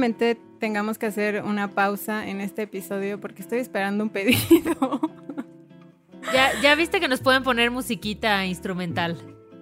Probablemente 0.00 0.40
tengamos 0.58 0.96
que 0.96 1.04
hacer 1.04 1.42
una 1.44 1.74
pausa 1.74 2.26
en 2.26 2.40
este 2.40 2.62
episodio 2.62 3.20
porque 3.20 3.42
estoy 3.42 3.58
esperando 3.58 4.02
un 4.02 4.08
pedido. 4.08 5.00
Ya, 6.34 6.50
ya 6.62 6.74
viste 6.74 7.00
que 7.00 7.08
nos 7.08 7.20
pueden 7.20 7.42
poner 7.42 7.70
musiquita 7.70 8.44
instrumental. 8.44 9.16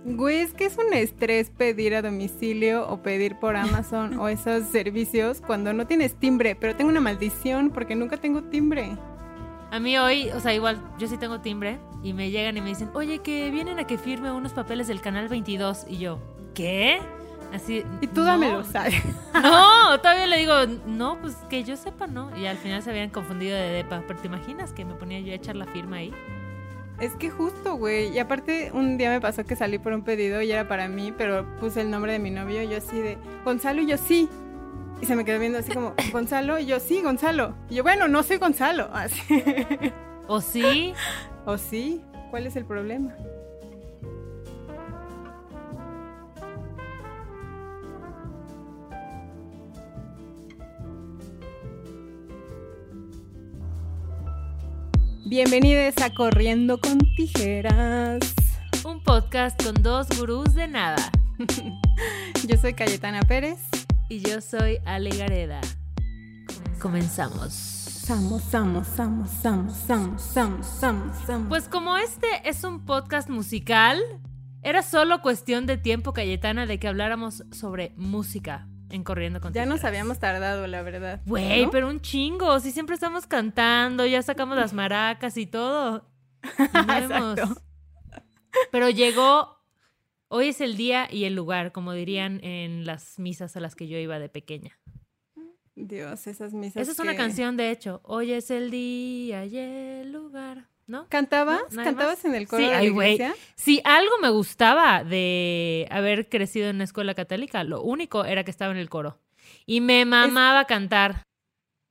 Güey, 0.05 0.39
es 0.39 0.53
que 0.53 0.67
es 0.67 0.77
un 0.77 0.93
estrés 0.93 1.51
pedir 1.51 1.95
a 1.95 2.03
domicilio 2.03 2.87
o 2.89 3.01
pedir 3.01 3.37
por 3.37 3.55
Amazon 3.55 4.19
o 4.19 4.29
esos 4.29 4.67
servicios 4.67 5.41
cuando 5.41 5.73
no 5.73 5.87
tienes 5.87 6.17
timbre, 6.17 6.57
pero 6.57 6.75
tengo 6.75 6.91
una 6.91 7.01
maldición 7.01 7.71
porque 7.71 7.95
nunca 7.95 8.17
tengo 8.17 8.43
timbre. 8.43 8.91
A 9.71 9.79
mí 9.79 9.97
hoy, 9.99 10.31
o 10.31 10.41
sea, 10.41 10.53
igual 10.53 10.83
yo 10.99 11.07
sí 11.07 11.17
tengo 11.17 11.41
timbre 11.41 11.79
y 12.03 12.13
me 12.13 12.31
llegan 12.31 12.57
y 12.57 12.61
me 12.61 12.71
dicen, 12.71 12.91
oye, 12.93 13.21
que 13.21 13.51
vienen 13.53 13.79
a 13.79 13.87
que 13.87 13.97
firme 13.97 14.33
unos 14.33 14.53
papeles 14.53 14.89
del 14.89 15.01
canal 15.01 15.29
22 15.29 15.87
y 15.89 15.99
yo, 15.99 16.19
¿qué? 16.55 16.99
Así. 17.53 17.85
Y 18.01 18.07
tú 18.09 18.25
dámelo, 18.25 18.65
¿sabes? 18.65 18.95
No, 19.35 19.99
todavía 20.01 20.27
le 20.27 20.39
digo, 20.39 20.55
no, 20.87 21.19
pues 21.21 21.37
que 21.49 21.63
yo 21.63 21.77
sepa, 21.77 22.07
no. 22.07 22.37
Y 22.37 22.47
al 22.47 22.57
final 22.57 22.83
se 22.83 22.91
habían 22.91 23.11
confundido 23.11 23.57
de 23.57 23.69
depa. 23.71 24.03
Pero 24.07 24.19
te 24.19 24.27
imaginas 24.27 24.73
que 24.73 24.85
me 24.85 24.95
ponía 24.95 25.21
yo 25.21 25.33
a 25.33 25.37
echar 25.37 25.57
la 25.57 25.67
firma 25.67 25.97
ahí. 25.97 26.13
Es 27.01 27.15
que 27.15 27.31
justo, 27.31 27.77
güey. 27.77 28.09
Y 28.13 28.19
aparte, 28.19 28.71
un 28.73 28.99
día 28.99 29.11
me 29.11 29.21
pasó 29.21 29.45
que 29.45 29.55
salí 29.55 29.79
por 29.79 29.93
un 29.93 30.03
pedido 30.03 30.43
y 30.43 30.51
era 30.51 30.67
para 30.67 30.89
mí, 30.89 31.13
pero 31.17 31.47
puse 31.61 31.81
el 31.83 31.91
nombre 31.91 32.13
de 32.13 32.19
mi 32.19 32.31
novio. 32.31 32.63
Y 32.63 32.69
yo 32.69 32.79
así 32.79 32.99
de 32.99 33.17
Gonzalo 33.45 33.81
y 33.83 33.87
yo 33.87 33.97
sí. 33.97 34.29
Y 35.01 35.07
se 35.07 35.15
me 35.15 35.25
quedó 35.25 35.39
viendo 35.39 35.59
así 35.59 35.73
como, 35.73 35.95
Gonzalo, 36.13 36.59
y 36.59 36.67
yo 36.67 36.81
sí, 36.81 37.01
Gonzalo. 37.03 37.55
Y 37.71 37.77
yo, 37.77 37.83
bueno, 37.85 38.09
no 38.09 38.23
soy 38.23 38.39
Gonzalo. 38.39 38.91
Así. 38.93 39.23
¿O 40.27 40.41
sí? 40.41 40.93
¿O 41.47 41.57
sí? 41.57 42.03
¿Cuál 42.31 42.47
es 42.47 42.57
el 42.57 42.65
problema? 42.65 43.15
Bienvenidos 55.29 55.95
a 55.99 56.15
Corriendo 56.15 56.81
con 56.81 56.97
Tijeras. 57.15 58.19
Un 58.83 59.03
podcast 59.03 59.63
con 59.63 59.75
dos 59.83 60.07
gurús 60.19 60.55
de 60.55 60.69
nada. 60.69 61.13
Yo 62.49 62.57
soy 62.57 62.73
Cayetana 62.73 63.21
Pérez. 63.21 63.59
Y 64.09 64.21
yo 64.21 64.41
soy 64.41 64.79
Ale 64.87 65.11
Gareda. 65.11 65.61
Comenzamos. 66.81 68.07
Pues 71.51 71.69
como 71.69 71.99
este 71.99 72.27
es 72.45 72.65
un 72.65 72.87
podcast 72.87 73.29
musical, 73.29 74.01
era 74.63 74.83
solo 74.83 75.21
cuestión 75.21 75.67
de 75.67 75.77
tiempo, 75.77 76.15
Cayetana, 76.15 76.65
de 76.65 76.79
que 76.79 76.89
habláramos 76.89 77.45
sobre 77.53 77.93
música 77.99 78.67
en 78.91 79.05
Corriendo 79.05 79.41
con 79.41 79.53
ya 79.53 79.67
nos 79.67 79.85
habíamos 79.85 80.19
tardado, 80.19 80.67
la 80.67 80.83
verdad. 80.83 81.21
Güey, 81.27 81.65
¿no? 81.65 81.71
pero 81.71 81.89
un 81.89 82.01
chingo. 82.01 82.59
Si 82.61 82.71
siempre 82.71 82.95
estamos 82.95 83.27
cantando, 83.27 84.07
ya 84.07 84.23
sacamos 84.23 84.57
las 84.57 84.73
maracas 84.73 85.37
y 85.37 85.47
todo. 85.47 86.09
No. 87.19 87.35
Pero 88.71 88.91
llegó. 88.91 89.59
Hoy 90.31 90.49
es 90.49 90.61
el 90.61 90.77
día 90.77 91.09
y 91.11 91.25
el 91.25 91.35
lugar, 91.35 91.73
como 91.73 91.95
dirían 91.95 92.45
en 92.45 92.85
las 92.85 93.19
misas 93.19 93.57
a 93.57 93.61
las 93.61 93.75
que 93.75 93.89
yo 93.89 93.97
iba 93.97 94.19
de 94.19 94.29
pequeña. 94.29 94.79
Dios, 95.75 96.27
esas 96.27 96.53
misas. 96.53 96.83
Esa 96.83 96.93
es 96.93 96.99
una 96.99 97.17
canción, 97.17 97.57
de 97.57 97.71
hecho. 97.71 98.01
Hoy 98.05 98.33
es 98.33 98.51
el 98.51 98.71
día 98.71 99.47
y 99.47 99.57
el 99.57 100.13
lugar, 100.13 100.69
¿no? 100.89 101.07
¿Cantabas? 101.09 101.61
No, 101.71 101.85
¿Cantabas 101.85 102.25
en 102.25 102.35
el 102.35 102.49
coro 102.49 102.63
Sí, 102.63 102.69
de 102.69 102.75
la 102.75 102.83
iglesia? 102.83 103.35
Si 103.55 103.81
algo 103.85 104.11
me 104.21 104.31
gustaba 104.31 105.05
de 105.05 105.87
haber 105.91 106.29
crecido 106.29 106.69
en 106.69 106.77
una 106.77 106.85
escuela 106.85 107.15
católica, 107.15 107.63
lo 107.63 107.83
único 107.83 108.25
era 108.25 108.43
que 108.43 108.51
estaba 108.51 108.73
en 108.73 108.79
el 108.79 108.89
coro. 108.89 109.21
Y 109.67 109.81
me 109.81 110.05
mamaba 110.05 110.65
cantar. 110.65 111.23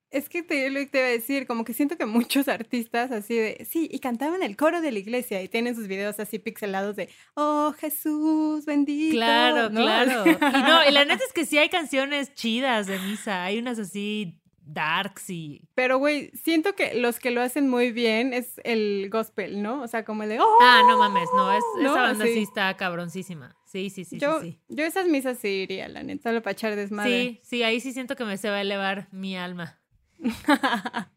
Es 0.10 0.30
que 0.30 0.42
te, 0.42 0.70
lo 0.70 0.80
que 0.80 0.86
te 0.86 0.98
iba 1.00 1.08
a 1.08 1.12
decir, 1.12 1.46
como 1.46 1.66
que 1.66 1.74
siento 1.74 1.98
que 1.98 2.06
muchos 2.06 2.48
artistas 2.48 3.12
así 3.12 3.36
de, 3.36 3.68
sí, 3.70 3.90
y 3.92 4.00
cantaban 4.00 4.42
el 4.42 4.56
coro 4.56 4.82
de 4.82 4.92
la 4.92 5.00
iglesia 5.00 5.44
y 5.44 5.50
tienen 5.50 5.76
sus 5.76 5.88
videos 5.88 6.20
así 6.20 6.40
pixelados 6.40 6.96
de, 6.96 7.10
oh 7.36 7.74
Jesús 7.78 8.66
bendito. 8.66 9.16
Claro, 9.16 9.70
¿no? 9.70 9.82
claro. 9.82 10.24
Y 10.58 10.62
no, 10.64 10.88
y 10.88 10.92
la 10.92 11.04
neta 11.06 11.24
es 11.24 11.34
que 11.34 11.46
sí 11.46 11.58
hay 11.58 11.70
canciones 11.70 12.34
chidas 12.34 12.88
de 12.88 13.00
misa. 13.00 13.44
Hay 13.44 13.60
unas 13.60 13.80
así 13.80 14.40
darks 14.74 15.30
y. 15.30 15.62
Pero 15.76 15.98
güey, 15.98 16.30
siento 16.32 16.76
que 16.76 16.94
los 16.96 17.20
que 17.20 17.32
lo 17.32 17.42
hacen 17.42 17.70
muy 17.70 17.92
bien 17.92 18.34
es 18.34 18.60
el 18.64 19.10
gospel, 19.12 19.62
¿no? 19.62 19.82
O 19.82 19.88
sea, 19.88 20.04
como 20.06 20.24
el 20.24 20.30
de, 20.30 20.40
oh. 20.40 20.58
Ah, 20.62 20.82
no 20.88 20.98
mames, 20.98 21.28
no, 21.36 21.52
es, 21.52 21.64
No, 21.82 21.92
esa 21.92 22.02
banda 22.02 22.26
sí. 22.26 22.34
sí. 22.34 22.40
está 22.44 22.76
cabroncísima. 22.78 23.56
Sí, 23.66 23.90
sí, 23.90 24.06
sí, 24.06 24.18
yo, 24.18 24.40
sí, 24.42 24.52
sí. 24.52 24.60
yo 24.70 24.86
esas 24.86 25.08
misas 25.08 25.38
sí 25.40 25.48
iría, 25.50 25.88
la 25.90 26.04
neta, 26.04 26.30
solo 26.30 26.42
para 26.42 26.54
echar 26.54 26.76
desmadre. 26.76 27.10
Sí, 27.12 27.40
sí, 27.44 27.64
ahí 27.64 27.80
sí 27.82 27.92
siento 27.94 28.16
que 28.16 28.24
me 28.26 28.38
se 28.38 28.50
va 28.50 28.58
a 28.58 28.62
elevar 28.62 29.08
mi 29.12 29.36
alma. 29.38 29.80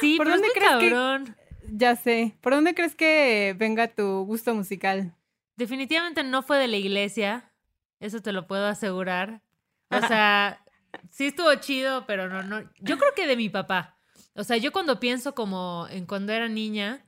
Sí, 0.00 0.16
¿Por 0.16 0.26
pero 0.26 0.36
es 0.36 0.40
dónde 0.42 0.48
muy 0.48 0.54
crees 0.54 0.78
que- 0.84 0.90
cabrón. 0.90 1.36
Ya 1.72 1.94
sé. 1.96 2.36
¿Por 2.40 2.52
dónde 2.54 2.74
crees 2.74 2.94
que 2.96 3.54
venga 3.58 3.88
tu 3.88 4.24
gusto 4.24 4.54
musical? 4.54 5.14
Definitivamente 5.56 6.24
no 6.24 6.42
fue 6.42 6.58
de 6.58 6.66
la 6.68 6.76
iglesia, 6.76 7.52
eso 8.00 8.20
te 8.22 8.32
lo 8.32 8.46
puedo 8.46 8.66
asegurar. 8.66 9.42
O 9.90 10.00
sea, 10.08 10.64
sí 11.10 11.26
estuvo 11.26 11.54
chido, 11.56 12.06
pero 12.06 12.28
no, 12.28 12.42
no. 12.42 12.62
Yo 12.80 12.98
creo 12.98 13.12
que 13.14 13.26
de 13.26 13.36
mi 13.36 13.48
papá. 13.48 13.98
O 14.34 14.44
sea, 14.44 14.56
yo 14.56 14.72
cuando 14.72 15.00
pienso 15.00 15.34
como 15.34 15.86
en 15.90 16.06
cuando 16.06 16.32
era 16.32 16.48
niña, 16.48 17.04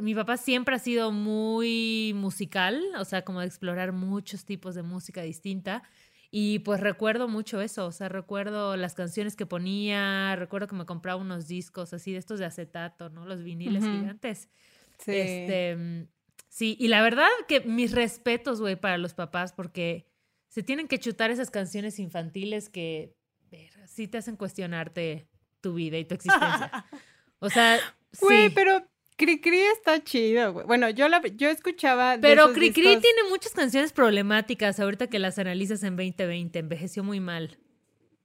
mi 0.00 0.14
papá 0.14 0.36
siempre 0.36 0.74
ha 0.74 0.78
sido 0.78 1.12
muy 1.12 2.12
musical, 2.14 2.82
o 2.98 3.04
sea, 3.04 3.22
como 3.22 3.40
de 3.40 3.46
explorar 3.46 3.92
muchos 3.92 4.44
tipos 4.44 4.74
de 4.74 4.82
música 4.82 5.22
distinta. 5.22 5.82
Y 6.30 6.58
pues 6.58 6.80
recuerdo 6.80 7.26
mucho 7.26 7.60
eso, 7.62 7.86
o 7.86 7.92
sea, 7.92 8.08
recuerdo 8.10 8.76
las 8.76 8.94
canciones 8.94 9.34
que 9.34 9.46
ponía, 9.46 10.36
recuerdo 10.36 10.66
que 10.66 10.76
me 10.76 10.84
compraba 10.84 11.20
unos 11.20 11.48
discos 11.48 11.94
así 11.94 12.12
de 12.12 12.18
estos 12.18 12.38
de 12.38 12.44
acetato, 12.44 13.08
¿no? 13.08 13.24
Los 13.24 13.42
viniles 13.42 13.82
gigantes. 13.82 14.50
Sí. 14.98 15.12
Este, 15.14 15.76
mm, 15.76 16.08
sí, 16.48 16.76
y 16.78 16.88
la 16.88 17.00
verdad 17.00 17.28
que 17.46 17.60
mis 17.60 17.92
respetos, 17.92 18.60
güey, 18.60 18.76
para 18.76 18.98
los 18.98 19.14
papás, 19.14 19.52
porque 19.52 20.07
se 20.48 20.62
tienen 20.62 20.88
que 20.88 20.98
chutar 20.98 21.30
esas 21.30 21.50
canciones 21.50 21.98
infantiles 21.98 22.68
que 22.68 23.14
ver, 23.50 23.70
sí 23.86 24.08
te 24.08 24.18
hacen 24.18 24.36
cuestionarte 24.36 25.28
tu 25.60 25.74
vida 25.74 25.98
y 25.98 26.04
tu 26.04 26.14
existencia. 26.14 26.84
O 27.40 27.50
sea, 27.50 27.78
Güey, 28.20 28.48
sí. 28.48 28.52
pero 28.52 28.84
Cricri 29.16 29.60
está 29.60 30.02
chido, 30.02 30.52
güey. 30.54 30.66
Bueno, 30.66 30.90
yo 30.90 31.08
la 31.08 31.22
yo 31.36 31.48
escuchaba 31.50 32.16
de 32.16 32.22
Pero 32.22 32.52
Cricri 32.52 32.82
discos- 32.82 33.00
tiene 33.02 33.28
muchas 33.30 33.52
canciones 33.52 33.92
problemáticas 33.92 34.80
ahorita 34.80 35.06
que 35.06 35.20
las 35.20 35.38
analizas 35.38 35.84
en 35.84 35.94
2020. 35.96 36.58
Envejeció 36.58 37.04
muy 37.04 37.20
mal. 37.20 37.56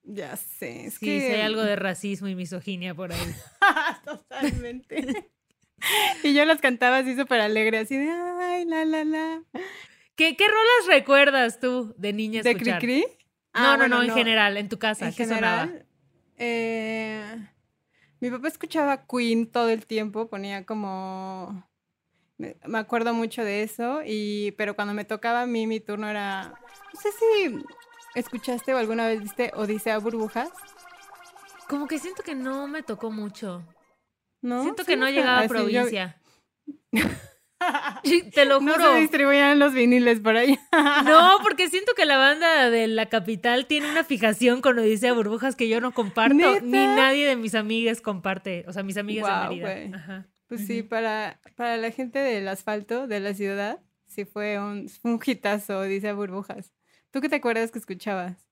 Ya 0.04 0.36
sé, 0.36 0.88
es 0.88 0.96
Sí, 0.96 1.06
que 1.06 1.20
sí 1.20 1.26
hay 1.28 1.42
algo 1.42 1.62
de 1.62 1.76
racismo 1.76 2.28
y 2.28 2.34
misoginia 2.34 2.96
por 2.96 3.14
ahí. 3.14 3.20
Totalmente. 4.04 5.30
y 6.24 6.34
yo 6.34 6.44
las 6.46 6.60
cantaba 6.60 6.98
así 6.98 7.16
súper 7.16 7.40
alegre, 7.42 7.78
así 7.78 7.96
de 7.98 8.10
ay, 8.10 8.66
la, 8.66 8.84
la, 8.86 9.04
la. 9.04 9.44
¿Qué, 10.16 10.36
qué 10.38 10.48
rolas 10.48 10.88
recuerdas 10.88 11.60
tú 11.60 11.94
de 11.98 12.14
niña 12.14 12.42
¿De 12.44 12.52
escuchar? 12.52 12.80
Cricri? 12.80 13.02
No, 13.02 13.08
Ah, 13.54 13.72
no, 13.74 13.78
bueno, 13.78 13.98
no, 13.98 14.04
en 14.04 14.14
general, 14.14 14.58
en 14.58 14.70
tu 14.70 14.78
casa. 14.80 15.06
En 15.08 15.14
¿Qué 15.14 15.26
sonaba? 15.26 15.66
general, 15.68 15.86
eh, 16.38 17.50
mi 18.20 18.30
papá 18.32 18.48
escuchaba 18.48 19.06
Queen 19.08 19.52
todo 19.52 19.70
el 19.70 19.86
tiempo, 19.86 20.28
ponía 20.30 20.66
como... 20.66 21.68
Me 22.38 22.78
acuerdo 22.78 23.14
mucho 23.14 23.44
de 23.44 23.64
eso, 23.64 24.02
y 24.06 24.52
pero 24.58 24.76
cuando 24.76 24.94
me 24.94 25.06
tocaba 25.06 25.44
a 25.44 25.46
mí, 25.46 25.66
mi 25.68 25.80
turno 25.80 26.08
era... 26.10 26.54
No 26.94 27.00
sé 27.00 27.10
si 27.12 27.64
escuchaste 28.16 28.74
o 28.74 28.78
alguna 28.78 29.08
vez 29.08 29.22
viste 29.22 29.52
Odisea 29.56 29.98
Burbujas, 30.00 30.50
Como 31.70 31.88
que 31.88 32.00
siento 32.00 32.22
que 32.24 32.36
no 32.36 32.68
me 32.68 32.84
tocó 32.84 33.12
mucho. 33.12 33.64
¿no? 34.42 34.62
Siento 34.64 34.84
Sí, 34.84 34.88
que 34.92 34.98
no 34.98 35.10
llegaba 35.10 35.40
a 35.40 35.44
yo- 35.44 35.50
provincia. 35.50 36.22
Te 38.34 38.46
lo 38.46 38.60
No 38.62 38.74
juro. 38.74 38.94
se 38.94 39.00
distribuían 39.00 39.60
los 39.60 39.74
viniles 39.74 40.20
por 40.20 40.36
ahí. 40.38 40.58
No, 41.06 41.38
porque 41.44 41.70
siento 41.70 41.94
que 41.96 42.06
la 42.06 42.18
banda 42.18 42.70
de 42.70 42.88
la 42.88 43.08
capital 43.08 43.66
tiene 43.68 43.90
una 43.90 44.04
fijación 44.04 44.62
con 44.62 44.80
Odisea 44.80 45.14
Burbujas 45.14 45.56
que 45.56 45.68
yo 45.68 45.82
no 45.82 45.92
comparto. 45.94 46.36
¿Neta? 46.36 46.62
Ni 46.62 46.72
nadie 46.72 47.28
de 47.28 47.36
mis 47.36 47.56
amigas 47.56 48.02
comparte. 48.02 48.66
O 48.68 48.74
sea, 48.74 48.84
mis 48.84 48.98
amigas 48.98 49.24
Guau, 49.28 49.56
de 49.56 49.64
Mérida. 49.64 49.98
Ajá. 49.98 50.28
Pues 50.48 50.66
sí, 50.68 50.84
para, 50.84 51.40
para 51.56 51.78
la 51.78 51.92
gente 51.92 52.20
del 52.20 52.48
asfalto 52.48 53.08
de 53.08 53.20
la 53.20 53.34
ciudad, 53.34 53.80
sí 54.08 54.26
fue 54.26 54.60
un, 54.60 54.90
un 55.04 55.20
hitazo, 55.26 55.80
Odisea 55.80 56.14
Burbujas. 56.14 56.74
¿Tú 57.12 57.22
qué 57.22 57.30
te 57.30 57.36
acuerdas 57.38 57.72
que 57.72 57.80
escuchabas? 57.80 58.48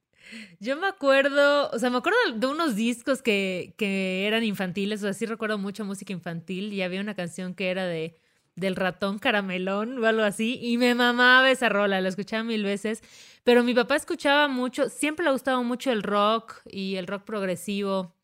Yo 0.60 0.78
me 0.78 0.88
acuerdo, 0.88 1.70
o 1.72 1.80
sea, 1.80 1.90
me 1.90 1.98
acuerdo 1.98 2.18
de 2.36 2.48
unos 2.48 2.76
discos 2.76 3.22
que, 3.22 3.74
que 3.78 4.28
eran 4.28 4.44
infantiles, 4.44 5.02
o 5.02 5.06
sea, 5.08 5.14
sí 5.14 5.26
recuerdo 5.26 5.58
mucho 5.58 5.84
música 5.84 6.14
infantil 6.14 6.72
y 6.74 6.82
había 6.84 7.02
una 7.02 7.16
canción 7.16 7.54
que 7.56 7.70
era 7.70 7.86
de 7.86 8.16
del 8.56 8.76
ratón 8.76 9.20
caramelón 9.20 10.04
o 10.04 10.06
algo 10.06 10.24
así 10.24 10.60
y 10.62 10.78
me 10.78 10.94
mamaba 10.96 11.50
esa 11.52 11.70
rola, 11.70 12.02
la 12.02 12.10
escuchaba 12.10 12.44
mil 12.44 12.64
veces, 12.64 13.02
pero 13.44 13.64
mi 13.64 13.74
papá 13.74 13.96
escuchaba 13.96 14.48
mucho, 14.48 14.90
siempre 14.90 15.26
le 15.26 15.32
gustaba 15.32 15.62
mucho 15.62 15.92
el 15.92 16.04
rock 16.04 16.62
y 16.66 16.96
el 16.96 17.08
rock 17.08 17.24
progresivo, 17.24 18.16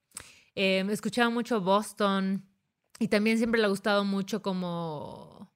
eh, 0.56 0.86
escuchaba 0.90 1.30
mucho 1.30 1.62
Boston 1.62 2.46
y 3.00 3.08
también 3.08 3.38
siempre 3.38 3.60
le 3.60 3.66
ha 3.66 3.70
gustado 3.70 4.04
mucho 4.04 4.42
como, 4.42 5.52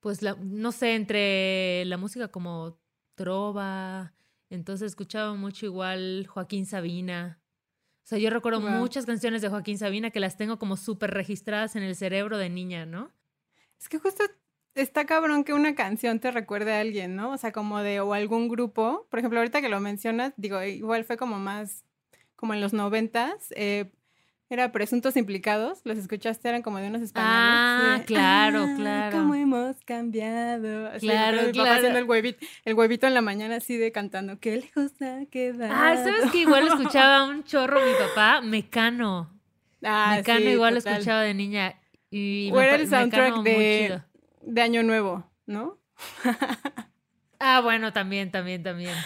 pues, 0.00 0.22
la, 0.22 0.36
no 0.40 0.72
sé, 0.72 0.94
entre 0.94 1.84
la 1.86 1.96
música 1.96 2.28
como 2.28 2.78
trova, 3.14 4.14
Entonces 4.50 4.86
escuchaba 4.86 5.34
mucho 5.34 5.66
igual 5.66 6.26
Joaquín 6.28 6.64
Sabina. 6.66 7.40
O 8.04 8.08
sea, 8.08 8.18
yo 8.18 8.30
recuerdo 8.30 8.60
muchas 8.60 9.04
canciones 9.04 9.42
de 9.42 9.50
Joaquín 9.50 9.76
Sabina 9.76 10.10
que 10.10 10.20
las 10.20 10.38
tengo 10.38 10.58
como 10.58 10.76
súper 10.76 11.10
registradas 11.10 11.76
en 11.76 11.82
el 11.82 11.96
cerebro 11.96 12.38
de 12.38 12.48
niña, 12.48 12.86
¿no? 12.86 13.12
Es 13.80 13.88
que 13.88 13.98
justo 13.98 14.24
está 14.74 15.06
cabrón 15.06 15.44
que 15.44 15.52
una 15.54 15.74
canción 15.74 16.20
te 16.20 16.30
recuerde 16.30 16.72
a 16.74 16.80
alguien, 16.80 17.16
¿no? 17.16 17.30
O 17.32 17.36
sea, 17.38 17.52
como 17.52 17.80
de, 17.80 18.00
o 18.00 18.14
algún 18.14 18.48
grupo. 18.48 19.06
Por 19.10 19.18
ejemplo, 19.18 19.38
ahorita 19.40 19.60
que 19.60 19.68
lo 19.68 19.80
mencionas, 19.80 20.32
digo, 20.36 20.62
igual 20.62 21.04
fue 21.04 21.16
como 21.16 21.38
más, 21.38 21.84
como 22.36 22.54
en 22.54 22.60
los 22.60 22.72
noventas, 22.72 23.52
eh, 23.56 23.90
era 24.50 24.72
Presuntos 24.72 25.14
Implicados, 25.18 25.80
los 25.84 25.98
escuchaste, 25.98 26.48
eran 26.48 26.62
como 26.62 26.78
de 26.78 26.88
unos 26.88 27.02
españoles. 27.02 27.34
Ah, 27.36 27.96
de, 27.98 28.04
claro, 28.06 28.64
"Ah, 28.66 28.74
claro. 28.76 29.18
cómo 29.18 29.34
hemos 29.34 29.76
cambiado. 29.84 30.86
Así, 30.88 31.00
Claro, 31.06 31.42
mi 31.42 31.52
claro. 31.52 31.72
haciendo 31.72 31.98
el 31.98 32.04
huevito, 32.06 32.46
el 32.64 32.74
huevito 32.74 33.06
en 33.06 33.12
la 33.14 33.20
mañana 33.20 33.56
así 33.56 33.76
de 33.76 33.92
cantando, 33.92 34.38
qué 34.40 34.56
lejos 34.56 34.92
ha 35.02 35.26
quedado. 35.26 35.74
Ah, 35.74 35.96
¿sabes 36.02 36.30
que 36.32 36.38
igual 36.38 36.66
escuchaba 36.68 37.26
un 37.28 37.44
chorro 37.44 37.78
mi 37.84 37.92
papá? 37.94 38.40
Mecano. 38.40 39.38
Ah, 39.82 40.14
Mecano 40.16 40.40
sí, 40.40 40.48
igual 40.48 40.72
lo 40.74 40.78
escuchaba 40.78 41.20
de 41.22 41.34
niña. 41.34 41.78
Y 42.10 42.50
O 42.52 42.56
me 42.56 42.64
era 42.66 42.76
el 42.76 42.88
soundtrack 42.88 43.42
de, 43.42 44.02
de 44.42 44.62
Año 44.62 44.82
Nuevo, 44.82 45.30
¿no? 45.46 45.78
Ah, 47.40 47.60
bueno, 47.60 47.92
también, 47.92 48.32
también, 48.32 48.64
también. 48.64 48.96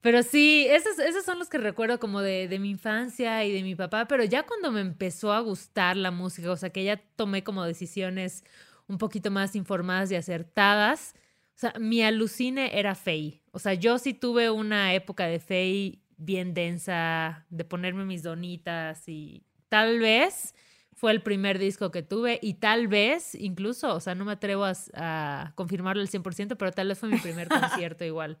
Pero 0.00 0.22
sí, 0.22 0.66
esos, 0.70 0.98
esos 0.98 1.26
son 1.26 1.38
los 1.38 1.50
que 1.50 1.58
recuerdo 1.58 2.00
como 2.00 2.22
de, 2.22 2.48
de 2.48 2.58
mi 2.58 2.70
infancia 2.70 3.44
y 3.44 3.52
de 3.52 3.62
mi 3.62 3.74
papá, 3.74 4.06
pero 4.06 4.24
ya 4.24 4.44
cuando 4.44 4.72
me 4.72 4.80
empezó 4.80 5.32
a 5.32 5.40
gustar 5.40 5.96
la 5.96 6.10
música, 6.10 6.50
o 6.50 6.56
sea, 6.56 6.70
que 6.70 6.84
ya 6.84 6.96
tomé 7.16 7.44
como 7.44 7.64
decisiones 7.64 8.44
un 8.86 8.98
poquito 8.98 9.30
más 9.30 9.56
informadas 9.56 10.10
y 10.10 10.14
acertadas, 10.14 11.14
o 11.56 11.58
sea, 11.58 11.74
mi 11.78 12.02
alucine 12.02 12.78
era 12.78 12.94
Fey. 12.94 13.42
O 13.50 13.58
sea, 13.58 13.74
yo 13.74 13.98
sí 13.98 14.14
tuve 14.14 14.50
una 14.50 14.94
época 14.94 15.26
de 15.26 15.40
Fey 15.40 16.02
bien 16.16 16.54
densa, 16.54 17.46
de 17.50 17.64
ponerme 17.64 18.04
mis 18.04 18.22
donitas 18.22 19.08
y 19.08 19.42
tal 19.68 19.98
vez 19.98 20.54
fue 20.96 21.12
el 21.12 21.22
primer 21.22 21.58
disco 21.58 21.90
que 21.90 22.02
tuve 22.02 22.38
y 22.40 22.54
tal 22.54 22.88
vez 22.88 23.34
incluso, 23.34 23.94
o 23.94 24.00
sea, 24.00 24.14
no 24.14 24.24
me 24.24 24.32
atrevo 24.32 24.64
a, 24.64 25.52
confirmarlo 25.54 26.00
al 26.00 26.08
100%, 26.08 26.56
pero 26.56 26.72
tal 26.72 26.88
vez 26.88 26.98
fue 26.98 27.10
mi 27.10 27.18
primer 27.18 27.48
concierto 27.60 28.04
igual. 28.04 28.38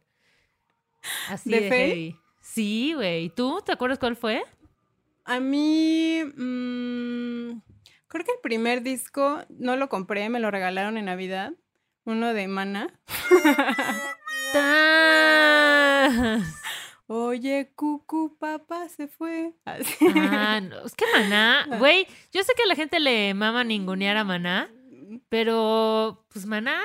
Así 1.28 1.50
¿De 1.50 1.60
de, 1.60 1.68
heavy. 1.68 2.16
Sí, 2.40 2.94
güey. 2.94 3.24
¿Y 3.24 3.28
tú 3.28 3.60
te 3.64 3.72
acuerdas 3.72 3.98
cuál 3.98 4.16
fue? 4.16 4.42
A 5.26 5.38
mí, 5.38 6.22
mm, 6.24 7.60
creo 8.08 8.24
que 8.24 8.32
el 8.32 8.40
primer 8.42 8.82
disco 8.82 9.42
no 9.50 9.76
lo 9.76 9.90
compré, 9.90 10.30
me 10.30 10.40
lo 10.40 10.50
regalaron 10.50 10.96
en 10.96 11.04
Navidad. 11.04 11.52
Uno 12.04 12.32
de 12.32 12.48
Mana. 12.48 12.98
Oye, 17.08 17.72
cucu, 17.76 18.36
papá 18.38 18.88
se 18.88 19.06
fue. 19.06 19.54
Así. 19.64 20.06
Ah, 20.16 20.60
no, 20.60 20.84
es 20.84 20.94
que 20.94 21.04
Maná, 21.12 21.66
güey, 21.78 22.06
yo 22.32 22.42
sé 22.42 22.52
que 22.56 22.64
a 22.64 22.66
la 22.66 22.74
gente 22.74 22.98
le 22.98 23.32
mama 23.34 23.62
ningunear 23.62 24.16
a 24.16 24.24
Maná, 24.24 24.70
pero 25.28 26.26
pues 26.32 26.46
Maná. 26.46 26.80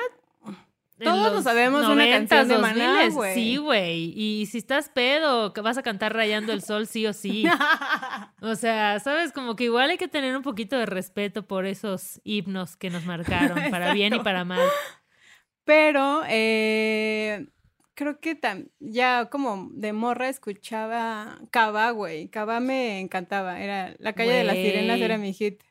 Todos 1.03 1.33
nos 1.33 1.43
sabemos 1.45 1.87
una 1.87 2.07
canción 2.07 2.47
de 2.47 2.59
Maná, 2.59 3.05
2000s, 3.05 3.13
güey. 3.13 3.33
Sí, 3.33 3.57
güey. 3.57 4.13
Y 4.15 4.45
si 4.45 4.59
estás 4.59 4.89
pedo, 4.89 5.51
que 5.51 5.61
vas 5.61 5.79
a 5.79 5.81
cantar 5.81 6.13
rayando 6.13 6.53
el 6.53 6.61
sol, 6.61 6.85
sí 6.85 7.07
o 7.07 7.13
sí. 7.13 7.45
O 8.43 8.55
sea, 8.55 8.99
sabes, 8.99 9.31
como 9.31 9.55
que 9.55 9.63
igual 9.63 9.89
hay 9.89 9.97
que 9.97 10.07
tener 10.07 10.35
un 10.35 10.43
poquito 10.43 10.77
de 10.77 10.85
respeto 10.85 11.47
por 11.47 11.65
esos 11.65 12.21
himnos 12.23 12.75
que 12.77 12.91
nos 12.91 13.05
marcaron, 13.05 13.71
para 13.71 13.93
bien 13.93 14.13
y 14.13 14.19
para 14.19 14.45
mal. 14.45 14.67
Pero 15.63 16.21
eh, 16.27 17.47
creo 18.01 18.19
que 18.19 18.35
tam- 18.39 18.69
ya 18.79 19.29
como 19.29 19.69
de 19.73 19.93
morra 19.93 20.27
escuchaba 20.29 21.37
Cava, 21.51 21.91
güey. 21.91 22.29
Cava 22.29 22.59
me 22.59 22.99
encantaba. 22.99 23.59
Era 23.61 23.93
La 23.99 24.13
calle 24.13 24.33
de 24.33 24.43
las 24.43 24.55
sirenas 24.55 24.99
era 25.05 25.17
mi 25.19 25.33
hit. 25.33 25.61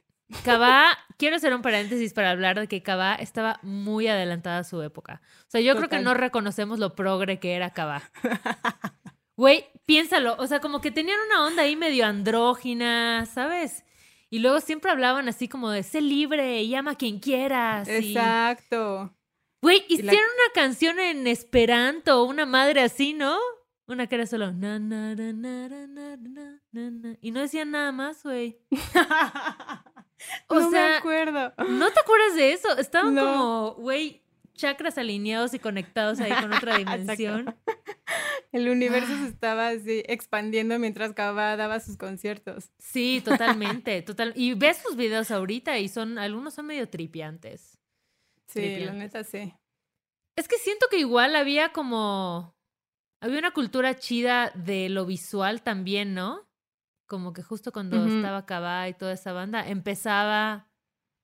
Cabá, 0.44 0.84
quiero 1.18 1.34
hacer 1.36 1.52
un 1.52 1.60
paréntesis 1.62 2.12
para 2.12 2.30
hablar 2.30 2.60
de 2.60 2.68
que 2.68 2.82
Cabá 2.84 3.16
estaba 3.16 3.58
muy 3.62 4.06
adelantada 4.06 4.58
a 4.60 4.64
su 4.64 4.80
época. 4.82 5.20
O 5.48 5.50
sea, 5.50 5.60
yo 5.60 5.74
creo 5.74 5.88
que 5.88 5.96
no 6.04 6.14
reconocemos 6.14 6.78
lo 6.78 6.94
progre 6.94 7.40
que 7.40 7.54
era 7.54 7.70
Cabá. 7.70 8.02
Güey, 9.36 9.64
piénsalo, 9.86 10.36
o 10.38 10.46
sea, 10.46 10.60
como 10.60 10.80
que 10.80 10.90
tenían 10.90 11.18
una 11.26 11.46
onda 11.46 11.62
ahí 11.62 11.74
medio 11.74 12.04
andrógina, 12.06 13.26
¿sabes? 13.26 13.84
Y 14.28 14.38
luego 14.38 14.60
siempre 14.60 14.90
hablaban 14.92 15.28
así 15.28 15.48
como 15.48 15.70
de 15.70 15.82
sé 15.82 16.00
libre 16.00 16.62
y 16.62 16.74
ama 16.74 16.92
a 16.92 16.94
quien 16.96 17.18
quieras. 17.18 17.88
y- 17.88 18.12
Exacto. 18.12 19.12
Güey, 19.62 19.84
hicieron 19.88 20.14
una 20.14 20.52
canción 20.54 20.98
en 20.98 21.26
Esperanto, 21.26 22.24
una 22.24 22.46
madre 22.46 22.80
así, 22.80 23.12
¿no? 23.12 23.38
Una 23.86 24.06
que 24.06 24.14
era 24.14 24.26
solo. 24.26 24.52
Na, 24.52 24.78
y 27.20 27.30
no 27.32 27.40
decían 27.40 27.72
nada 27.72 27.92
más, 27.92 28.22
güey. 28.22 28.58
o 30.46 30.60
no 30.60 30.70
me 30.70 30.78
acuerdo. 30.78 31.52
¿No 31.68 31.90
te 31.90 32.00
acuerdas 32.00 32.36
de 32.36 32.52
eso? 32.52 32.78
Estaban 32.78 33.16
como, 33.16 33.74
güey, 33.74 34.22
chakras 34.54 34.96
alineados 34.96 35.54
y 35.54 35.58
conectados 35.58 36.20
ahí 36.20 36.32
con 36.40 36.52
otra 36.52 36.76
dimensión. 36.78 37.54
El 38.52 38.68
universo 38.68 39.08
se 39.08 39.24
ah. 39.24 39.28
estaba 39.28 39.68
así 39.68 40.02
expandiendo 40.06 40.78
mientras 40.78 41.12
Cava 41.12 41.56
daba 41.56 41.80
sus 41.80 41.96
conciertos. 41.96 42.70
Sí, 42.78 43.22
totalmente. 43.24 44.02
total... 44.02 44.32
Y 44.36 44.54
ves 44.54 44.78
sus 44.78 44.96
videos 44.96 45.30
ahorita 45.30 45.78
y 45.78 45.88
son, 45.88 46.18
algunos 46.18 46.54
son 46.54 46.66
medio 46.66 46.88
tripiantes. 46.88 47.79
Sí, 48.52 48.80
la 48.80 48.92
neta 48.92 49.24
sí. 49.24 49.54
Es 50.36 50.48
que 50.48 50.58
siento 50.58 50.86
que 50.90 50.98
igual 50.98 51.36
había 51.36 51.72
como, 51.72 52.56
había 53.20 53.38
una 53.38 53.52
cultura 53.52 53.96
chida 53.96 54.50
de 54.54 54.88
lo 54.88 55.06
visual 55.06 55.62
también, 55.62 56.14
¿no? 56.14 56.48
Como 57.06 57.32
que 57.32 57.42
justo 57.42 57.72
cuando 57.72 58.06
estaba 58.06 58.46
Cabá 58.46 58.88
y 58.88 58.94
toda 58.94 59.12
esa 59.12 59.32
banda, 59.32 59.68
empezaba, 59.68 60.68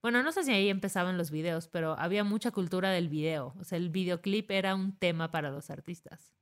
bueno, 0.01 0.21
no 0.21 0.31
sé 0.31 0.43
si 0.43 0.51
ahí 0.51 0.69
empezaban 0.69 1.17
los 1.17 1.31
videos, 1.31 1.67
pero 1.67 1.97
había 1.97 2.23
mucha 2.23 2.51
cultura 2.51 2.91
del 2.91 3.09
video. 3.09 3.53
O 3.59 3.63
sea, 3.63 3.77
el 3.77 3.89
videoclip 3.89 4.51
era 4.51 4.75
un 4.75 4.97
tema 4.97 5.31
para 5.31 5.49
los 5.49 5.69
artistas. 5.69 6.33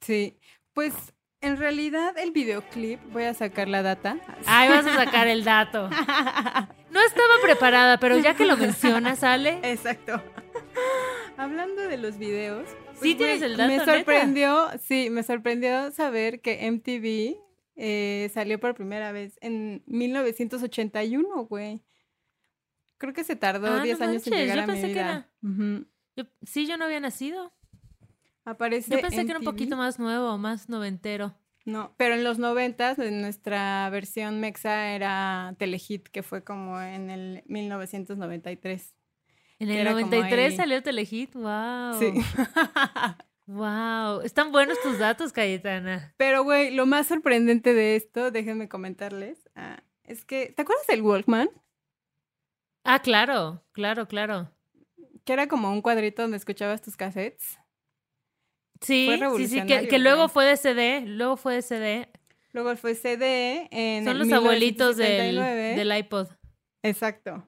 Sí. 0.00 0.38
Pues 0.72 1.14
en 1.40 1.56
realidad 1.56 2.16
el 2.18 2.32
videoclip, 2.32 3.00
voy 3.12 3.24
a 3.24 3.34
sacar 3.34 3.68
la 3.68 3.82
data. 3.82 4.18
Ay, 4.46 4.68
vas 4.68 4.86
a 4.86 4.94
sacar 4.94 5.28
el 5.28 5.44
dato. 5.44 5.88
No 6.90 7.00
estaba 7.02 7.34
preparada, 7.40 7.98
pero 8.00 8.18
ya 8.18 8.34
que 8.34 8.44
lo 8.44 8.56
mencionas, 8.56 9.22
Ale. 9.22 9.60
Exacto. 9.62 10.20
Hablando 11.36 11.82
de 11.82 11.96
los 11.96 12.18
videos. 12.18 12.68
Sí 13.00 13.14
pues, 13.14 13.16
tienes 13.16 13.38
güey, 13.38 13.50
el 13.52 13.56
dato, 13.56 13.68
Me 13.70 13.78
neta. 13.78 13.94
sorprendió, 13.94 14.68
sí, 14.82 15.08
me 15.08 15.22
sorprendió 15.22 15.92
saber 15.92 16.40
que 16.40 16.68
MTV 16.68 17.40
eh, 17.76 18.28
salió 18.34 18.58
por 18.58 18.74
primera 18.74 19.12
vez 19.12 19.38
en 19.40 19.84
1981, 19.86 21.44
güey. 21.46 21.80
Creo 22.98 23.12
que 23.14 23.22
se 23.22 23.36
tardó 23.36 23.68
Ah, 23.68 23.76
no 23.78 23.82
10 23.84 24.00
años 24.00 24.26
en 24.26 24.32
llegar 24.34 24.56
yo 24.56 24.62
a 24.64 24.66
mi 24.66 24.72
pensé 24.72 24.86
que 24.88 24.92
vida. 24.94 25.28
Ujú. 25.44 25.86
Yo- 26.16 26.24
sí, 26.42 26.66
yo 26.66 26.76
no 26.76 26.86
había 26.86 26.98
nacido. 26.98 27.52
Aparece 28.50 28.90
Yo 28.90 29.00
pensé 29.00 29.24
que 29.24 29.30
era 29.30 29.38
un 29.38 29.44
poquito 29.44 29.76
más 29.76 29.98
nuevo, 29.98 30.36
más 30.38 30.68
noventero. 30.68 31.34
No, 31.64 31.94
pero 31.96 32.14
en 32.14 32.24
los 32.24 32.38
noventas, 32.38 32.98
en 32.98 33.20
nuestra 33.20 33.88
versión 33.90 34.40
mexa 34.40 34.92
era 34.92 35.54
Telehit, 35.58 36.08
que 36.08 36.22
fue 36.22 36.42
como 36.42 36.80
en 36.80 37.10
el 37.10 37.42
1993. 37.46 38.94
En 39.58 39.70
el 39.70 39.76
era 39.76 39.92
como 39.92 40.06
93 40.06 40.50
ahí. 40.50 40.56
salió 40.56 40.82
Telehit, 40.82 41.34
wow. 41.34 41.98
Sí. 41.98 42.12
Wow. 43.46 44.20
Están 44.20 44.52
buenos 44.52 44.80
tus 44.80 45.00
datos, 45.00 45.32
Cayetana. 45.32 46.14
Pero, 46.16 46.44
güey, 46.44 46.70
lo 46.70 46.86
más 46.86 47.08
sorprendente 47.08 47.74
de 47.74 47.96
esto, 47.96 48.30
déjenme 48.30 48.68
comentarles, 48.68 49.50
ah, 49.56 49.82
es 50.04 50.24
que, 50.24 50.52
¿te 50.54 50.62
acuerdas 50.62 50.86
del 50.86 51.02
Walkman? 51.02 51.50
Ah, 52.84 53.00
claro, 53.00 53.64
claro, 53.72 54.06
claro. 54.06 54.52
Que 55.24 55.32
era 55.32 55.48
como 55.48 55.72
un 55.72 55.82
cuadrito 55.82 56.22
donde 56.22 56.36
escuchabas 56.36 56.80
tus 56.80 56.96
cassettes. 56.96 57.59
Sí, 58.80 59.06
Fue 59.06 59.38
sí, 59.38 59.46
sí, 59.46 59.66
que, 59.66 59.98
luego 59.98 60.28
fue 60.28 60.46
de 60.46 60.56
CD, 60.56 61.02
luego 61.06 61.36
fue 61.36 61.56
de 61.56 61.62
CD. 61.62 62.08
Luego 62.52 62.74
fue 62.76 62.94
CD 62.94 63.68
en 63.70 64.04
Son 64.04 64.16
el 64.16 64.18
los 64.20 64.32
abuelitos 64.32 64.96
del, 64.96 65.34
1979. 65.34 65.76
del 65.76 65.98
iPod. 65.98 66.28
Exacto. 66.82 67.46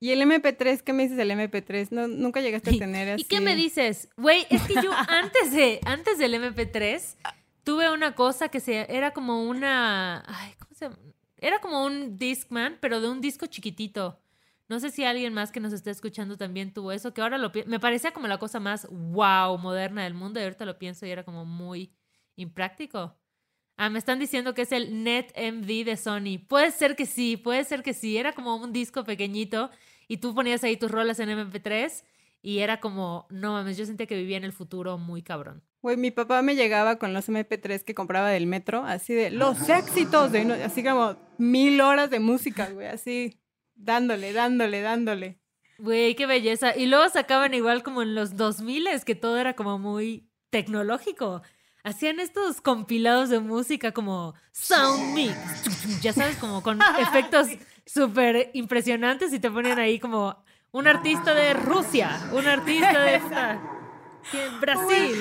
Y 0.00 0.12
el 0.12 0.22
MP3, 0.22 0.80
¿qué 0.80 0.92
me 0.94 1.02
dices 1.02 1.18
del 1.18 1.30
MP3? 1.30 1.88
No, 1.90 2.08
nunca 2.08 2.40
llegaste 2.40 2.70
a 2.70 2.78
tener 2.78 3.10
así. 3.10 3.22
¿Y 3.22 3.24
qué 3.26 3.40
me 3.40 3.54
dices? 3.54 4.08
Güey, 4.16 4.46
es 4.48 4.62
que 4.62 4.74
yo 4.74 4.90
antes 5.08 5.52
de 5.52 5.78
antes 5.84 6.18
del 6.18 6.34
MP3 6.34 7.16
tuve 7.62 7.92
una 7.92 8.14
cosa 8.14 8.48
que 8.48 8.60
se 8.60 8.86
era 8.88 9.12
como 9.12 9.44
una 9.44 10.24
ay, 10.26 10.54
¿cómo 10.58 10.74
se 10.74 10.86
llama? 10.86 10.96
Era 11.36 11.60
como 11.60 11.84
un 11.84 12.18
Discman, 12.18 12.78
pero 12.80 13.00
de 13.00 13.08
un 13.08 13.20
disco 13.20 13.46
chiquitito. 13.46 14.18
No 14.70 14.78
sé 14.78 14.92
si 14.92 15.02
alguien 15.02 15.34
más 15.34 15.50
que 15.50 15.58
nos 15.58 15.72
esté 15.72 15.90
escuchando 15.90 16.36
también 16.36 16.72
tuvo 16.72 16.92
eso, 16.92 17.12
que 17.12 17.20
ahora 17.20 17.38
lo 17.38 17.50
me 17.66 17.80
parecía 17.80 18.12
como 18.12 18.28
la 18.28 18.38
cosa 18.38 18.60
más 18.60 18.86
wow 18.88 19.58
moderna 19.58 20.04
del 20.04 20.14
mundo 20.14 20.38
y 20.38 20.44
ahorita 20.44 20.64
lo 20.64 20.78
pienso 20.78 21.04
y 21.04 21.10
era 21.10 21.24
como 21.24 21.44
muy 21.44 21.92
impráctico. 22.36 23.18
Ah, 23.76 23.90
me 23.90 23.98
están 23.98 24.20
diciendo 24.20 24.54
que 24.54 24.62
es 24.62 24.70
el 24.70 25.02
NetMD 25.02 25.84
de 25.84 25.96
Sony. 25.96 26.38
Puede 26.46 26.70
ser 26.70 26.94
que 26.94 27.04
sí, 27.04 27.36
puede 27.36 27.64
ser 27.64 27.82
que 27.82 27.94
sí. 27.94 28.16
Era 28.16 28.32
como 28.32 28.54
un 28.54 28.72
disco 28.72 29.02
pequeñito 29.02 29.70
y 30.06 30.18
tú 30.18 30.36
ponías 30.36 30.62
ahí 30.62 30.76
tus 30.76 30.90
rolas 30.92 31.18
en 31.18 31.30
MP3 31.30 32.04
Y 32.40 32.60
era 32.60 32.78
como, 32.78 33.26
no 33.28 33.54
mames, 33.54 33.76
yo 33.76 33.84
sentía 33.86 34.06
que 34.06 34.14
vivía 34.14 34.36
en 34.36 34.44
el 34.44 34.52
futuro 34.52 34.98
muy 34.98 35.22
cabrón. 35.22 35.64
Güey, 35.82 35.96
mi 35.96 36.12
papá 36.12 36.42
me 36.42 36.54
llegaba 36.54 36.96
con 36.96 37.12
los 37.12 37.28
MP3 37.28 37.82
que 37.82 37.96
compraba 37.96 38.28
del 38.28 38.46
metro, 38.46 38.84
así 38.84 39.14
de 39.14 39.30
los 39.30 39.68
éxitos, 39.68 40.30
de, 40.30 40.42
así 40.62 40.84
como 40.84 41.16
mil 41.38 41.80
horas 41.80 42.08
de 42.08 42.20
música, 42.20 42.70
güey, 42.70 42.86
así 42.86 43.39
dándole, 43.80 44.32
dándole, 44.32 44.80
dándole. 44.80 45.38
Güey, 45.78 46.14
qué 46.14 46.26
belleza. 46.26 46.76
Y 46.76 46.86
luego 46.86 47.08
sacaban 47.08 47.54
igual 47.54 47.82
como 47.82 48.02
en 48.02 48.14
los 48.14 48.36
2000 48.36 49.02
que 49.04 49.14
todo 49.14 49.38
era 49.38 49.54
como 49.54 49.78
muy 49.78 50.28
tecnológico. 50.50 51.42
Hacían 51.82 52.20
estos 52.20 52.60
compilados 52.60 53.30
de 53.30 53.40
música 53.40 53.92
como 53.92 54.34
Sound 54.52 55.14
Mix, 55.14 56.02
ya 56.02 56.12
sabes, 56.12 56.36
como 56.36 56.62
con 56.62 56.78
efectos 57.00 57.48
súper 57.86 58.50
impresionantes 58.52 59.32
y 59.32 59.40
te 59.40 59.50
ponían 59.50 59.78
ahí 59.78 59.98
como 59.98 60.44
un 60.72 60.86
artista 60.86 61.32
de 61.32 61.54
Rusia, 61.54 62.20
un 62.32 62.46
artista 62.46 63.02
de 63.02 63.20
Brasil. 64.60 65.16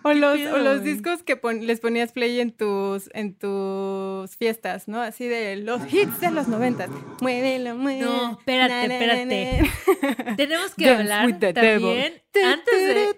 O 0.02 0.14
los, 0.14 0.40
o 0.40 0.58
los 0.58 0.82
discos 0.82 1.22
que 1.22 1.38
les 1.60 1.80
ponías 1.80 2.12
play 2.12 2.40
en 2.40 2.52
tus, 2.52 3.10
en 3.12 3.34
tus 3.34 4.34
fiestas, 4.36 4.88
¿no? 4.88 5.00
Así 5.00 5.26
de 5.26 5.56
los 5.56 5.92
hits 5.92 6.20
de 6.20 6.30
los 6.30 6.48
noventas. 6.48 6.88
Muévelo, 7.20 7.76
muévelo. 7.76 8.10
No, 8.10 8.30
espérate, 8.38 8.94
espérate. 8.94 9.70
Tenemos 10.36 10.74
que 10.74 10.88
hablar 10.88 11.38
también 11.38 12.22
antes 12.34 12.86
de... 12.86 13.10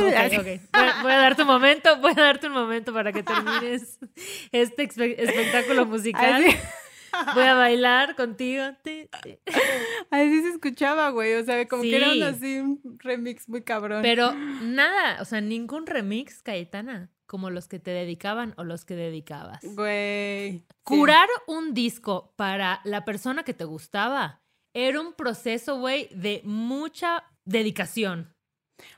Okay, 0.00 0.38
okay. 0.38 0.60
Voy, 1.02 1.12
a, 1.12 1.16
darte 1.16 1.42
un 1.42 1.48
momento, 1.48 1.96
voy 1.98 2.12
a 2.12 2.20
darte 2.20 2.46
un 2.46 2.52
momento 2.52 2.92
para 2.92 3.12
que 3.12 3.22
termines 3.22 3.98
este 4.52 4.84
espectáculo 4.84 5.86
musical. 5.86 6.44
Voy 7.34 7.44
a 7.44 7.54
bailar 7.54 8.16
contigo. 8.16 8.64
Así 10.10 10.42
se 10.42 10.48
escuchaba, 10.50 11.10
güey. 11.10 11.34
O 11.34 11.44
sea, 11.44 11.66
como 11.68 11.82
que 11.82 11.96
era 11.96 12.12
un, 12.12 12.22
así 12.22 12.58
un 12.58 12.80
remix 12.98 13.48
muy 13.48 13.62
cabrón. 13.62 14.02
Pero 14.02 14.34
nada, 14.34 15.20
o 15.20 15.24
sea, 15.24 15.40
ningún 15.40 15.86
remix, 15.86 16.42
Cayetana, 16.42 17.10
como 17.26 17.50
los 17.50 17.68
que 17.68 17.78
te 17.78 17.90
dedicaban 17.90 18.54
o 18.56 18.64
los 18.64 18.84
que 18.84 18.94
dedicabas. 18.94 19.60
Güey. 19.62 20.64
Curar 20.82 21.28
un 21.46 21.74
disco 21.74 22.32
para 22.36 22.80
la 22.84 23.04
persona 23.04 23.44
que 23.44 23.54
te 23.54 23.64
gustaba 23.64 24.42
era 24.74 25.00
un 25.00 25.12
proceso, 25.12 25.78
güey, 25.78 26.08
de 26.12 26.42
mucha 26.44 27.24
dedicación. 27.44 28.34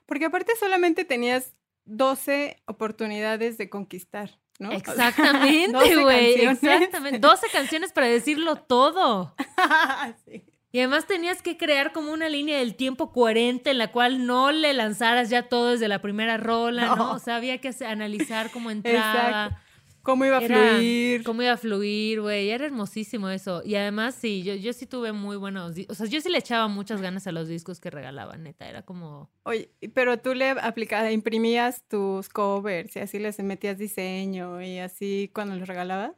Porque 0.06 0.26
aparte 0.26 0.52
solamente 0.58 1.04
tenías 1.04 1.54
12 1.84 2.62
oportunidades 2.66 3.58
de 3.58 3.68
conquistar. 3.68 4.40
Exactamente, 4.58 5.96
güey. 6.02 6.40
Exactamente. 6.46 7.18
12 7.18 7.46
canciones 7.52 7.92
para 7.92 8.06
decirlo 8.06 8.56
todo. 8.56 9.34
Y 10.72 10.80
además 10.80 11.06
tenías 11.06 11.40
que 11.40 11.56
crear 11.56 11.92
como 11.92 12.12
una 12.12 12.28
línea 12.28 12.58
del 12.58 12.74
tiempo 12.74 13.10
coherente 13.10 13.70
en 13.70 13.78
la 13.78 13.92
cual 13.92 14.26
no 14.26 14.52
le 14.52 14.74
lanzaras 14.74 15.30
ya 15.30 15.48
todo 15.48 15.70
desde 15.70 15.88
la 15.88 16.02
primera 16.02 16.36
rola, 16.36 16.94
¿no? 16.96 17.12
O 17.12 17.18
sea, 17.18 17.36
había 17.36 17.62
que 17.62 17.70
analizar 17.86 18.50
cómo 18.50 18.70
entraba. 18.70 19.62
¿Cómo 20.06 20.24
iba 20.24 20.36
a 20.36 20.40
fluir? 20.40 21.24
Cómo 21.24 21.42
iba 21.42 21.50
a 21.50 21.56
fluir, 21.56 22.20
güey. 22.20 22.50
Era 22.50 22.64
hermosísimo 22.64 23.28
eso. 23.28 23.62
Y 23.64 23.74
además, 23.74 24.14
sí, 24.14 24.44
yo, 24.44 24.54
yo 24.54 24.72
sí 24.72 24.86
tuve 24.86 25.10
muy 25.10 25.36
buenos... 25.36 25.72
O 25.88 25.94
sea, 25.96 26.06
yo 26.06 26.20
sí 26.20 26.28
le 26.28 26.38
echaba 26.38 26.68
muchas 26.68 27.02
ganas 27.02 27.26
a 27.26 27.32
los 27.32 27.48
discos 27.48 27.80
que 27.80 27.90
regalaban, 27.90 28.44
neta. 28.44 28.68
Era 28.68 28.82
como... 28.82 29.28
Oye, 29.42 29.68
pero 29.94 30.16
tú 30.16 30.32
le 30.34 30.50
aplicabas, 30.50 31.10
imprimías 31.12 31.82
tus 31.88 32.28
covers 32.28 32.94
y 32.94 33.00
así 33.00 33.18
les 33.18 33.40
metías 33.40 33.78
diseño 33.78 34.62
y 34.62 34.78
así 34.78 35.28
cuando 35.34 35.56
los 35.56 35.66
regalabas. 35.66 36.14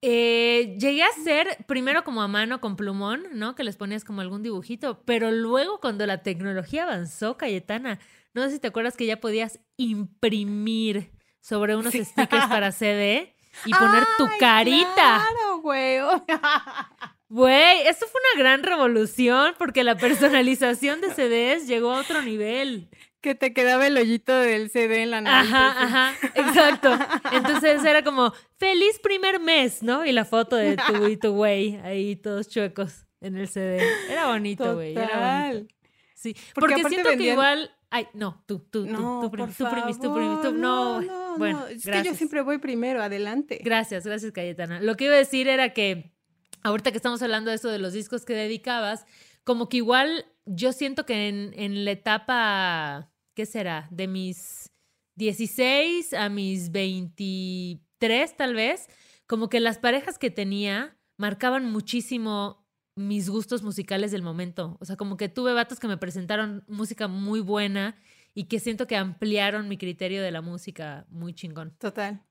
Eh, 0.00 0.78
llegué 0.80 1.02
a 1.02 1.08
hacer 1.08 1.58
primero 1.66 2.02
como 2.02 2.22
a 2.22 2.28
mano 2.28 2.62
con 2.62 2.76
plumón, 2.76 3.24
¿no? 3.34 3.54
Que 3.54 3.62
les 3.64 3.76
ponías 3.76 4.04
como 4.04 4.22
algún 4.22 4.42
dibujito, 4.42 5.02
pero 5.04 5.30
luego 5.30 5.80
cuando 5.80 6.06
la 6.06 6.22
tecnología 6.22 6.84
avanzó, 6.84 7.36
Cayetana, 7.36 7.98
no 8.32 8.42
sé 8.42 8.52
si 8.52 8.58
te 8.58 8.68
acuerdas 8.68 8.96
que 8.96 9.04
ya 9.04 9.20
podías 9.20 9.60
imprimir 9.76 11.10
sobre 11.40 11.76
unos 11.76 11.92
stickers 11.92 12.46
para 12.46 12.72
CD 12.72 13.34
y 13.64 13.72
poner 13.72 14.04
tu 14.16 14.28
carita. 14.38 14.94
Claro, 14.94 15.60
güey. 15.60 15.98
Güey, 17.32 17.86
eso 17.86 18.06
fue 18.08 18.20
una 18.34 18.42
gran 18.42 18.64
revolución 18.64 19.54
porque 19.56 19.84
la 19.84 19.96
personalización 19.96 21.00
de 21.00 21.14
CDs 21.14 21.68
llegó 21.68 21.92
a 21.92 22.00
otro 22.00 22.22
nivel. 22.22 22.88
Que 23.20 23.36
te 23.36 23.52
quedaba 23.52 23.86
el 23.86 23.96
hoyito 23.96 24.34
del 24.34 24.68
CD 24.68 25.04
en 25.04 25.12
la 25.12 25.20
nariz. 25.20 25.52
Ajá, 25.52 25.82
ajá, 25.82 26.14
exacto. 26.34 26.90
Entonces 27.30 27.84
era 27.84 28.02
como, 28.02 28.32
feliz 28.56 28.98
primer 28.98 29.38
mes, 29.38 29.80
¿no? 29.80 30.04
Y 30.04 30.10
la 30.10 30.24
foto 30.24 30.56
de 30.56 30.76
tu 30.76 31.06
y 31.06 31.16
tu 31.18 31.32
güey 31.32 31.76
ahí 31.84 32.16
todos 32.16 32.48
chuecos 32.48 33.06
en 33.20 33.36
el 33.36 33.46
CD. 33.46 33.80
Era 34.10 34.26
bonito, 34.26 34.74
güey. 34.74 34.96
Era 34.96 35.50
bonito. 35.50 35.72
Sí, 36.16 36.34
porque, 36.52 36.82
siento 36.82 37.10
que 37.10 37.30
igual 37.30 37.70
Ay, 37.92 38.06
no, 38.14 38.42
tú, 38.46 38.60
tú, 38.70 38.86
no, 38.86 39.20
tú, 39.20 39.30
tú, 39.30 39.30
primis, 39.30 39.56
tú, 39.56 39.64
tú 40.02 40.14
primis, 40.14 40.40
tú, 40.42 40.52
no. 40.52 41.00
no 41.00 41.19
bueno, 41.38 41.66
es 41.66 41.84
que 41.84 42.02
yo 42.02 42.14
siempre 42.14 42.42
voy 42.42 42.58
primero, 42.58 43.02
adelante. 43.02 43.60
Gracias, 43.62 44.04
gracias, 44.04 44.32
Cayetana. 44.32 44.80
Lo 44.80 44.96
que 44.96 45.06
iba 45.06 45.14
a 45.14 45.18
decir 45.18 45.48
era 45.48 45.72
que 45.72 46.12
ahorita 46.62 46.90
que 46.90 46.98
estamos 46.98 47.22
hablando 47.22 47.50
de 47.50 47.56
eso 47.56 47.68
de 47.68 47.78
los 47.78 47.92
discos 47.92 48.24
que 48.24 48.34
dedicabas, 48.34 49.06
como 49.44 49.68
que 49.68 49.78
igual 49.78 50.26
yo 50.46 50.72
siento 50.72 51.06
que 51.06 51.28
en, 51.28 51.52
en 51.54 51.84
la 51.84 51.92
etapa, 51.92 53.10
¿qué 53.34 53.46
será? 53.46 53.88
De 53.90 54.06
mis 54.08 54.70
16 55.16 56.14
a 56.14 56.28
mis 56.28 56.72
23 56.72 58.36
tal 58.36 58.54
vez, 58.54 58.88
como 59.26 59.48
que 59.48 59.60
las 59.60 59.78
parejas 59.78 60.18
que 60.18 60.30
tenía 60.30 60.96
marcaban 61.16 61.70
muchísimo 61.70 62.66
mis 62.96 63.28
gustos 63.28 63.62
musicales 63.62 64.10
del 64.10 64.22
momento. 64.22 64.76
O 64.80 64.84
sea, 64.84 64.96
como 64.96 65.16
que 65.16 65.28
tuve 65.28 65.52
vatos 65.52 65.78
que 65.80 65.88
me 65.88 65.96
presentaron 65.96 66.64
música 66.66 67.08
muy 67.08 67.40
buena 67.40 67.96
y 68.34 68.44
que 68.44 68.60
siento 68.60 68.86
que 68.86 68.96
ampliaron 68.96 69.68
mi 69.68 69.76
criterio 69.76 70.22
de 70.22 70.30
la 70.30 70.40
música 70.40 71.06
muy 71.08 71.34
chingón. 71.34 71.74
Total. 71.78 72.22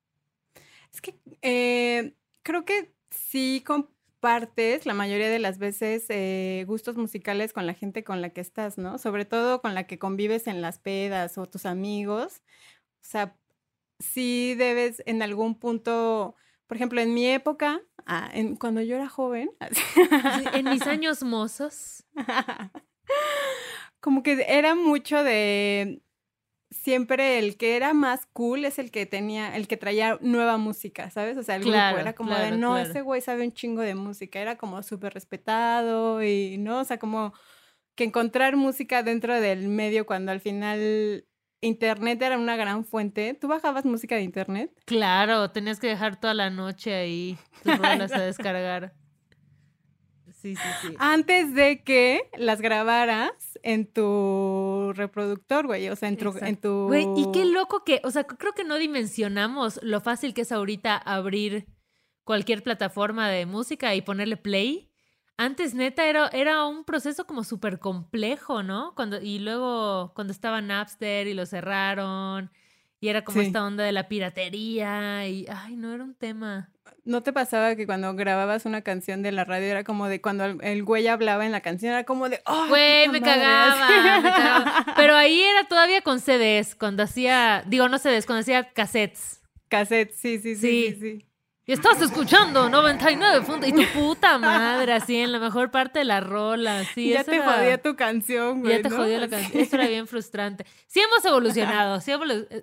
Es 0.94 1.02
que 1.02 1.20
eh, 1.42 2.16
creo 2.44 2.66
que 2.66 2.94
sí 3.12 3.64
compartes 3.66 4.86
la 4.86 4.94
mayoría 4.94 5.30
de 5.30 5.40
las 5.40 5.60
veces 5.60 6.06
eh, 6.10 6.64
gustos 6.68 6.96
musicales 6.96 7.54
con 7.54 7.66
la 7.66 7.74
gente 7.74 8.04
con 8.04 8.22
la 8.22 8.32
que 8.32 8.42
estás, 8.42 8.78
¿no? 8.78 8.98
Sobre 8.98 9.26
todo 9.26 9.62
con 9.62 9.76
la 9.76 9.86
que 9.86 10.00
convives 10.00 10.48
en 10.48 10.62
las 10.62 10.80
pedas 10.80 11.38
o 11.38 11.46
tus 11.46 11.66
amigos. 11.66 12.42
O 13.02 13.06
sea, 13.06 13.38
sí 14.00 14.56
debes 14.56 15.04
en 15.06 15.22
algún 15.22 15.60
punto, 15.60 16.36
por 16.68 16.78
ejemplo, 16.78 17.02
en 17.02 17.14
mi 17.14 17.28
época, 17.28 17.82
Ah, 18.12 18.32
cuando 18.60 18.82
yo 18.82 18.96
era 18.96 19.08
joven. 19.08 19.52
en 20.54 20.66
mis 20.66 20.82
años 20.88 21.22
mozos. 21.22 22.04
Como 24.00 24.24
que 24.24 24.46
era 24.48 24.76
mucho 24.76 25.24
de 25.24 26.02
siempre 26.72 27.40
el 27.40 27.58
que 27.58 27.76
era 27.76 27.94
más 27.94 28.28
cool 28.28 28.66
es 28.66 28.80
el 28.80 28.92
que 28.92 29.06
tenía, 29.06 29.56
el 29.56 29.68
que 29.68 29.78
traía 29.78 30.18
nueva 30.22 30.58
música, 30.58 31.10
¿sabes? 31.10 31.38
O 31.38 31.44
sea, 31.44 31.56
el 31.56 31.64
grupo 31.64 31.78
era 31.78 32.14
como 32.14 32.36
de, 32.36 32.52
no, 32.52 32.78
ese 32.78 33.02
güey 33.02 33.22
sabe 33.22 33.44
un 33.44 33.52
chingo 33.52 33.82
de 33.82 33.96
música, 33.96 34.40
era 34.40 34.58
como 34.58 34.82
súper 34.84 35.14
respetado 35.14 36.24
y, 36.24 36.58
¿no? 36.58 36.80
O 36.80 36.84
sea, 36.84 37.00
como 37.00 37.34
que 37.96 38.04
encontrar 38.04 38.56
música 38.56 39.04
dentro 39.04 39.40
del 39.42 39.68
medio 39.68 40.06
cuando 40.06 40.32
al 40.32 40.40
final 40.40 41.26
Internet 41.62 42.22
era 42.22 42.38
una 42.38 42.56
gran 42.56 42.86
fuente. 42.86 43.34
¿Tú 43.34 43.48
bajabas 43.48 43.86
música 43.86 44.16
de 44.16 44.22
internet? 44.22 44.72
Claro, 44.86 45.52
tenías 45.52 45.80
que 45.80 45.88
dejar 45.88 46.20
toda 46.20 46.34
la 46.34 46.50
noche 46.50 46.94
ahí 46.94 47.38
tus 47.64 47.78
rolas 47.78 48.12
a 48.14 48.22
descargar. 48.22 48.94
Sí, 50.32 50.56
sí, 50.56 50.70
sí. 50.82 50.96
Antes 51.00 51.54
de 51.54 51.84
que 51.84 52.22
las 52.38 52.62
grabaras 52.62 53.49
en 53.64 53.92
tu 53.92 54.92
reproductor, 54.96 55.68
güey. 55.68 55.90
O 55.90 55.96
sea, 55.96 56.10
en 56.10 56.18
tu, 56.18 56.34
en 56.40 56.58
tu. 56.58 56.88
Güey, 56.88 57.06
y 57.18 57.32
qué 57.32 57.46
loco 57.46 57.84
que. 57.84 58.02
O 58.04 58.12
sea, 58.12 58.26
creo 58.26 58.54
que 58.54 58.64
no 58.64 58.78
dimensionamos 58.78 59.80
lo 59.84 60.02
fácil 60.02 60.34
que 60.34 60.42
es 60.42 60.52
ahorita 60.52 60.98
abrir 60.98 61.68
cualquier 62.24 62.64
plataforma 62.64 63.30
de 63.30 63.46
música 63.46 63.96
y 63.96 64.02
ponerle 64.02 64.38
play 64.38 64.90
antes, 65.40 65.74
neta, 65.74 66.06
era, 66.06 66.28
era 66.34 66.66
un 66.66 66.84
proceso 66.84 67.26
como 67.26 67.46
súper 67.46 67.80
complejo, 67.80 68.62
¿no? 68.62 68.94
Cuando, 68.94 69.22
y 69.22 69.40
luego 69.40 70.12
cuando 70.14 70.34
estaba 70.34 70.60
Napster 70.60 71.28
y 71.28 71.34
lo 71.34 71.46
cerraron, 71.46 72.52
y 73.00 73.08
era 73.08 73.24
como 73.24 73.42
esta 73.42 73.64
onda 73.66 73.84
de 73.84 73.92
la 73.92 74.08
piratería, 74.08 75.28
y, 75.28 75.46
ay, 75.50 75.76
no, 75.76 75.94
era 75.94 76.04
un 76.04 76.16
tema. 76.16 76.72
¿No 77.06 77.24
te 77.24 77.32
pasaba 77.32 77.76
que 77.76 77.86
cuando 77.86 78.14
grababas 78.14 78.66
una 78.66 78.82
canción 78.82 79.24
de 79.24 79.32
la 79.32 79.46
radio 79.46 79.68
era 79.68 79.84
como 79.84 80.08
de 80.08 80.22
cuando 80.22 80.46
el, 80.46 80.84
güey 80.84 81.08
hablaba 81.08 81.46
en 81.46 81.52
la 81.52 81.62
canción, 81.62 81.94
era 81.94 82.04
como 82.04 82.30
de, 82.30 82.42
oh, 82.46 82.68
Güey, 82.68 83.08
me 83.08 83.22
cagaba, 83.22 83.88
me 84.22 84.30
cagaba. 84.30 84.86
Pero 84.96 85.16
ahí 85.16 85.42
era 85.42 85.68
todavía 85.68 86.02
con 86.02 86.20
CDs, 86.20 86.76
cuando 86.76 87.04
hacía, 87.04 87.64
digo, 87.68 87.88
no 87.88 87.98
CDs, 88.00 88.26
cuando 88.26 88.42
hacía 88.42 88.72
cassettes. 88.74 89.42
Cassettes, 89.70 90.20
sí, 90.20 90.40
sí, 90.40 90.56
sí, 90.56 90.94
sí. 90.94 90.98
sí. 91.00 91.29
Y 91.70 91.74
estás 91.74 92.02
escuchando 92.02 92.68
99 92.68 93.46
puntos. 93.46 93.70
Y 93.70 93.74
tu 93.74 93.84
puta 93.94 94.40
madre, 94.40 94.92
así 94.92 95.18
en 95.18 95.32
la 95.32 95.38
mejor 95.38 95.70
parte 95.70 96.00
de 96.00 96.06
la 96.06 96.20
rola. 96.20 96.84
Sí, 96.96 97.10
ya 97.10 97.24
te 97.24 97.40
jodía 97.40 97.80
tu 97.80 97.96
canción, 97.96 98.62
güey. 98.62 98.76
Ya 98.76 98.82
te 98.82 98.90
jodía 98.90 99.20
la 99.20 99.28
canción. 99.28 99.62
Eso 99.62 99.76
era 99.76 99.88
bien 99.88 100.08
frustrante. 100.08 100.66
Sí 100.88 101.00
hemos 101.00 101.24
evolucionado. 101.24 102.02
Sí 102.02 102.12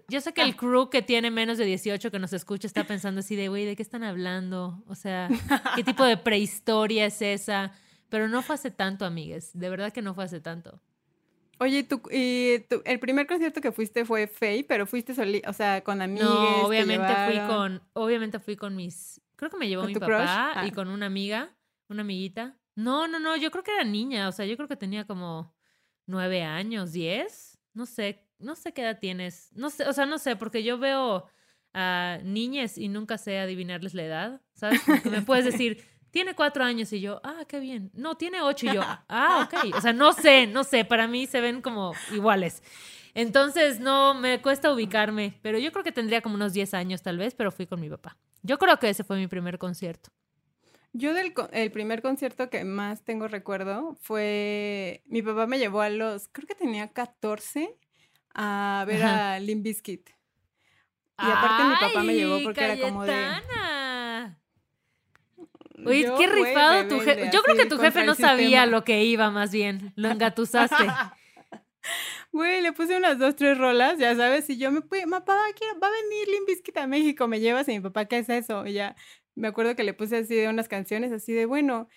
Yo 0.09 0.21
sé 0.21 0.35
que 0.35 0.43
el 0.43 0.57
crew 0.57 0.91
que 0.91 1.03
tiene 1.03 1.31
menos 1.31 1.57
de 1.57 1.67
18 1.67 2.11
que 2.11 2.19
nos 2.19 2.33
escucha 2.33 2.67
está 2.67 2.83
pensando 2.83 3.21
así 3.21 3.37
de, 3.37 3.47
güey, 3.47 3.65
¿de 3.65 3.77
qué 3.77 3.83
están 3.85 4.03
hablando? 4.03 4.83
O 4.89 4.97
sea, 4.97 5.29
¿qué 5.77 5.85
tipo 5.85 6.05
de 6.05 6.17
prehistoria 6.17 7.07
es 7.07 7.23
esa? 7.23 7.71
Pero 8.09 8.27
no 8.27 8.43
fue 8.43 8.57
hace 8.57 8.73
tanto, 8.73 9.05
amigues. 9.05 9.51
De 9.55 9.71
verdad 9.71 9.93
que 9.93 10.03
no 10.03 10.15
fue 10.15 10.25
hace 10.25 10.41
tanto. 10.41 10.81
Oye, 11.59 11.85
tú, 11.85 12.03
y 12.11 12.59
tu- 12.69 12.83
el 12.85 12.99
primer 13.01 13.27
concierto 13.27 13.61
que 13.61 13.73
fuiste 13.73 14.05
fue 14.05 14.27
Faye, 14.27 14.65
pero 14.65 14.87
fuiste 14.87 15.15
soli, 15.15 15.43
o 15.47 15.53
sea, 15.53 15.83
con 15.83 16.03
amigos. 16.03 16.29
No, 16.29 16.67
obviamente 16.67 17.13
fui 17.27 17.39
con, 17.47 17.83
obviamente 17.95 18.39
fui 18.39 18.57
con 18.57 18.77
mis, 18.77 19.21
creo 19.37 19.51
que 19.51 19.57
me 19.57 19.69
llevó 19.69 19.83
¿Con 19.83 19.93
mi 19.93 19.99
papá 19.99 20.63
y 20.65 20.69
Ah. 20.69 20.73
con 20.75 20.89
una 20.89 21.07
amiga, 21.07 21.57
una 21.89 22.03
amiguita. 22.03 22.59
No, 22.75 23.09
no, 23.09 23.19
no, 23.19 23.37
yo 23.37 23.51
creo 23.51 23.65
que 23.65 23.73
era 23.73 23.85
niña, 23.85 24.29
o 24.29 24.33
sea, 24.33 24.45
yo 24.45 24.57
creo 24.57 24.69
que 24.69 24.77
tenía 24.77 25.07
como 25.07 25.55
nueve 26.07 26.43
años, 26.43 26.93
diez, 26.93 27.59
no 27.73 27.87
sé, 27.87 28.23
no 28.39 28.55
sé 28.55 28.73
qué 28.73 28.83
edad 28.83 28.99
tienes, 29.01 29.51
no 29.55 29.71
sé, 29.71 29.89
o 29.89 29.93
sea, 29.95 30.05
no 30.05 30.19
sé, 30.19 30.37
porque 30.37 30.63
yo 30.63 30.79
veo 30.79 31.27
a 31.73 32.19
niñas 32.23 32.77
y 32.79 32.89
nunca 32.89 33.17
sé 33.19 33.39
adivinarles 33.39 33.95
la 33.95 34.05
edad, 34.05 34.41
¿sabes? 34.55 34.81
Me 35.07 35.23
puedes 35.23 35.45
decir, 35.63 35.83
tiene 36.11 36.35
cuatro 36.35 36.65
años 36.65 36.93
y 36.93 37.01
yo, 37.01 37.21
ah, 37.25 37.45
qué 37.49 37.61
bien. 37.61 37.91
No, 37.95 38.17
tiene 38.17 38.41
ocho 38.43 38.67
y 38.67 38.75
yo, 38.75 38.83
ah, 39.09 39.47
ok. 39.47 39.77
O 39.77 39.81
sea, 39.81 39.93
no 39.93 40.13
sé, 40.13 40.47
no 40.47 40.65
sé, 40.65 40.85
para 40.85 41.07
mí 41.07 41.27
se 41.27 41.41
ven 41.41 41.63
como 41.63 41.93
iguales. 42.13 42.63
Entonces, 43.15 43.81
no, 43.81 44.15
me 44.15 44.43
cuesta 44.43 44.73
ubicarme, 44.73 45.39
pero 45.43 45.59
yo 45.59 45.73
creo 45.73 45.83
que 45.83 45.93
tendría 45.93 46.21
como 46.21 46.35
unos 46.35 46.53
10 46.53 46.75
años 46.75 47.03
tal 47.03 47.17
vez, 47.17 47.35
pero 47.35 47.51
fui 47.51 47.67
con 47.67 47.81
mi 47.81 47.89
papá. 47.89 48.17
Yo 48.43 48.59
creo 48.59 48.79
que 48.79 48.91
ese 48.91 49.05
fue 49.05 49.17
mi 49.17 49.27
primer 49.27 49.59
concierto. 49.59 50.11
Yo 50.93 51.13
del 51.13 51.35
el 51.53 51.71
primer 51.73 52.01
concierto 52.01 52.49
que 52.49 52.65
más 52.65 53.05
tengo 53.05 53.29
recuerdo 53.29 53.97
fue 54.01 55.03
mi 55.07 55.21
papá 55.21 55.47
me 55.47 55.59
llevó 55.59 55.83
a 55.83 55.91
los, 55.91 56.29
creo 56.29 56.47
que 56.47 56.55
tenía 56.55 56.89
14 56.89 57.77
a 58.35 58.85
ver 58.87 59.03
Ajá. 59.03 59.35
a 59.35 59.41
Limp 59.41 59.63
Bizkit. 59.63 60.09
Y 61.19 61.25
aparte 61.31 61.65
mi 61.65 61.75
papá 61.75 62.03
me 62.03 62.15
llevó 62.15 62.37
¡Ay, 62.37 62.45
porque 62.45 62.65
era 62.65 62.79
como 62.79 63.05
de! 63.05 63.13
Yo, 65.77 66.17
qué 66.17 66.27
rifado 66.27 66.89
tu 66.89 67.01
jefe. 67.01 67.31
Yo 67.33 67.43
creo 67.43 67.57
que 67.57 67.67
tu 67.67 67.79
jefe 67.79 68.05
no 68.05 68.15
sabía 68.15 68.67
lo 68.67 68.85
que 68.85 69.05
iba, 69.05 69.31
más 69.31 69.53
bien. 69.53 69.93
Lo 69.97 70.11
engatusaste. 70.11 70.77
Güey, 72.33 72.61
le 72.61 72.73
puse 72.73 72.97
unas 72.97 73.19
dos, 73.19 73.37
tres 73.37 73.57
rolas, 73.57 73.99
ya 73.99 74.15
sabes, 74.15 74.51
y 74.51 74.59
yo 74.59 74.71
me 74.71 74.83
fui, 74.83 75.01
papá, 75.09 75.35
va 75.35 75.87
a 75.87 75.91
venir 75.91 76.29
Limp 76.29 76.47
Bizkit 76.47 76.77
a 76.77 76.87
México, 76.87 77.29
me 77.29 77.41
llevas 77.41 77.69
y 77.69 77.73
mi 77.73 77.81
papá, 77.81 78.07
¿qué 78.07 78.19
es 78.19 78.29
eso? 78.29 78.67
Y 78.67 78.75
ya, 78.75 78.97
me 79.35 79.49
acuerdo 79.49 79.75
que 79.75 79.85
le 79.85 79.95
puse 79.95 80.19
así 80.19 80.35
de 80.35 80.49
unas 80.49 80.69
canciones, 80.69 81.13
así 81.13 81.33
de 81.33 81.47
bueno, 81.47 81.89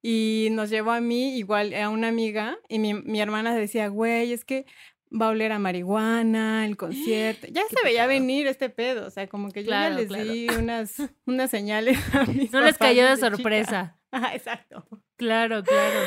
y 0.00 0.48
nos 0.52 0.70
llevó 0.70 0.92
a 0.92 1.00
mí, 1.00 1.36
igual 1.36 1.74
a 1.74 1.90
una 1.90 2.08
amiga, 2.08 2.56
y 2.68 2.78
mi, 2.78 2.94
mi 2.94 3.20
hermana 3.20 3.54
decía, 3.54 3.88
güey, 3.88 4.32
es 4.32 4.44
que 4.44 4.64
va 5.12 5.26
a 5.26 5.30
oler 5.30 5.52
a 5.52 5.58
marihuana, 5.58 6.64
el 6.66 6.76
concierto, 6.76 7.46
ya 7.48 7.62
Qué 7.68 7.76
se 7.76 7.82
veía 7.84 8.02
pecado. 8.02 8.08
venir 8.08 8.46
este 8.46 8.70
pedo, 8.70 9.06
o 9.06 9.10
sea, 9.10 9.26
como 9.28 9.50
que 9.50 9.62
yo 9.62 9.68
Claro, 9.68 9.94
ya 9.94 10.00
les 10.00 10.08
claro. 10.08 10.24
di 10.32 10.46
unas, 10.58 10.94
unas 11.26 11.50
señales 11.50 11.98
a 12.14 12.24
mis 12.24 12.50
No 12.52 12.60
les 12.60 12.78
cayó 12.78 13.06
de 13.08 13.16
sorpresa. 13.16 13.98
Ajá, 14.10 14.34
exacto. 14.34 14.86
Claro, 15.16 15.62
claro. 15.62 16.00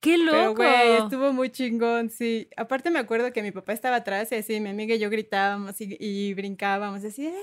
¡Qué 0.00 0.16
Pero, 0.18 0.48
loco! 0.48 0.62
güey, 0.62 0.96
estuvo 0.98 1.32
muy 1.32 1.50
chingón, 1.50 2.10
sí. 2.10 2.48
Aparte 2.56 2.90
me 2.90 2.98
acuerdo 2.98 3.32
que 3.32 3.42
mi 3.42 3.52
papá 3.52 3.72
estaba 3.72 3.96
atrás 3.96 4.32
y 4.32 4.34
así, 4.34 4.58
mi 4.60 4.70
amiga 4.70 4.94
y 4.96 4.98
yo 4.98 5.08
gritábamos 5.10 5.80
y, 5.80 5.96
y 6.00 6.34
brincábamos, 6.34 7.04
así, 7.04 7.26
¡eh! 7.28 7.34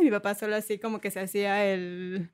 Y 0.00 0.04
mi 0.04 0.10
papá 0.12 0.34
solo 0.34 0.54
así 0.54 0.78
como 0.78 1.00
que 1.00 1.10
se 1.10 1.20
hacía 1.20 1.64
el, 1.66 2.30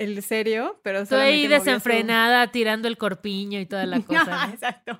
el 0.00 0.22
serio, 0.22 0.80
pero 0.82 1.06
solamente 1.06 1.34
ahí 1.36 1.44
su- 1.44 1.50
desenfrenada, 1.50 2.50
tirando 2.50 2.88
el 2.88 2.96
corpiño 2.98 3.60
y 3.60 3.66
toda 3.66 3.86
la 3.86 4.00
cosa. 4.04 4.50
Exacto. 4.52 4.98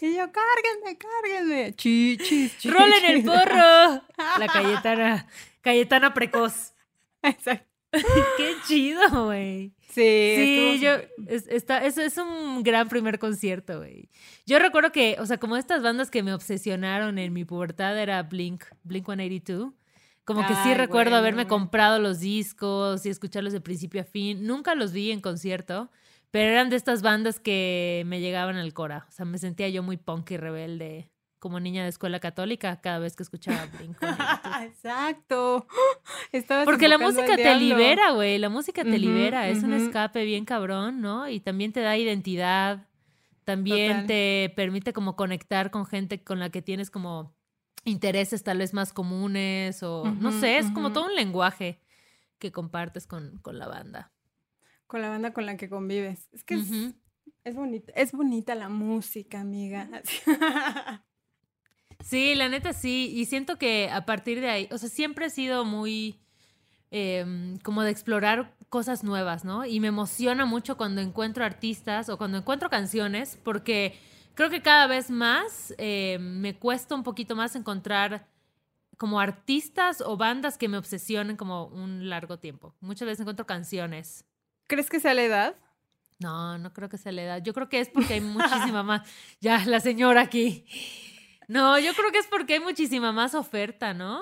y 0.00 0.14
yo, 0.16 0.30
cárguenme, 0.32 0.98
cárguenme. 0.98 1.74
Chichis, 1.74 2.52
chichis. 2.58 2.72
¡Rolen 2.72 3.04
el 3.06 3.24
porro! 3.24 4.02
La 4.38 4.46
Cayetana. 4.52 5.26
Cayetana 5.62 6.14
precoz. 6.14 6.74
Exacto. 7.22 7.66
¡Qué 7.90 8.54
chido, 8.66 9.24
güey! 9.24 9.72
Sí, 9.88 10.34
Sí, 10.36 10.78
yo, 10.82 10.90
es, 11.26 11.48
está, 11.48 11.84
es, 11.84 11.96
es 11.96 12.18
un 12.18 12.62
gran 12.62 12.88
primer 12.90 13.18
concierto, 13.18 13.78
güey. 13.78 14.10
Yo 14.46 14.58
recuerdo 14.58 14.92
que, 14.92 15.16
o 15.18 15.24
sea, 15.26 15.38
como 15.38 15.56
estas 15.56 15.82
bandas 15.82 16.10
que 16.10 16.22
me 16.22 16.34
obsesionaron 16.34 17.18
en 17.18 17.32
mi 17.32 17.46
pubertad 17.46 17.98
era 17.98 18.22
Blink, 18.22 18.64
Blink 18.84 19.06
182. 19.06 19.72
Como 20.28 20.46
que 20.46 20.54
sí 20.56 20.74
recuerdo 20.74 21.12
bueno, 21.12 21.16
haberme 21.16 21.44
bueno. 21.44 21.48
comprado 21.48 21.98
los 21.98 22.20
discos 22.20 23.06
y 23.06 23.08
escucharlos 23.08 23.54
de 23.54 23.62
principio 23.62 24.02
a 24.02 24.04
fin. 24.04 24.46
Nunca 24.46 24.74
los 24.74 24.92
vi 24.92 25.10
en 25.10 25.22
concierto, 25.22 25.90
pero 26.30 26.50
eran 26.50 26.68
de 26.68 26.76
estas 26.76 27.00
bandas 27.00 27.40
que 27.40 28.02
me 28.04 28.20
llegaban 28.20 28.56
al 28.56 28.74
cora. 28.74 29.06
O 29.08 29.10
sea, 29.10 29.24
me 29.24 29.38
sentía 29.38 29.70
yo 29.70 29.82
muy 29.82 29.96
punk 29.96 30.32
y 30.32 30.36
rebelde 30.36 31.10
como 31.38 31.60
niña 31.60 31.82
de 31.82 31.88
escuela 31.88 32.20
católica 32.20 32.78
cada 32.82 32.98
vez 32.98 33.16
que 33.16 33.22
escuchaba 33.22 33.64
Blink 33.78 33.98
182. 33.98 34.64
Exacto. 34.66 35.66
Estabas 36.32 36.66
Porque 36.66 36.88
la 36.88 36.98
música 36.98 37.34
te 37.34 37.42
diablo. 37.42 37.60
libera, 37.60 38.10
güey. 38.10 38.36
La 38.36 38.50
música 38.50 38.84
te 38.84 38.98
libera. 38.98 39.48
Es 39.48 39.62
un 39.62 39.72
escape 39.72 40.26
bien 40.26 40.44
cabrón, 40.44 41.00
¿no? 41.00 41.26
Y 41.26 41.40
también 41.40 41.72
te 41.72 41.80
da 41.80 41.96
identidad. 41.96 42.86
También 43.44 43.92
Total. 43.92 44.06
te 44.08 44.52
permite 44.56 44.92
como 44.92 45.16
conectar 45.16 45.70
con 45.70 45.86
gente 45.86 46.22
con 46.22 46.38
la 46.38 46.50
que 46.50 46.60
tienes 46.60 46.90
como 46.90 47.32
intereses 47.84 48.42
tal 48.42 48.58
vez 48.58 48.74
más 48.74 48.92
comunes 48.92 49.82
o 49.82 50.04
no 50.20 50.32
sé, 50.32 50.58
es 50.58 50.70
como 50.70 50.92
todo 50.92 51.06
un 51.06 51.14
lenguaje 51.14 51.80
que 52.38 52.52
compartes 52.52 53.06
con, 53.06 53.38
con 53.38 53.58
la 53.58 53.66
banda. 53.68 54.12
Con 54.86 55.02
la 55.02 55.08
banda 55.08 55.32
con 55.32 55.44
la 55.46 55.56
que 55.56 55.68
convives. 55.68 56.28
Es 56.32 56.44
que 56.44 56.54
es- 56.54 56.94
es, 57.44 57.54
bonita, 57.54 57.92
es 57.94 58.12
bonita 58.12 58.54
la 58.54 58.68
música, 58.68 59.40
amiga. 59.40 59.88
Sí, 62.04 62.34
la 62.36 62.48
neta 62.48 62.72
sí. 62.72 63.10
Y 63.14 63.26
siento 63.26 63.58
que 63.58 63.90
a 63.90 64.06
partir 64.06 64.40
de 64.40 64.48
ahí, 64.48 64.68
o 64.70 64.78
sea, 64.78 64.88
siempre 64.88 65.26
he 65.26 65.30
sido 65.30 65.64
muy 65.64 66.20
em, 66.90 67.58
como 67.58 67.82
de 67.82 67.90
explorar 67.90 68.54
cosas 68.68 69.02
nuevas, 69.02 69.44
¿no? 69.44 69.64
Y 69.66 69.80
me 69.80 69.88
emociona 69.88 70.46
mucho 70.46 70.76
cuando 70.76 71.00
encuentro 71.00 71.44
artistas 71.44 72.08
o 72.08 72.16
cuando 72.16 72.38
encuentro 72.38 72.70
canciones, 72.70 73.38
porque 73.42 73.98
creo 74.38 74.50
que 74.50 74.62
cada 74.62 74.86
vez 74.86 75.10
más 75.10 75.74
eh, 75.78 76.16
me 76.20 76.56
cuesta 76.56 76.94
un 76.94 77.02
poquito 77.02 77.34
más 77.34 77.56
encontrar 77.56 78.28
como 78.96 79.18
artistas 79.18 80.00
o 80.00 80.16
bandas 80.16 80.56
que 80.56 80.68
me 80.68 80.78
obsesionen 80.78 81.36
como 81.36 81.64
un 81.66 82.08
largo 82.08 82.38
tiempo. 82.38 82.72
Muchas 82.78 83.06
veces 83.06 83.22
encuentro 83.22 83.46
canciones. 83.46 84.24
¿Crees 84.68 84.90
que 84.90 85.00
sea 85.00 85.12
la 85.14 85.24
edad? 85.24 85.56
No, 86.20 86.56
no 86.56 86.72
creo 86.72 86.88
que 86.88 86.98
sea 86.98 87.10
la 87.10 87.22
edad. 87.22 87.42
Yo 87.42 87.52
creo 87.52 87.68
que 87.68 87.80
es 87.80 87.88
porque 87.88 88.14
hay 88.14 88.20
muchísima 88.20 88.82
más. 88.84 89.08
Ya, 89.40 89.64
la 89.66 89.80
señora 89.80 90.20
aquí. 90.20 90.64
No, 91.48 91.76
yo 91.80 91.92
creo 91.94 92.12
que 92.12 92.18
es 92.18 92.28
porque 92.28 92.54
hay 92.54 92.60
muchísima 92.60 93.10
más 93.10 93.34
oferta, 93.34 93.92
¿no? 93.92 94.20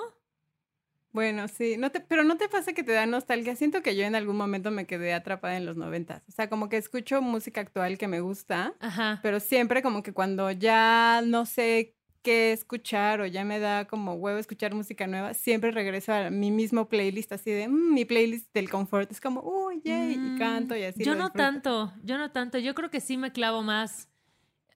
Bueno, 1.17 1.47
sí, 1.47 1.77
no 1.77 1.89
te, 1.91 1.99
pero 1.99 2.23
no 2.23 2.37
te 2.37 2.47
pasa 2.47 2.73
que 2.73 2.83
te 2.83 2.91
da 2.91 3.07
nostalgia. 3.07 3.55
Siento 3.55 3.81
que 3.81 3.95
yo 3.95 4.03
en 4.03 4.13
algún 4.13 4.37
momento 4.37 4.69
me 4.69 4.85
quedé 4.85 5.15
atrapada 5.15 5.57
en 5.57 5.65
los 5.65 5.75
noventas. 5.75 6.21
O 6.29 6.31
sea, 6.31 6.47
como 6.47 6.69
que 6.69 6.77
escucho 6.77 7.23
música 7.23 7.59
actual 7.59 7.97
que 7.97 8.07
me 8.07 8.19
gusta, 8.21 8.75
Ajá. 8.79 9.19
pero 9.23 9.39
siempre 9.39 9.81
como 9.81 10.03
que 10.03 10.13
cuando 10.13 10.51
ya 10.51 11.23
no 11.25 11.47
sé 11.47 11.95
qué 12.21 12.51
escuchar 12.51 13.21
o 13.21 13.25
ya 13.25 13.43
me 13.45 13.57
da 13.57 13.85
como 13.87 14.13
huevo 14.13 14.37
escuchar 14.37 14.75
música 14.75 15.07
nueva, 15.07 15.33
siempre 15.33 15.71
regreso 15.71 16.13
a 16.13 16.29
mi 16.29 16.51
mismo 16.51 16.87
playlist 16.87 17.31
así 17.31 17.49
de 17.49 17.67
"Mm, 17.67 17.95
mi 17.95 18.05
playlist 18.05 18.53
del 18.53 18.69
confort. 18.69 19.11
Es 19.11 19.19
como, 19.19 19.41
uy, 19.41 19.81
y 19.83 20.17
Mm, 20.19 20.37
canto 20.37 20.75
y 20.75 20.83
así. 20.83 21.03
Yo 21.03 21.15
no 21.15 21.31
disfruto. 21.31 21.37
tanto, 21.37 21.93
yo 22.03 22.19
no 22.19 22.29
tanto. 22.31 22.59
Yo 22.59 22.75
creo 22.75 22.91
que 22.91 23.01
sí 23.01 23.17
me 23.17 23.31
clavo 23.31 23.63
más, 23.63 24.07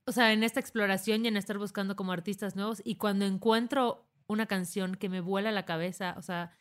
o 0.05 0.11
sea, 0.11 0.33
en 0.33 0.43
esta 0.43 0.59
exploración 0.59 1.25
y 1.25 1.27
en 1.29 1.37
estar 1.37 1.57
buscando 1.59 1.95
como 1.95 2.11
artistas 2.13 2.55
nuevos. 2.55 2.81
Y 2.85 2.95
cuando 2.95 3.25
encuentro 3.25 4.07
una 4.31 4.45
canción 4.45 4.95
que 4.95 5.09
me 5.09 5.21
vuela 5.21 5.51
la 5.51 5.65
cabeza, 5.65 6.15
o 6.17 6.21
sea, 6.21 6.51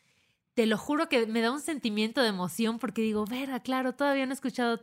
te 0.53 0.65
lo 0.65 0.77
juro 0.77 1.09
que 1.09 1.25
me 1.27 1.41
da 1.41 1.51
un 1.51 1.61
sentimiento 1.61 2.21
de 2.21 2.29
emoción 2.29 2.79
porque 2.79 3.01
digo, 3.01 3.25
verá, 3.25 3.59
claro, 3.61 3.93
todavía 3.93 4.25
no 4.25 4.31
he 4.31 4.35
escuchado 4.35 4.81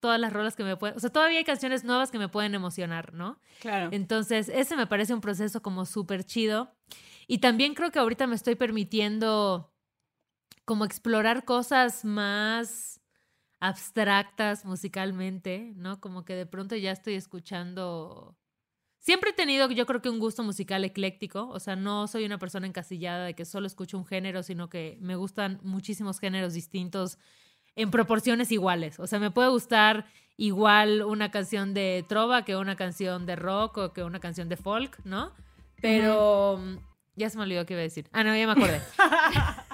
todas 0.00 0.18
las 0.18 0.32
rolas 0.32 0.56
que 0.56 0.64
me 0.64 0.76
pueden, 0.76 0.96
o 0.96 1.00
sea, 1.00 1.10
todavía 1.10 1.38
hay 1.38 1.44
canciones 1.44 1.84
nuevas 1.84 2.10
que 2.10 2.18
me 2.18 2.28
pueden 2.28 2.54
emocionar, 2.54 3.12
¿no? 3.12 3.38
Claro. 3.60 3.90
Entonces, 3.92 4.48
ese 4.48 4.76
me 4.76 4.86
parece 4.86 5.12
un 5.12 5.20
proceso 5.20 5.62
como 5.62 5.84
súper 5.84 6.24
chido. 6.24 6.74
Y 7.26 7.38
también 7.38 7.74
creo 7.74 7.92
que 7.92 7.98
ahorita 8.00 8.26
me 8.26 8.34
estoy 8.34 8.56
permitiendo 8.56 9.72
como 10.64 10.84
explorar 10.84 11.44
cosas 11.44 12.04
más 12.04 13.00
abstractas 13.60 14.64
musicalmente, 14.64 15.74
¿no? 15.76 16.00
Como 16.00 16.24
que 16.24 16.34
de 16.34 16.46
pronto 16.46 16.74
ya 16.76 16.92
estoy 16.92 17.14
escuchando... 17.14 18.36
Siempre 19.02 19.30
he 19.30 19.32
tenido, 19.32 19.68
yo 19.70 19.86
creo 19.86 20.02
que 20.02 20.10
un 20.10 20.18
gusto 20.18 20.42
musical 20.42 20.84
ecléctico, 20.84 21.48
o 21.48 21.58
sea, 21.58 21.74
no 21.74 22.06
soy 22.06 22.26
una 22.26 22.38
persona 22.38 22.66
encasillada 22.66 23.24
de 23.24 23.34
que 23.34 23.46
solo 23.46 23.66
escucho 23.66 23.96
un 23.96 24.04
género, 24.06 24.42
sino 24.42 24.68
que 24.68 24.98
me 25.00 25.16
gustan 25.16 25.58
muchísimos 25.62 26.20
géneros 26.20 26.52
distintos 26.52 27.18
en 27.76 27.90
proporciones 27.90 28.52
iguales. 28.52 29.00
O 29.00 29.06
sea, 29.06 29.18
me 29.18 29.30
puede 29.30 29.48
gustar 29.48 30.04
igual 30.36 31.02
una 31.02 31.30
canción 31.30 31.72
de 31.72 32.04
trova 32.08 32.44
que 32.44 32.56
una 32.56 32.76
canción 32.76 33.24
de 33.24 33.36
rock 33.36 33.78
o 33.78 33.92
que 33.94 34.02
una 34.04 34.20
canción 34.20 34.50
de 34.50 34.56
folk, 34.58 34.98
¿no? 35.04 35.32
Pero 35.80 36.58
mm, 36.58 36.76
ya 37.16 37.30
se 37.30 37.38
me 37.38 37.44
olvidó 37.44 37.64
qué 37.64 37.72
iba 37.74 37.80
a 37.80 37.84
decir. 37.84 38.06
Ah, 38.12 38.22
no, 38.22 38.36
ya 38.36 38.46
me 38.46 38.52
acordé. 38.52 38.82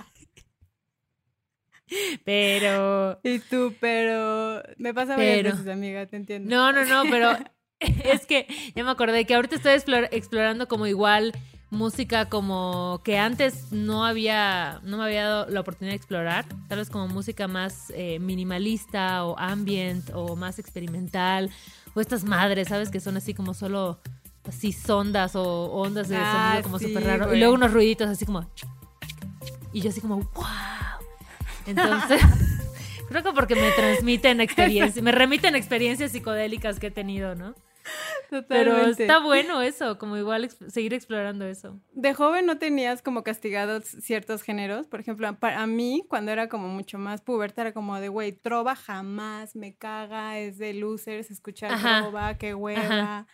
Pero 2.25 3.21
Y 3.23 3.39
tú, 3.41 3.75
pero 3.81 4.63
me 4.77 4.93
pasa 4.93 5.17
varias 5.17 5.37
Pero- 5.37 5.51
veces, 5.57 5.69
amiga, 5.73 6.07
te 6.07 6.17
entiendo. 6.17 6.55
no, 6.55 6.73
no, 6.73 6.85
no, 6.85 7.09
pero 7.11 7.37
es 8.05 8.27
que 8.27 8.47
ya 8.75 8.85
me 8.85 8.91
acordé 8.91 9.25
que 9.25 9.35
ahorita 9.35 9.57
estoy 9.57 9.73
explor- 9.75 10.09
explorando 10.13 10.69
como 10.69 10.87
igual 10.87 11.33
música 11.71 12.27
como 12.27 13.01
que 13.05 13.19
antes 13.19 13.73
no 13.73 14.05
había, 14.07 14.81
no 14.85 14.99
me 14.99 15.05
había 15.05 15.25
dado 15.29 15.51
la 15.51 15.61
oportunidad 15.61 15.93
de 15.93 15.97
explorar, 15.97 16.45
tal 16.69 16.79
vez 16.79 16.89
como 16.91 17.09
música 17.09 17.49
más 17.49 17.91
eh, 17.95 18.19
minimalista 18.21 19.25
o 19.25 19.37
ambient 19.39 20.11
o 20.15 20.37
más 20.37 20.59
experimental 20.59 21.51
o 21.95 22.01
estas 22.01 22.25
madres, 22.25 22.69
¿sabes? 22.69 22.91
Que 22.91 23.01
son 23.01 23.17
así 23.17 23.35
como 23.35 23.53
solo 23.53 23.99
así 24.49 24.71
sondas 24.73 25.35
o 25.35 25.43
ondas 25.73 26.09
de 26.09 26.17
Ah, 26.17 26.31
sonido 26.33 26.63
como 26.63 26.79
sí, 26.79 26.87
súper 26.87 27.05
raro. 27.05 27.35
Y 27.35 27.39
luego 27.39 27.55
unos 27.55 27.73
ruiditos 27.73 28.09
así 28.09 28.25
como... 28.25 28.49
Y 29.73 29.81
yo 29.81 29.91
así 29.91 30.01
como, 30.01 30.19
wow. 30.19 30.45
Entonces, 31.67 32.21
creo 33.09 33.23
que 33.25 33.33
porque 33.33 33.57
me 33.57 33.73
transmiten 33.73 34.41
experiencias, 34.41 35.03
me 35.03 35.11
remiten 35.11 35.57
experiencias 35.57 36.13
psicodélicas 36.13 36.79
que 36.79 36.87
he 36.87 36.91
tenido, 36.93 37.35
¿no? 37.35 37.55
Pero 38.31 38.43
Totalmente. 38.43 39.03
está 39.05 39.19
bueno 39.21 39.63
eso, 39.63 39.99
como 39.99 40.17
igual 40.17 40.51
seguir 40.69 40.95
explorando 40.95 41.45
eso. 41.47 41.81
De 41.93 42.15
joven 42.15 42.47
no 42.47 42.59
tenías 42.59 43.03
como 43.03 43.23
castigados 43.23 43.85
ciertos 43.85 44.43
géneros. 44.43 44.87
Por 44.87 45.01
ejemplo, 45.01 45.39
para 45.39 45.67
mí, 45.67 46.05
cuando 46.09 46.33
era 46.33 46.49
como 46.49 46.69
mucho 46.69 46.99
más 46.99 47.21
puberta, 47.23 47.63
era 47.63 47.73
como 47.73 47.99
de, 48.01 48.09
güey, 48.09 48.33
trova 48.33 48.75
jamás 48.75 49.57
me 49.57 49.77
caga, 49.77 50.39
es 50.39 50.59
de 50.59 50.75
losers 50.75 51.31
escuchar 51.31 51.73
Ajá. 51.73 52.01
trova, 52.03 52.39
qué 52.39 52.55
hueva. 52.55 52.81
Ajá. 52.83 53.27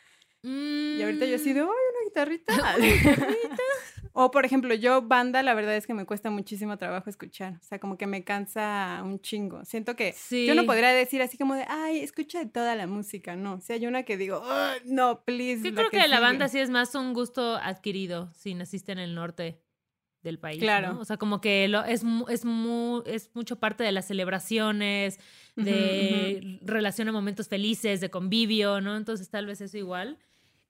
Y 0.45 1.01
ahorita 1.03 1.25
yo 1.27 1.37
así 1.37 1.51
Mm, 1.51 1.55
de, 1.55 1.61
ay, 1.61 1.67
una 1.67 2.05
guitarrita. 2.05 2.53
o 4.13 4.31
por 4.31 4.45
ejemplo, 4.45 4.75
yo 4.75 5.03
banda, 5.03 5.43
la 5.43 5.55
verdad 5.55 5.77
es 5.77 5.87
que 5.87 5.95
me 5.95 6.05
cuesta 6.07 6.31
muchísimo 6.31 6.77
trabajo 6.79 7.09
escuchar. 7.11 7.55
O 7.61 7.65
sea, 7.65 7.79
como 7.79 7.97
que 7.97 8.07
me 8.07 8.25
cansa 8.25 9.01
un 9.05 9.21
chingo. 9.21 9.65
Siento 9.65 9.97
que 9.97 10.13
Sí. 10.13 10.47
yo 10.47 10.55
no 10.55 10.65
podría 10.67 10.91
decir 10.91 11.23
así 11.23 11.39
como 11.39 11.55
de, 11.55 11.65
ay, 11.69 12.01
escucha 12.01 12.39
de 12.41 12.47
toda 12.47 12.75
la 12.77 12.87
música. 12.87 13.37
No, 13.37 13.61
si 13.61 13.73
hay 13.73 13.87
una 13.87 14.03
que 14.03 14.17
digo, 14.17 14.43
"Ay, 14.45 14.81
no, 14.85 15.25
please. 15.25 15.63
Yo 15.69 15.75
creo 15.75 15.91
que, 15.91 15.97
la 15.99 16.05
sigue". 16.05 16.21
banda 16.21 16.49
sí 16.49 16.59
es 16.59 16.71
más 16.71 16.95
un 16.95 17.13
gusto 17.15 17.57
adquirido 17.57 18.31
si 18.35 18.55
naciste 18.55 18.93
en 18.93 18.99
el 18.99 19.15
norte 19.15 19.61
del 20.23 20.39
país. 20.39 20.61
Claro. 20.61 20.93
¿no? 20.93 21.01
O 21.01 21.05
sea, 21.05 21.17
como 21.17 21.41
que 21.41 21.67
lo, 21.67 21.85
es, 21.85 22.03
es, 22.29 22.45
mu- 22.45 23.03
es 23.07 23.31
mucho 23.35 23.59
parte 23.59 23.83
de 23.83 23.91
las 23.93 24.07
celebraciones, 24.07 25.19
de 25.57 26.59
relación 26.63 27.09
a 27.09 27.13
momentos 27.13 27.49
felices, 27.49 28.01
de 28.01 28.11
convivio, 28.11 28.81
¿no? 28.81 28.97
Entonces 28.97 29.29
tal 29.31 29.47
vez 29.47 29.61
eso 29.61 29.77
igual. 29.79 30.19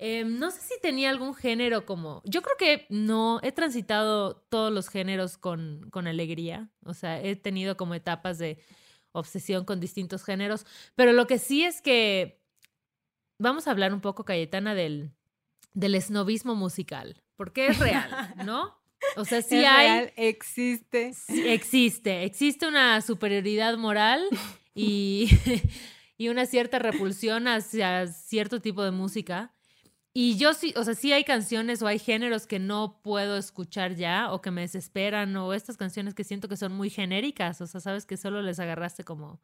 Eh, 0.05 0.25
no 0.25 0.51
sé 0.51 0.61
si 0.63 0.81
tenía 0.81 1.11
algún 1.11 1.33
género 1.33 1.87
como... 1.87 2.23
Yo 2.25 2.43
creo 2.43 2.57
que 2.57 2.87
no, 2.89 3.39
he 3.45 3.53
transitado 3.53 4.35
todos 4.35 4.73
los 4.73 4.89
géneros 4.89 5.39
con, 5.39 5.89
con 5.93 6.09
alegría. 6.09 6.71
O 6.85 6.93
sea, 6.93 7.23
he 7.23 7.37
tenido 7.37 7.77
como 7.77 7.95
etapas 7.95 8.37
de 8.39 8.59
obsesión 9.13 9.65
con 9.65 9.79
distintos 9.79 10.25
géneros. 10.25 10.67
Pero 10.97 11.13
lo 11.13 11.29
que 11.29 11.39
sí 11.39 11.63
es 11.63 11.81
que 11.81 12.43
vamos 13.39 13.69
a 13.69 13.71
hablar 13.71 13.95
un 13.95 14.01
poco, 14.01 14.25
Cayetana, 14.25 14.75
del, 14.75 15.13
del 15.73 15.95
esnovismo 15.95 16.57
musical. 16.57 17.23
Porque 17.37 17.69
es 17.69 17.79
real, 17.79 18.35
¿no? 18.45 18.77
O 19.15 19.25
sea, 19.25 19.41
sí 19.41 19.59
Es 19.59 19.67
hay... 19.69 19.87
real, 19.87 20.13
existe. 20.17 21.15
Sí, 21.15 21.47
existe, 21.47 22.25
existe 22.25 22.67
una 22.67 23.01
superioridad 23.03 23.77
moral 23.77 24.27
y, 24.75 25.29
y 26.19 26.29
una 26.29 26.45
cierta 26.45 26.81
repulsión 26.81 27.47
hacia 27.47 28.09
cierto 28.09 28.61
tipo 28.61 28.83
de 28.83 28.91
música. 28.91 29.55
Y 30.15 30.37
yo 30.37 30.53
sí, 30.53 30.75
o 30.77 30.85
sea, 30.85 30.95
sí 30.95 31.13
hay 31.13 31.25
canciones 31.25 31.81
o 31.81 31.87
hay 31.87 31.99
géneros 31.99 32.47
que 32.47 32.59
no 32.59 33.01
puedo 33.03 33.39
escuchar 33.39 33.95
ya 33.95 34.31
o 34.33 34.43
que 34.43 34.51
me 34.51 34.61
desesperan 34.61 35.35
o 35.37 35.55
estas 35.55 35.79
canciones 35.79 36.15
que 36.15 36.23
siento 36.25 36.49
que 36.49 36.57
son 36.59 36.73
muy 36.75 36.91
genéricas, 36.91 37.63
o 37.63 37.67
sea, 37.67 37.81
sabes 37.81 38.05
que 38.05 38.19
solo 38.19 38.43
les 38.43 38.61
agarraste 38.61 39.05
como 39.05 39.41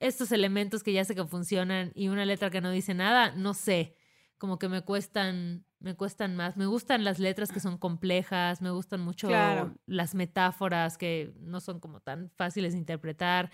estos 0.00 0.32
elementos 0.32 0.82
que 0.82 0.92
ya 0.92 1.04
sé 1.04 1.14
que 1.14 1.24
funcionan 1.26 1.92
y 1.94 2.08
una 2.08 2.24
letra 2.26 2.50
que 2.50 2.60
no 2.60 2.70
dice 2.70 2.94
nada, 2.94 3.32
no 3.32 3.54
sé, 3.54 3.96
como 4.38 4.58
que 4.58 4.68
me 4.68 4.82
cuestan, 4.82 5.64
me 5.80 5.94
cuestan 5.96 6.36
más. 6.36 6.56
Me 6.56 6.66
gustan 6.66 7.04
las 7.04 7.18
letras 7.18 7.50
que 7.52 7.60
son 7.60 7.78
complejas, 7.78 8.60
me 8.62 8.70
gustan 8.70 9.00
mucho 9.00 9.28
Claro. 9.28 9.74
las 9.86 10.14
metáforas 10.14 10.98
que 10.98 11.32
no 11.40 11.60
son 11.60 11.80
como 11.80 12.00
tan 12.00 12.30
fáciles 12.36 12.72
de 12.74 12.78
interpretar. 12.78 13.50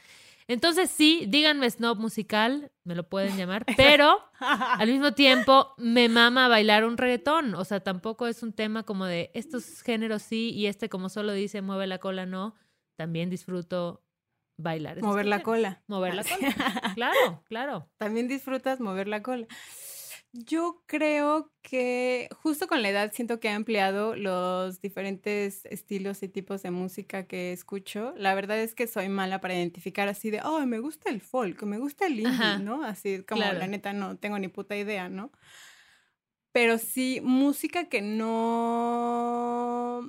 Entonces 0.48 0.90
sí, 0.90 1.24
díganme 1.28 1.70
snob 1.70 1.98
musical, 1.98 2.72
me 2.85 2.94
lo 2.94 3.09
pueden 3.09 3.37
llamar, 3.37 3.64
pero 3.76 4.18
al 4.40 4.88
mismo 4.88 5.12
tiempo 5.12 5.74
me 5.78 6.09
mama 6.09 6.48
bailar 6.48 6.85
un 6.85 6.96
reggaetón, 6.96 7.55
o 7.55 7.64
sea, 7.64 7.81
tampoco 7.81 8.26
es 8.26 8.42
un 8.42 8.52
tema 8.52 8.83
como 8.83 9.07
de 9.07 9.31
estos 9.35 9.83
géneros 9.83 10.22
sí 10.22 10.50
y 10.50 10.66
este 10.66 10.88
como 10.88 11.09
solo 11.09 11.33
dice 11.33 11.62
mueve 11.62 11.87
la 11.87 11.98
cola 11.98 12.26
no, 12.26 12.55
también 12.96 13.31
disfruto 13.31 14.02
bailar. 14.59 15.02
Mover 15.02 15.26
la 15.26 15.42
cola. 15.42 15.83
Mover 15.87 16.14
la 16.14 16.20
Así. 16.22 16.35
cola. 16.35 16.55
Claro, 16.94 17.42
claro. 17.44 17.88
También 17.96 18.28
disfrutas 18.28 18.81
mover 18.81 19.09
la 19.09 19.22
cola. 19.22 19.46
Yo 20.35 20.83
creo 20.87 21.53
que 21.61 22.29
justo 22.42 22.66
con 22.66 22.81
la 22.81 22.88
edad 22.88 23.12
siento 23.12 23.38
que 23.38 23.49
he 23.49 23.51
ampliado 23.51 24.16
los 24.16 24.81
diferentes 24.81 25.66
estilos 25.66 26.23
y 26.23 26.29
tipos 26.29 26.62
de 26.62 26.71
música 26.71 27.27
que 27.27 27.53
escucho. 27.53 28.14
La 28.16 28.35
verdad 28.35 28.59
es 28.59 28.75
que 28.75 28.87
soy 28.87 29.11
mala 29.11 29.42
para 29.42 29.55
identificar 29.55 30.09
así 30.09 30.31
de, 30.31 30.40
oh, 30.42 30.64
me 30.64 30.79
gusta 30.79 31.11
el 31.11 31.21
folk, 31.21 31.62
me 31.64 31.77
gusta 31.77 32.07
el 32.07 32.21
indie, 32.21 32.29
Ajá, 32.29 32.59
¿no? 32.59 32.83
Así 32.83 33.23
como 33.25 33.42
claro. 33.42 33.59
la 33.59 33.66
neta 33.66 33.92
no 33.92 34.16
tengo 34.16 34.38
ni 34.38 34.49
puta 34.49 34.75
idea, 34.75 35.11
¿no? 35.11 35.33
Pero 36.53 36.79
sí, 36.79 37.21
música 37.23 37.88
que 37.88 38.01
no... 38.03 40.01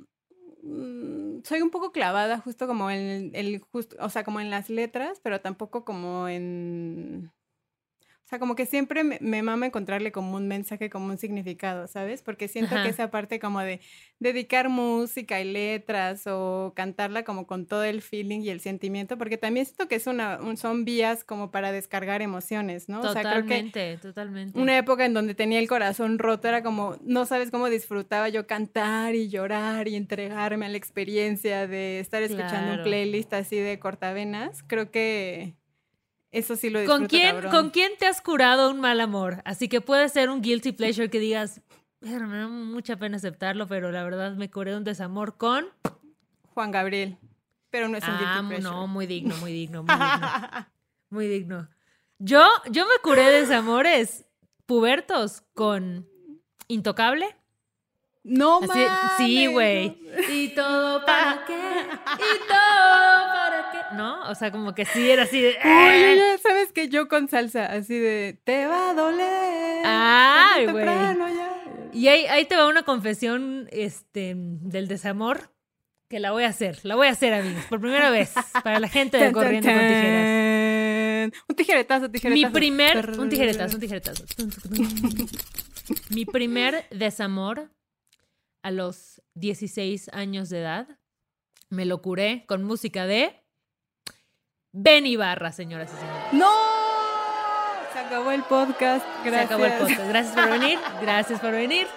mm, 0.62 1.42
Soy 1.44 1.60
un 1.62 1.70
poco 1.70 1.92
clavada 1.92 2.38
justo 2.38 2.66
como 2.66 2.90
en 2.90 3.30
el, 3.34 3.60
justo, 3.60 3.96
o 4.00 4.08
sea, 4.08 4.24
como 4.24 4.40
en 4.40 4.50
las 4.50 4.70
letras, 4.70 5.20
pero 5.22 5.40
tampoco 5.42 5.84
como 5.84 6.28
en... 6.28 7.30
O 8.24 8.26
sea, 8.26 8.38
como 8.38 8.56
que 8.56 8.64
siempre 8.64 9.04
me, 9.04 9.18
me 9.20 9.42
mama 9.42 9.66
encontrarle 9.66 10.10
como 10.10 10.36
un 10.36 10.48
mensaje, 10.48 10.88
como 10.88 11.06
un 11.08 11.18
significado, 11.18 11.86
¿sabes? 11.88 12.22
Porque 12.22 12.48
siento 12.48 12.74
Ajá. 12.74 12.82
que 12.84 12.88
esa 12.88 13.10
parte 13.10 13.38
como 13.38 13.60
de 13.60 13.80
dedicar 14.18 14.70
música 14.70 15.42
y 15.42 15.52
letras 15.52 16.26
o 16.26 16.72
cantarla 16.74 17.24
como 17.24 17.46
con 17.46 17.66
todo 17.66 17.84
el 17.84 18.00
feeling 18.00 18.40
y 18.40 18.48
el 18.48 18.60
sentimiento, 18.60 19.18
porque 19.18 19.36
también 19.36 19.66
siento 19.66 19.88
que 19.88 19.96
es 19.96 20.06
una, 20.06 20.40
un- 20.40 20.56
son 20.56 20.86
vías 20.86 21.22
como 21.22 21.50
para 21.50 21.70
descargar 21.70 22.22
emociones, 22.22 22.88
¿no? 22.88 23.00
O 23.00 23.02
sea, 23.12 23.20
creo 23.20 23.44
que 23.44 23.62
Totalmente, 23.64 23.98
totalmente. 23.98 24.58
una 24.58 24.78
época 24.78 25.04
en 25.04 25.12
donde 25.12 25.34
tenía 25.34 25.58
el 25.58 25.68
corazón 25.68 26.18
roto 26.18 26.48
era 26.48 26.62
como, 26.62 26.96
no 27.02 27.26
sabes 27.26 27.50
cómo 27.50 27.68
disfrutaba 27.68 28.30
yo 28.30 28.46
cantar 28.46 29.14
y 29.14 29.28
llorar 29.28 29.86
y 29.86 29.96
entregarme 29.96 30.64
a 30.64 30.68
la 30.70 30.78
experiencia 30.78 31.66
de 31.66 32.00
estar 32.00 32.22
escuchando 32.22 32.54
un 32.72 32.78
Claro. 32.78 32.84
playlist 32.84 33.34
así 33.34 33.56
de 33.58 33.78
cortavenas. 33.78 34.62
Creo 34.66 34.90
que 34.90 35.56
eso 36.34 36.56
sí 36.56 36.70
lo 36.70 36.80
¿Con 36.84 37.02
disfruto 37.02 37.08
quién, 37.10 37.34
cabrón. 37.34 37.50
¿Con 37.52 37.70
quién 37.70 37.92
te 37.98 38.06
has 38.06 38.20
curado 38.20 38.70
un 38.70 38.80
mal 38.80 39.00
amor? 39.00 39.42
Así 39.44 39.68
que 39.68 39.80
puede 39.80 40.08
ser 40.08 40.30
un 40.30 40.42
guilty 40.42 40.72
pleasure 40.72 41.08
que 41.10 41.18
digas, 41.20 41.60
"Pero 42.00 42.26
me 42.26 42.38
da 42.38 42.48
mucha 42.48 42.96
pena 42.96 43.16
aceptarlo, 43.16 43.66
pero 43.66 43.90
la 43.90 44.02
verdad 44.04 44.34
me 44.34 44.50
curé 44.50 44.76
un 44.76 44.84
desamor 44.84 45.36
con... 45.36 45.66
Juan 46.54 46.70
Gabriel. 46.70 47.16
Pero 47.70 47.88
no 47.88 47.96
es 47.96 48.04
un 48.04 48.10
Ah, 48.14 48.18
guilty 48.42 48.48
pleasure. 48.60 48.62
no, 48.62 48.86
muy 48.86 49.06
digno, 49.06 49.36
muy 49.38 49.52
digno, 49.52 49.82
muy 49.82 49.94
digno. 49.94 50.66
Muy 51.10 51.28
digno. 51.28 51.68
Yo, 52.18 52.44
yo 52.70 52.86
me 52.86 52.94
curé 53.02 53.30
desamores 53.30 54.24
pubertos 54.66 55.42
con 55.54 56.08
Intocable. 56.66 57.36
No 58.24 58.58
Así- 58.58 58.66
mames. 58.68 58.90
sí, 59.18 59.46
güey. 59.46 59.98
¿Y 60.30 60.48
todo 60.54 61.04
para 61.06 61.44
qué? 61.46 61.52
¿Y 61.54 62.38
todo 62.48 62.48
para 62.48 63.43
qué? 63.43 63.43
¿No? 63.96 64.28
O 64.30 64.34
sea, 64.34 64.50
como 64.50 64.74
que 64.74 64.84
sí 64.84 65.10
era 65.10 65.24
así 65.24 65.40
de... 65.40 65.56
Oye, 65.64 66.16
ya 66.16 66.38
sabes 66.38 66.72
que 66.72 66.88
yo 66.88 67.08
con 67.08 67.28
salsa, 67.28 67.66
así 67.66 67.98
de, 67.98 68.40
te 68.44 68.66
va 68.66 68.90
a 68.90 68.94
doler. 68.94 69.82
Ay, 69.84 70.66
güey. 70.66 70.84
temprano 70.84 71.28
ya". 71.28 71.90
Y 71.92 72.08
ahí, 72.08 72.26
ahí 72.26 72.44
te 72.44 72.56
va 72.56 72.66
una 72.66 72.82
confesión 72.82 73.68
este, 73.70 74.34
del 74.36 74.88
desamor 74.88 75.50
que 76.08 76.18
la 76.18 76.32
voy 76.32 76.44
a 76.44 76.48
hacer. 76.48 76.80
La 76.82 76.96
voy 76.96 77.06
a 77.06 77.10
hacer, 77.10 77.32
amigos, 77.32 77.64
por 77.66 77.80
primera 77.80 78.10
vez. 78.10 78.34
Para 78.64 78.80
la 78.80 78.88
gente 78.88 79.16
de 79.16 79.32
Corriendo 79.32 79.70
con 79.70 79.78
Tijeras. 79.78 81.32
Un 81.48 81.56
tijeretazo, 81.56 82.10
tijeretazo. 82.10 82.46
Mi 82.46 82.52
primer... 82.52 83.18
Un 83.18 83.28
tijeretazo, 83.28 83.76
un 83.76 83.80
tijeretazo. 83.80 84.24
Mi 86.10 86.24
primer 86.24 86.86
desamor 86.90 87.70
a 88.62 88.70
los 88.70 89.22
16 89.34 90.08
años 90.12 90.48
de 90.48 90.60
edad 90.60 90.88
me 91.70 91.84
lo 91.84 92.00
curé 92.02 92.44
con 92.46 92.64
música 92.64 93.06
de 93.06 93.43
Ben 94.76 95.06
Ibarra, 95.06 95.52
señoras 95.52 95.88
y 95.92 95.96
señores. 96.00 96.32
¡No! 96.32 96.50
Se 97.92 97.98
acabó 98.00 98.32
el 98.32 98.42
podcast. 98.42 99.06
Gracias. 99.24 99.48
Se 99.48 99.54
acabó 99.54 99.64
el 99.66 99.72
podcast. 99.74 100.08
Gracias 100.08 100.34
por 100.34 100.50
venir. 100.50 100.78
Gracias 101.00 101.40
por 101.40 101.52
venir. 101.52 101.86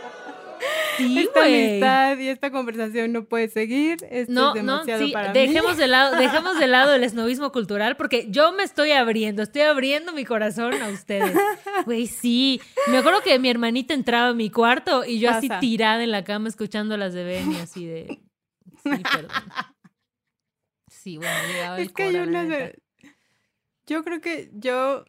Sí, 0.98 1.20
Esta 1.20 1.42
güey. 1.42 1.70
amistad 1.70 2.18
y 2.18 2.28
esta 2.30 2.50
conversación 2.50 3.12
no 3.12 3.26
puede 3.26 3.50
seguir. 3.50 3.98
Esto 4.10 4.32
No, 4.34 4.56
es 4.56 4.64
no, 4.64 4.84
sí, 4.84 5.12
para 5.14 5.32
mí. 5.32 5.40
dejemos 5.40 5.78
de 5.78 5.88
lado, 5.88 6.16
dejemos 6.18 6.58
de 6.58 6.66
lado 6.66 6.96
el 6.96 7.04
esnovismo 7.04 7.52
cultural 7.52 7.96
porque 7.98 8.26
yo 8.32 8.52
me 8.54 8.64
estoy 8.64 8.94
abriendo, 8.94 9.44
estoy 9.44 9.62
abriendo 9.62 10.12
mi 10.14 10.26
corazón 10.26 10.74
a 10.82 10.88
ustedes. 10.88 11.38
Güey, 11.86 12.08
sí. 12.08 12.60
Me 12.88 12.98
acuerdo 12.98 13.22
que 13.22 13.38
mi 13.38 13.48
hermanita 13.48 13.94
entraba 13.94 14.30
a 14.30 14.34
mi 14.34 14.50
cuarto 14.50 15.06
y 15.06 15.20
yo 15.20 15.30
así 15.30 15.48
tirada 15.60 16.04
en 16.04 16.10
la 16.10 16.24
cama 16.24 16.50
escuchando 16.50 16.98
las 16.98 17.14
de 17.14 17.24
Benny, 17.24 17.58
así 17.58 17.86
de. 17.86 18.20
Sí, 18.82 18.90
perdón. 18.90 19.32
Sí, 21.08 21.16
bueno, 21.16 21.34
llegaba 21.48 21.78
el 21.78 21.86
Es 21.86 21.94
que 21.94 22.04
hay 22.04 22.16
unas 22.18 22.50
de- 22.50 22.80
Yo 23.86 24.04
creo 24.04 24.20
que 24.20 24.50
yo... 24.54 25.06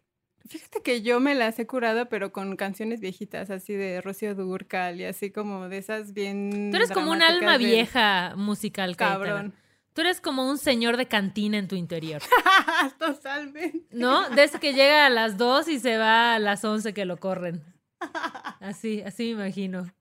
Fíjate 0.49 0.81
que 0.81 1.03
yo 1.03 1.19
me 1.19 1.35
las 1.35 1.59
he 1.59 1.67
curado, 1.67 2.09
pero 2.09 2.31
con 2.31 2.55
canciones 2.57 3.01
viejitas, 3.01 3.51
así 3.51 3.73
de 3.73 4.01
Rocío 4.01 4.37
Durcal 4.37 5.01
y 5.01 5.05
así 5.07 5.33
como 5.33 5.69
de 5.69 5.79
esas 5.79 6.13
bien 6.15 6.69
Tú 6.71 6.77
eres 6.77 6.93
como 6.93 7.11
un 7.11 7.21
alma 7.21 7.59
de- 7.59 7.65
vieja 7.67 8.35
musical. 8.37 8.97
Cabrón. 8.97 9.55
Tú 9.93 10.03
eres 10.03 10.21
como 10.21 10.49
un 10.49 10.57
señor 10.57 10.97
de 10.99 11.07
cantina 11.09 11.59
en 11.59 11.67
tu 11.67 11.75
interior, 11.75 12.23
Totalmente. 13.01 13.89
¿no? 13.91 14.31
Desde 14.31 14.61
que 14.61 14.73
llega 14.73 15.07
a 15.07 15.11
las 15.11 15.37
2 15.37 15.67
y 15.67 15.81
se 15.81 15.99
va 15.99 16.37
a 16.37 16.39
las 16.39 16.65
11 16.65 16.95
que 16.95 17.05
lo 17.07 17.17
corren. 17.19 17.65
Así, 18.61 19.03
así 19.03 19.35
me 19.35 19.47
imagino. 19.47 19.93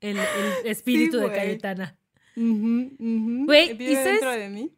El, 0.00 0.18
el 0.18 0.26
espíritu 0.66 1.18
de 1.18 1.26
güey. 1.28 1.36
Cayetana. 1.38 1.96
Güey, 2.34 3.72
¿Vive 3.74 3.92
¿y 3.92 3.94
sabes? 3.94 4.20
de 4.40 4.48
mí? 4.50 4.75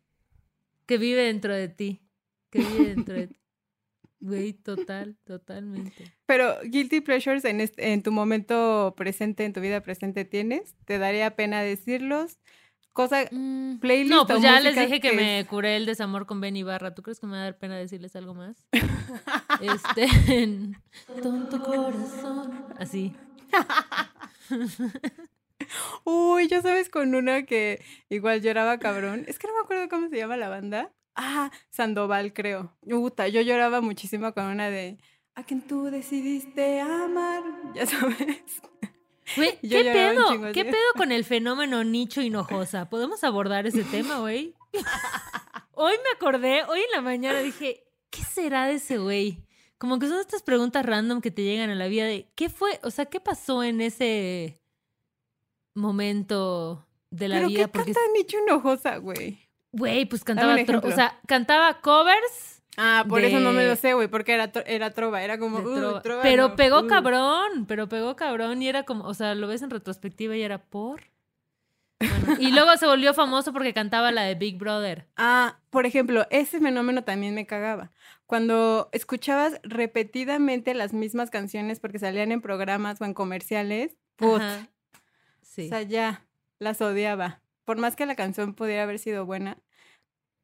Que 0.89 0.99
vive 0.99 1.23
dentro 1.23 1.55
de 1.55 1.69
ti. 1.69 2.03
Que 2.51 2.59
vive 2.61 2.89
dentro 2.89 3.15
de 3.15 3.27
ti. 3.29 3.37
Güey, 4.21 4.53
total, 4.55 5.17
totalmente. 5.25 6.13
Pero 6.27 6.57
guilty 6.65 7.01
pleasures 7.01 7.45
en, 7.45 7.61
este- 7.61 7.93
en 7.93 8.03
tu 8.03 8.11
momento 8.11 8.95
presente, 8.97 9.45
en 9.45 9.53
tu 9.53 9.61
vida 9.61 9.81
presente 9.81 10.25
tienes, 10.25 10.75
¿te 10.87 10.99
daría 10.99 11.37
pena 11.37 11.63
decirlos? 11.63 12.39
Cosa, 12.93 13.27
Mm, 13.31 13.79
playlist 13.79 14.11
No, 14.11 14.23
o 14.23 14.27
pues 14.27 14.43
ya 14.43 14.59
les 14.59 14.75
dije 14.75 15.01
que, 15.01 15.11
que 15.11 15.17
me 15.17 15.41
es- 15.41 15.47
curé 15.47 15.77
el 15.77 15.87
desamor 15.87 16.27
con 16.27 16.41
Ben 16.41 16.57
Ibarra. 16.57 16.97
¿Tú 16.97 17.03
crees 17.05 17.21
que 17.21 17.27
me 17.27 17.35
va 17.35 17.39
a 17.43 17.45
dar 17.45 17.59
pena 17.59 17.77
decirles 17.77 18.17
algo 18.17 18.35
más? 18.35 18.67
Este, 19.63 20.07
en 20.43 20.77
tonto 21.23 21.63
corazón. 21.63 22.65
Así. 22.79 23.15
Uy, 26.05 26.49
ya 26.49 26.63
sabes 26.63 26.89
con 26.89 27.15
una 27.15 27.45
que 27.45 27.83
igual 28.09 28.41
lloraba 28.41 28.79
cabrón. 28.79 29.25
Es 29.29 29.39
que 29.39 29.47
no 29.47 29.55
me 29.55 29.61
acuerdo 29.61 29.89
cómo 29.89 30.09
se 30.09 30.17
llama 30.17 30.37
la 30.37 30.49
banda. 30.49 30.93
Ah, 31.15 31.51
Sandoval, 31.71 32.33
creo. 32.33 32.77
Uta, 32.83 33.29
yo 33.29 33.41
lloraba 33.41 33.81
muchísimo 33.81 34.33
con 34.33 34.45
una 34.45 34.71
de 34.71 34.99
a 35.39 35.45
quien 35.45 35.63
tú 35.63 35.85
decidiste 35.85 36.81
amar. 36.81 37.45
Ya 37.75 37.87
sabes. 37.87 38.61
Güey, 39.37 39.57
¿qué 39.61 39.85
pedo? 39.85 40.53
¿Qué 40.53 40.65
pedo 40.65 40.93
con 40.97 41.13
el 41.13 41.25
fenómeno 41.25 41.85
Nicho 41.85 42.21
Hinojosa? 42.21 42.89
¿Podemos 42.91 43.23
abordar 43.23 43.65
ese 43.65 43.85
tema, 43.85 44.19
güey? 44.19 44.55
Hoy 45.75 45.93
me 45.93 46.11
acordé, 46.17 46.65
hoy 46.65 46.81
en 46.81 46.91
la 46.91 47.03
mañana 47.03 47.39
dije, 47.39 47.85
¿qué 48.11 48.25
será 48.25 48.67
de 48.67 48.75
ese 48.75 48.99
güey? 48.99 49.45
Como 49.79 50.01
que 50.01 50.09
son 50.09 50.19
estas 50.19 50.43
preguntas 50.43 50.85
random 50.85 51.21
que 51.21 51.31
te 51.31 51.45
llegan 51.45 51.71
a 51.71 51.77
la 51.77 51.87
vida 51.87 52.05
de, 52.05 52.27
¿qué 52.35 52.49
fue? 52.49 52.81
O 52.83 52.91
sea, 52.91 53.07
¿qué 53.07 53.21
pasó 53.21 53.63
en 53.63 53.81
ese 53.81 54.61
momento 55.79 56.87
de 57.11 57.29
la 57.29 57.37
Pero 57.37 57.49
vida? 57.49 57.63
qué 57.63 57.69
Porque, 57.69 57.93
canta 57.93 58.01
Nicho 58.17 58.37
Hinojosa, 58.39 58.97
güey. 58.99 59.39
güey, 59.73 60.05
pues 60.07 60.25
cantaba, 60.25 60.57
o 60.83 60.91
sea, 60.93 61.19
cantaba 61.27 61.81
covers 61.81 62.63
Ah, 62.81 63.05
por 63.09 63.25
eso 63.25 63.41
no 63.41 63.51
me 63.53 63.67
lo 63.67 63.75
sé, 63.75 63.95
güey, 63.95 64.07
porque 64.07 64.35
era, 64.35 64.53
tro- 64.53 64.63
era 64.65 64.93
trova, 64.93 65.21
era 65.25 65.37
como, 65.37 65.59
de 65.61 65.67
"Uy, 65.67 65.81
trova. 65.81 66.01
trova 66.03 66.23
pero 66.23 66.49
no, 66.51 66.57
pegó 66.57 66.83
uy". 66.83 66.87
cabrón, 66.87 67.67
pero 67.67 67.89
pegó 67.89 68.15
cabrón 68.15 68.63
y 68.63 68.69
era 68.69 68.85
como, 68.85 69.05
o 69.05 69.15
sea, 69.15 69.35
lo 69.35 69.49
ves 69.49 69.63
en 69.63 69.71
retrospectiva 69.71 70.37
y 70.37 70.43
era 70.43 70.63
por... 70.63 71.03
Bueno, 71.99 72.37
y 72.39 72.53
luego 72.53 72.77
se 72.77 72.87
volvió 72.87 73.15
famoso 73.15 73.53
porque 73.53 73.75
cantaba 73.75 74.13
la 74.13 74.23
de 74.23 74.37
Big 74.37 74.59
Brother. 74.59 75.09
Ah, 75.17 75.59
por 75.71 75.87
ejemplo, 75.87 76.27
ese 76.31 76.61
fenómeno 76.61 77.03
también 77.03 77.35
me 77.35 77.47
cagaba. 77.47 77.91
Cuando 78.27 78.89
escuchabas 78.93 79.59
repetidamente 79.65 80.73
las 80.75 80.93
mismas 80.93 81.31
canciones 81.31 81.81
porque 81.81 81.99
salían 81.99 82.31
en 82.31 82.41
programas 82.41 83.01
o 83.01 83.05
en 83.07 83.15
comerciales, 83.15 83.97
put, 84.15 84.41
Ajá. 84.41 84.69
Sí. 85.63 85.67
o 85.67 85.69
sea, 85.71 85.83
ya 85.83 86.27
las 86.59 86.81
odiaba. 86.81 87.43
Por 87.65 87.77
más 87.79 87.97
que 87.97 88.07
la 88.07 88.15
canción 88.17 88.55
pudiera 88.55 88.83
haber 88.85 88.99
sido 88.99 89.27
buena. 89.27 89.59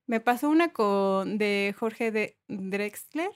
Me 0.06 0.20
pasó 0.20 0.50
una 0.50 0.72
con 0.72 1.38
de 1.38 1.74
Jorge 1.78 2.10
de 2.10 2.36
Drexler, 2.48 3.30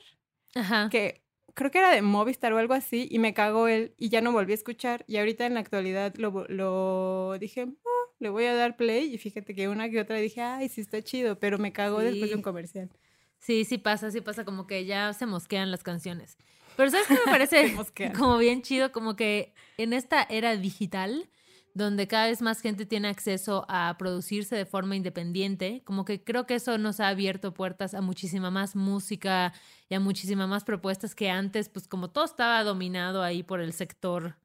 Ajá. 0.55 0.89
que 0.91 1.23
creo 1.55 1.71
que 1.71 1.79
era 1.79 1.91
de 1.91 2.03
Movistar 2.03 2.53
o 2.53 2.59
algo 2.59 2.75
así, 2.75 3.09
y 3.11 3.19
me 3.19 3.33
cagó 3.35 3.69
él 3.69 3.95
y 3.97 4.11
ya 4.11 4.21
no 4.21 4.33
volví 4.33 4.53
a 4.53 4.55
escuchar. 4.55 5.05
Y 5.09 5.17
ahorita 5.17 5.47
en 5.47 5.55
la 5.55 5.61
actualidad 5.61 6.15
lo, 6.17 6.47
lo 6.49 7.37
dije, 7.41 7.63
"Ah, 7.69 8.13
le 8.21 8.29
voy 8.29 8.45
a 8.45 8.55
dar 8.55 8.77
play. 8.77 9.15
Y 9.15 9.19
fíjate 9.19 9.55
que 9.55 9.69
una 9.69 9.89
que 9.89 10.01
otra 10.01 10.17
dije, 10.17 10.41
ay, 10.43 10.69
sí 10.69 10.81
está 10.81 11.01
chido, 11.03 11.39
pero 11.39 11.57
me 11.59 11.73
cagó 11.73 12.01
después 12.01 12.23
de 12.23 12.29
Sí. 12.29 12.35
un 12.35 12.43
comercial. 12.43 12.91
Sí, 13.39 13.65
sí 13.65 13.79
pasa, 13.79 14.11
sí 14.11 14.21
pasa, 14.21 14.45
como 14.45 14.67
que 14.67 14.85
ya 14.85 15.13
se 15.15 15.25
mosquean 15.27 15.71
las 15.71 15.83
canciones. 15.85 16.37
Pero 16.77 16.91
¿sabes 16.91 17.07
qué 17.07 17.15
me 17.15 17.33
parece 17.41 17.75
como 18.19 18.37
bien 18.39 18.63
chido? 18.63 18.93
Como 18.93 19.17
que 19.17 19.55
en 19.79 19.93
esta 19.93 20.23
era 20.29 20.57
digital, 20.57 21.31
donde 21.79 22.09
cada 22.09 22.27
vez 22.27 22.43
más 22.43 22.61
gente 22.61 22.87
tiene 22.87 23.07
acceso 23.07 23.65
a 23.69 23.95
producirse 23.99 24.57
de 24.57 24.67
forma 24.67 24.97
independiente, 24.97 25.83
como 25.85 26.05
que 26.05 26.25
creo 26.25 26.45
que 26.45 26.57
eso 26.57 26.77
nos 26.77 26.99
ha 26.99 27.07
abierto 27.07 27.55
puertas 27.55 27.95
a 27.95 28.01
muchísima 28.01 28.51
más 28.51 28.75
música 28.75 29.55
y 29.89 29.95
a 29.95 30.01
muchísima 30.01 30.49
más 30.49 30.65
propuestas 30.65 31.15
que 31.15 31.31
antes, 31.31 31.69
pues 31.69 31.87
como 31.87 32.11
todo 32.11 32.25
estaba 32.25 32.65
dominado 32.65 33.23
ahí 33.23 33.45
por 33.45 33.61
el 33.61 33.73
sector 33.73 34.37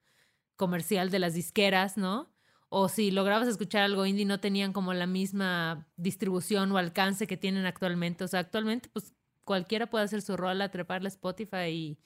comercial 0.58 1.10
de 1.10 1.18
las 1.18 1.34
disqueras, 1.34 1.98
¿no? 1.98 2.32
O 2.70 2.88
si 2.88 3.10
lograbas 3.10 3.48
escuchar 3.48 3.82
algo 3.82 4.06
indie 4.06 4.26
no 4.26 4.40
tenían 4.40 4.72
como 4.72 4.94
la 4.94 5.08
misma 5.08 5.88
distribución 5.98 6.72
o 6.72 6.78
alcance 6.78 7.26
que 7.26 7.38
tienen 7.38 7.66
actualmente. 7.66 8.24
O 8.24 8.28
sea, 8.28 8.42
actualmente 8.42 8.90
pues 8.94 9.16
cualquiera 9.44 9.88
puede 9.90 10.06
hacer 10.06 10.22
su 10.22 10.38
rola, 10.38 10.70
treparla 10.70 11.08
a 11.08 11.10
Spotify 11.10 11.70
y 11.70 11.98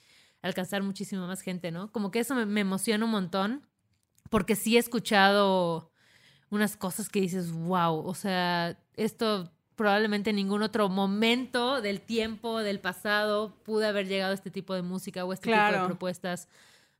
alcanzar 0.42 0.84
muchísima 0.84 1.28
más 1.28 1.42
gente, 1.42 1.72
¿no? 1.72 1.92
Como 1.92 2.12
que 2.12 2.20
eso 2.20 2.34
me, 2.34 2.46
me 2.46 2.62
emociona 2.62 3.04
un 3.04 3.12
montón 3.12 3.68
porque 4.30 4.56
sí 4.56 4.76
he 4.76 4.80
escuchado 4.80 5.92
unas 6.50 6.78
cosas 6.78 7.10
que 7.10 7.22
dices, 7.22 7.52
wow, 7.52 8.06
o 8.06 8.13
sea, 8.13 8.78
esto 8.96 9.52
probablemente 9.76 10.32
en 10.32 10.38
ningún 10.38 10.63
otro 10.63 10.90
momento 10.90 11.82
del 11.82 12.02
tiempo, 12.02 12.60
del 12.60 12.80
pasado, 12.80 13.56
pude 13.63 13.86
haber 13.86 14.08
llegado 14.08 14.32
a 14.32 14.36
este 14.36 14.50
tipo 14.50 14.74
de 14.74 14.82
música 14.82 15.24
o 15.24 15.34
este 15.34 15.52
tipo 15.52 15.72
de 15.80 15.86
propuestas 15.86 16.50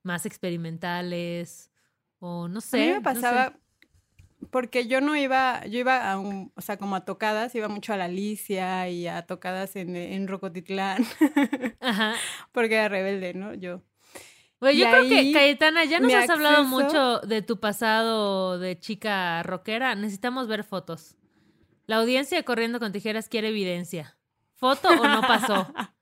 más 0.04 0.26
experimentales 0.26 1.72
o 2.20 2.48
no 2.48 2.62
sé. 2.62 2.78
a 2.78 2.82
mí 2.82 2.88
me 2.88 2.94
no 2.94 3.00
sé. 3.00 3.04
pasaba, 3.04 3.54
porque 4.52 4.88
yo 4.88 5.02
no 5.02 5.16
iba, 5.16 5.66
yo 5.66 5.80
iba 5.80 6.12
a 6.12 6.20
un, 6.20 6.52
o 6.56 6.62
sea, 6.62 6.78
como 6.78 6.96
a 6.96 7.04
tocadas, 7.04 7.56
iba 7.56 7.68
mucho 7.68 7.94
a 7.94 7.98
la 7.98 8.06
Alicia 8.06 8.88
y 8.90 9.08
a 9.08 9.24
tocadas 9.24 9.76
en, 9.76 9.96
en 9.96 10.28
Rocotitlán, 10.28 11.04
Ajá. 11.80 12.13
porque 12.52 12.76
era 12.76 12.90
rebelde, 12.90 13.34
¿no? 13.34 13.56
Yo. 13.56 13.82
Y 14.62 14.78
yo 14.78 14.89
creo 14.89 15.08
que, 15.08 15.32
Cayetana, 15.34 15.86
ya 15.86 16.00
nos 16.00 16.13
has 16.13 16.30
hablado 16.30 16.63
acceso- 16.63 16.67
mucho 16.70 17.20
de 17.28 17.41
tu 17.41 17.60
pasado 17.60 18.58
de 18.58 18.80
chica 18.80 19.43
rockera. 19.43 19.93
Necesitamos 19.96 20.48
ver 20.48 20.63
fotos. 20.63 21.15
La 21.86 21.98
audiencia 21.98 22.38
de 22.38 22.43
Corriendo 22.43 22.80
con 22.80 22.91
Tijeras 22.91 23.30
quiere 23.30 23.50
evidencia. 23.50 24.17
¿Foto 24.56 24.89
o 24.89 25.08
no 25.08 25.22
pasó? 25.22 25.72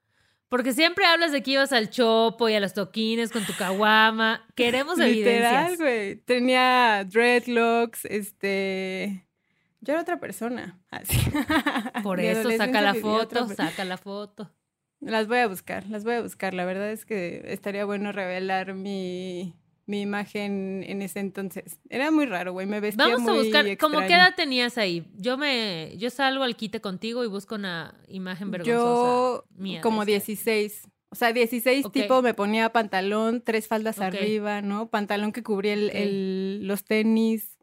Porque 0.48 0.74
siempre 0.74 1.06
hablas 1.06 1.32
de 1.32 1.44
que 1.44 1.52
ibas 1.52 1.74
al 1.74 1.89
chopo 1.89 2.48
y 2.48 2.54
a 2.54 2.60
los 2.60 2.74
toquines 2.74 3.32
con 3.32 3.44
tu 3.46 3.54
caguama. 3.58 4.46
Queremos 4.56 4.98
Literal, 5.00 5.74
evidencias. 5.74 5.78
güey. 5.80 6.15
Tenía 6.18 7.04
dreadlocks, 7.04 8.06
este... 8.06 9.28
Yo 9.82 9.94
era 9.94 10.02
otra 10.02 10.20
persona. 10.20 10.80
Así. 10.89 11.18
Por 12.04 12.20
eso 12.20 12.50
saca 12.58 12.82
la 12.82 12.94
foto, 12.96 13.48
saca 13.50 13.84
la 13.86 13.98
foto. 13.98 14.50
Las 15.06 15.28
voy 15.28 15.38
a 15.38 15.48
buscar, 15.48 15.86
las 15.88 16.04
voy 16.04 16.15
a 16.15 16.22
buscar. 16.22 16.54
La 16.54 16.65
verdad 16.65 16.91
es 16.91 17.06
que 17.06 17.41
estaría 17.46 17.86
bueno 17.86 18.12
revelar 18.12 18.74
mi, 18.74 19.54
mi 19.86 20.02
imagen 20.02 20.84
en 20.88 21.02
ese 21.04 21.20
entonces. 21.20 21.80
Era 21.89 22.10
muy 22.10 22.26
raro, 22.26 22.54
güey. 22.54 22.65
Me 22.65 22.80
vestía 22.80 23.06
Vamos 23.06 23.22
a 23.30 23.34
muy 23.34 23.44
buscar, 23.44 23.78
¿cómo 23.78 24.00
qué 24.00 24.13
edad 24.15 24.34
tenías 24.36 24.78
ahí? 24.80 25.06
Yo 25.15 25.38
me, 25.38 25.94
yo 25.98 26.10
salgo 26.10 26.44
al 26.44 26.56
quite 26.56 26.82
contigo 26.82 27.24
y 27.24 27.28
busco 27.28 27.54
una 27.56 27.94
imagen 28.08 28.50
vergonzosa. 28.50 28.82
Yo 28.82 29.46
mía 29.56 29.82
como 29.82 30.02
esa. 30.02 30.08
16. 30.12 30.88
O 31.10 31.15
sea, 31.15 31.32
16 31.32 31.86
Ok. 31.86 31.94
tipo 31.94 32.22
me 32.24 32.34
ponía 32.34 32.72
pantalón, 32.74 33.41
tres 33.41 33.68
faldas 33.68 34.00
arriba, 34.00 34.62
¿no? 34.63 34.89
Pantalón 34.89 35.32
que 35.32 35.44
cubría 35.44 35.74
el, 35.74 35.86
Ok. 35.89 35.96
el- 35.96 36.68
los 36.68 36.84
tenis. 36.84 37.58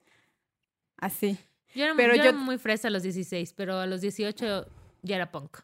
Así. 0.96 1.36
Yo 1.74 1.84
era, 1.84 1.94
Pero 1.96 2.14
yo 2.14 2.22
yo- 2.22 2.28
era 2.30 2.38
muy 2.38 2.58
fresa 2.58 2.88
a 2.88 2.90
los 2.90 3.02
16, 3.02 3.52
pero 3.54 3.78
a 3.80 3.86
los 3.86 4.00
18 4.00 4.66
ya 5.02 5.16
era 5.16 5.32
punk. 5.32 5.58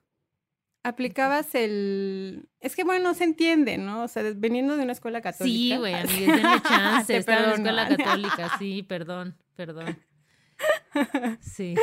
Aplicabas 0.84 1.54
el... 1.54 2.48
Es 2.60 2.76
que, 2.76 2.84
bueno, 2.84 3.12
se 3.14 3.24
entiende, 3.24 3.78
¿no? 3.78 4.04
O 4.04 4.08
sea, 4.08 4.22
veniendo 4.34 4.76
de 4.76 4.84
una 4.84 4.92
escuela 4.92 5.20
católica. 5.20 5.74
Sí, 5.74 5.76
güey, 5.76 5.94
amigues, 5.94 6.26
denme 6.26 6.62
chance. 6.68 7.12
Te 7.12 7.16
Estaba 7.18 7.38
en 7.38 7.44
perdono, 7.44 7.68
escuela 7.68 7.88
católica, 7.96 8.58
sí, 8.58 8.82
perdón, 8.82 9.36
perdón. 9.54 9.98
Sí. 11.40 11.74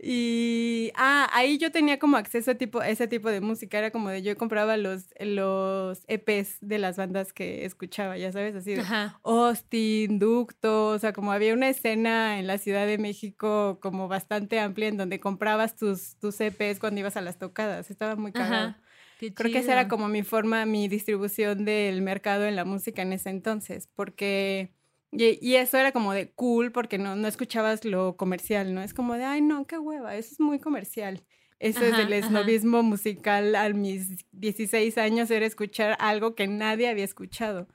Y 0.00 0.92
ah, 0.94 1.28
ahí 1.32 1.58
yo 1.58 1.72
tenía 1.72 1.98
como 1.98 2.16
acceso 2.16 2.52
a 2.52 2.54
tipo, 2.54 2.80
a 2.80 2.88
ese 2.88 3.08
tipo 3.08 3.30
de 3.30 3.40
música. 3.40 3.78
Era 3.78 3.90
como 3.90 4.10
de 4.10 4.22
yo 4.22 4.36
compraba 4.36 4.76
los, 4.76 5.06
los 5.18 6.04
EPs 6.06 6.58
de 6.60 6.78
las 6.78 6.96
bandas 6.96 7.32
que 7.32 7.64
escuchaba, 7.64 8.16
ya 8.16 8.30
sabes, 8.30 8.54
así 8.54 8.74
de 8.74 8.82
Ajá. 8.82 9.18
Austin, 9.24 10.18
Ducto, 10.18 10.88
o 10.88 10.98
sea, 10.98 11.12
como 11.12 11.32
había 11.32 11.52
una 11.52 11.68
escena 11.68 12.38
en 12.38 12.46
la 12.46 12.58
Ciudad 12.58 12.86
de 12.86 12.98
México 12.98 13.78
como 13.82 14.06
bastante 14.08 14.60
amplia 14.60 14.88
en 14.88 14.96
donde 14.96 15.18
comprabas 15.18 15.76
tus, 15.76 16.16
tus 16.18 16.40
EPs 16.40 16.78
cuando 16.78 17.00
ibas 17.00 17.16
a 17.16 17.20
las 17.20 17.38
tocadas. 17.38 17.90
Estaba 17.90 18.14
muy 18.14 18.32
cagado. 18.32 18.76
Qué 19.18 19.34
Creo 19.34 19.50
que 19.50 19.58
esa 19.58 19.72
era 19.72 19.88
como 19.88 20.06
mi 20.06 20.22
forma, 20.22 20.64
mi 20.64 20.86
distribución 20.86 21.64
del 21.64 22.02
mercado 22.02 22.44
en 22.46 22.54
la 22.54 22.64
música 22.64 23.02
en 23.02 23.12
ese 23.12 23.30
entonces, 23.30 23.88
porque, 23.96 24.72
y, 25.10 25.38
y 25.46 25.56
eso 25.56 25.78
era 25.78 25.92
como 25.92 26.12
de 26.12 26.32
cool, 26.32 26.72
porque 26.72 26.98
no, 26.98 27.16
no 27.16 27.28
escuchabas 27.28 27.84
lo 27.84 28.16
comercial, 28.16 28.74
¿no? 28.74 28.82
Es 28.82 28.94
como 28.94 29.14
de, 29.14 29.24
ay, 29.24 29.40
no, 29.40 29.66
qué 29.66 29.78
hueva, 29.78 30.16
eso 30.16 30.32
es 30.32 30.40
muy 30.40 30.58
comercial. 30.58 31.24
Eso 31.60 31.84
es 31.84 31.92
Ajá, 31.92 32.02
el 32.02 32.12
ajá. 32.12 32.26
esnovismo 32.26 32.82
musical 32.82 33.54
a 33.56 33.68
mis 33.70 34.24
16 34.32 34.96
años, 34.98 35.30
era 35.30 35.44
escuchar 35.46 35.96
algo 35.98 36.34
que 36.34 36.46
nadie 36.46 36.88
había 36.88 37.04
escuchado. 37.04 37.66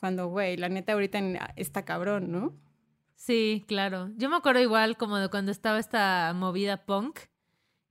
Cuando, 0.00 0.28
güey, 0.28 0.56
la 0.56 0.68
neta 0.68 0.92
ahorita 0.94 1.18
en- 1.18 1.38
está 1.56 1.84
cabrón, 1.84 2.32
¿no? 2.32 2.56
Sí, 3.14 3.64
claro. 3.68 4.10
Yo 4.16 4.28
me 4.28 4.36
acuerdo 4.36 4.60
igual 4.60 4.96
como 4.96 5.18
de 5.18 5.28
cuando 5.28 5.52
estaba 5.52 5.78
esta 5.78 6.32
movida 6.34 6.84
punk, 6.86 7.20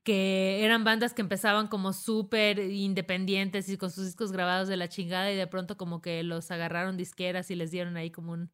que 0.03 0.63
eran 0.63 0.83
bandas 0.86 1.13
que 1.13 1.21
empezaban 1.21 1.67
como 1.67 1.91
súper 1.93 2.60
independientes 2.60 3.67
y 3.69 3.77
con 3.77 3.91
sus 3.91 4.05
discos 4.05 4.31
grabados 4.31 4.69
de 4.69 4.77
la 4.77 4.88
chingada 4.88 5.31
y 5.31 5.36
de 5.36 5.47
pronto 5.47 5.75
como 5.77 6.01
que 6.01 6.23
los 6.23 6.49
agarraron 6.49 6.95
disqueras 6.97 7.51
y 7.51 7.55
les 7.55 7.71
dieron 7.71 7.97
ahí 7.97 8.10
como 8.10 8.31
un 8.31 8.51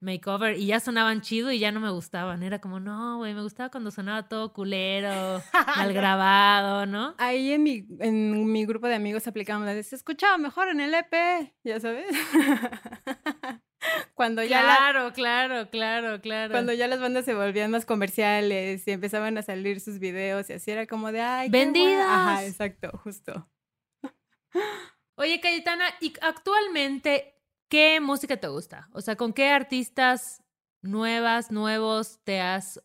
makeover 0.00 0.56
y 0.56 0.66
ya 0.66 0.80
sonaban 0.80 1.20
chido 1.20 1.50
y 1.50 1.58
ya 1.58 1.72
no 1.72 1.80
me 1.80 1.90
gustaban. 1.90 2.42
Era 2.42 2.60
como, 2.60 2.80
no, 2.80 3.18
güey, 3.18 3.34
me 3.34 3.42
gustaba 3.42 3.70
cuando 3.70 3.90
sonaba 3.90 4.28
todo 4.28 4.52
culero, 4.52 5.42
mal 5.76 5.92
grabado, 5.92 6.86
¿no? 6.86 7.14
Ahí 7.18 7.52
en 7.52 7.62
mi, 7.62 7.86
en 8.00 8.50
mi 8.50 8.64
grupo 8.66 8.86
de 8.86 8.94
amigos 8.94 9.26
aplicamos 9.26 9.66
la 9.66 9.82
se 9.82 9.96
escuchaba 9.96 10.38
mejor 10.38 10.68
en 10.68 10.80
el 10.80 10.94
EP, 10.94 11.52
ya 11.64 11.80
sabes. 11.80 12.06
cuando 14.14 14.42
ya 14.42 14.62
claro, 14.62 15.12
claro, 15.12 15.70
claro, 15.70 16.20
claro. 16.20 16.52
Cuando 16.52 16.72
ya 16.72 16.88
las 16.88 17.00
bandas 17.00 17.24
se 17.24 17.34
volvían 17.34 17.70
más 17.70 17.86
comerciales 17.86 18.86
y 18.86 18.90
empezaban 18.90 19.38
a 19.38 19.42
salir 19.42 19.80
sus 19.80 19.98
videos 19.98 20.50
y 20.50 20.54
así 20.54 20.70
era 20.70 20.86
como 20.86 21.12
de 21.12 21.20
ay, 21.20 21.48
vendidas. 21.48 22.06
Ajá, 22.08 22.44
exacto, 22.44 22.90
justo. 23.02 23.48
Oye, 25.16 25.40
Cayetana, 25.40 25.84
¿y 26.00 26.12
actualmente 26.20 27.37
qué 27.68 28.00
música 28.00 28.36
te 28.36 28.48
gusta? 28.48 28.88
O 28.92 29.00
sea, 29.00 29.16
¿con 29.16 29.32
qué 29.32 29.48
artistas 29.48 30.42
nuevas, 30.82 31.50
nuevos 31.50 32.20
te 32.24 32.40
has 32.40 32.82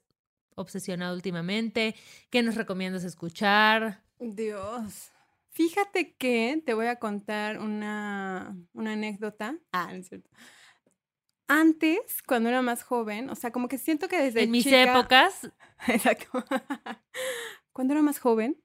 obsesionado 0.56 1.16
últimamente? 1.16 1.96
¿Qué 2.30 2.44
nos 2.44 2.56
recomiendas 2.56 3.04
escuchar? 3.04 4.04
Dios. 4.20 5.12
Fíjate 5.50 6.16
que 6.16 6.62
te 6.66 6.74
voy 6.74 6.88
a 6.88 6.98
contar 6.98 7.60
una, 7.60 8.56
una 8.74 8.94
anécdota. 8.94 9.58
Ah, 9.72 9.90
no 9.92 10.00
es 10.00 10.08
cierto 10.08 10.30
antes, 11.48 12.24
cuando 12.26 12.50
era 12.50 12.62
más 12.62 12.84
joven, 12.84 13.30
o 13.30 13.36
sea, 13.36 13.52
como 13.52 13.68
que 13.68 13.78
siento 13.78 14.08
que 14.08 14.22
desde 14.22 14.44
En 14.44 14.52
mis 14.52 14.66
épocas. 14.66 15.52
Exacto. 15.88 16.28
cuando 17.74 17.94
era 17.94 18.02
más 18.02 18.20
joven, 18.20 18.62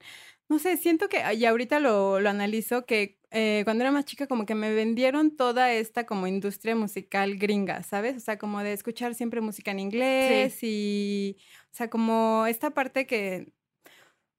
no 0.49 0.59
sé, 0.59 0.77
siento 0.77 1.09
que, 1.09 1.23
y 1.35 1.45
ahorita 1.45 1.81
lo, 1.81 2.21
lo 2.21 2.31
analizo, 2.31 2.87
que 2.87 3.19
eh, 3.31 3.63
cuando 3.65 3.85
era 3.85 3.93
más 3.93 4.07
chica 4.07 4.27
como 4.27 4.47
que 4.47 4.55
me 4.55 4.73
vendieron 4.73 5.37
toda 5.37 5.73
esta 5.73 6.07
como 6.07 6.27
industria 6.27 6.75
musical 6.75 7.37
gringa, 7.37 7.83
¿sabes? 7.83 8.17
O 8.17 8.21
sea, 8.21 8.39
como 8.39 8.61
de 8.63 8.73
escuchar 8.73 9.15
siempre 9.15 9.41
música 9.41 9.71
en 9.71 9.81
inglés 9.81 10.59
y, 10.63 11.37
o 11.71 11.75
sea, 11.75 11.91
como 11.91 12.47
esta 12.47 12.71
parte 12.71 13.07
que 13.07 13.53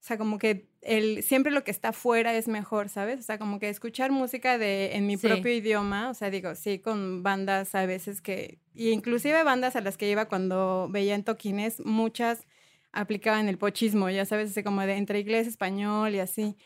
o 0.00 0.02
sea, 0.02 0.16
como 0.16 0.38
que 0.38 0.70
el, 0.80 1.22
siempre 1.22 1.52
lo 1.52 1.62
que 1.62 1.70
está 1.70 1.92
fuera 1.92 2.34
es 2.34 2.48
mejor, 2.48 2.88
¿sabes? 2.88 3.20
O 3.20 3.22
sea, 3.22 3.38
como 3.38 3.58
que 3.58 3.68
escuchar 3.68 4.10
música 4.10 4.56
de, 4.56 4.96
en 4.96 5.06
mi 5.06 5.18
propio 5.18 5.52
idioma, 5.52 6.08
o 6.08 6.14
sea, 6.14 6.30
digo, 6.30 6.54
sí, 6.54 6.78
con 6.78 7.22
bandas 7.22 7.74
a 7.74 7.84
veces 7.84 8.22
que, 8.22 8.60
y 8.74 8.90
inclusive 8.90 9.42
bandas 9.44 9.76
a 9.76 9.82
las 9.82 9.98
que 9.98 10.10
iba 10.10 10.24
cuando 10.26 10.88
veía 10.90 11.14
en 11.14 11.22
toquines, 11.22 11.80
muchas 11.84 12.46
aplicaban 12.92 13.48
el 13.48 13.58
pochismo, 13.58 14.10
ya 14.10 14.24
sabes, 14.24 14.50
así 14.50 14.62
como 14.62 14.80
de 14.82 14.96
entre 14.96 15.20
inglés, 15.20 15.46
español 15.46 16.14
y 16.14 16.20
así. 16.20 16.56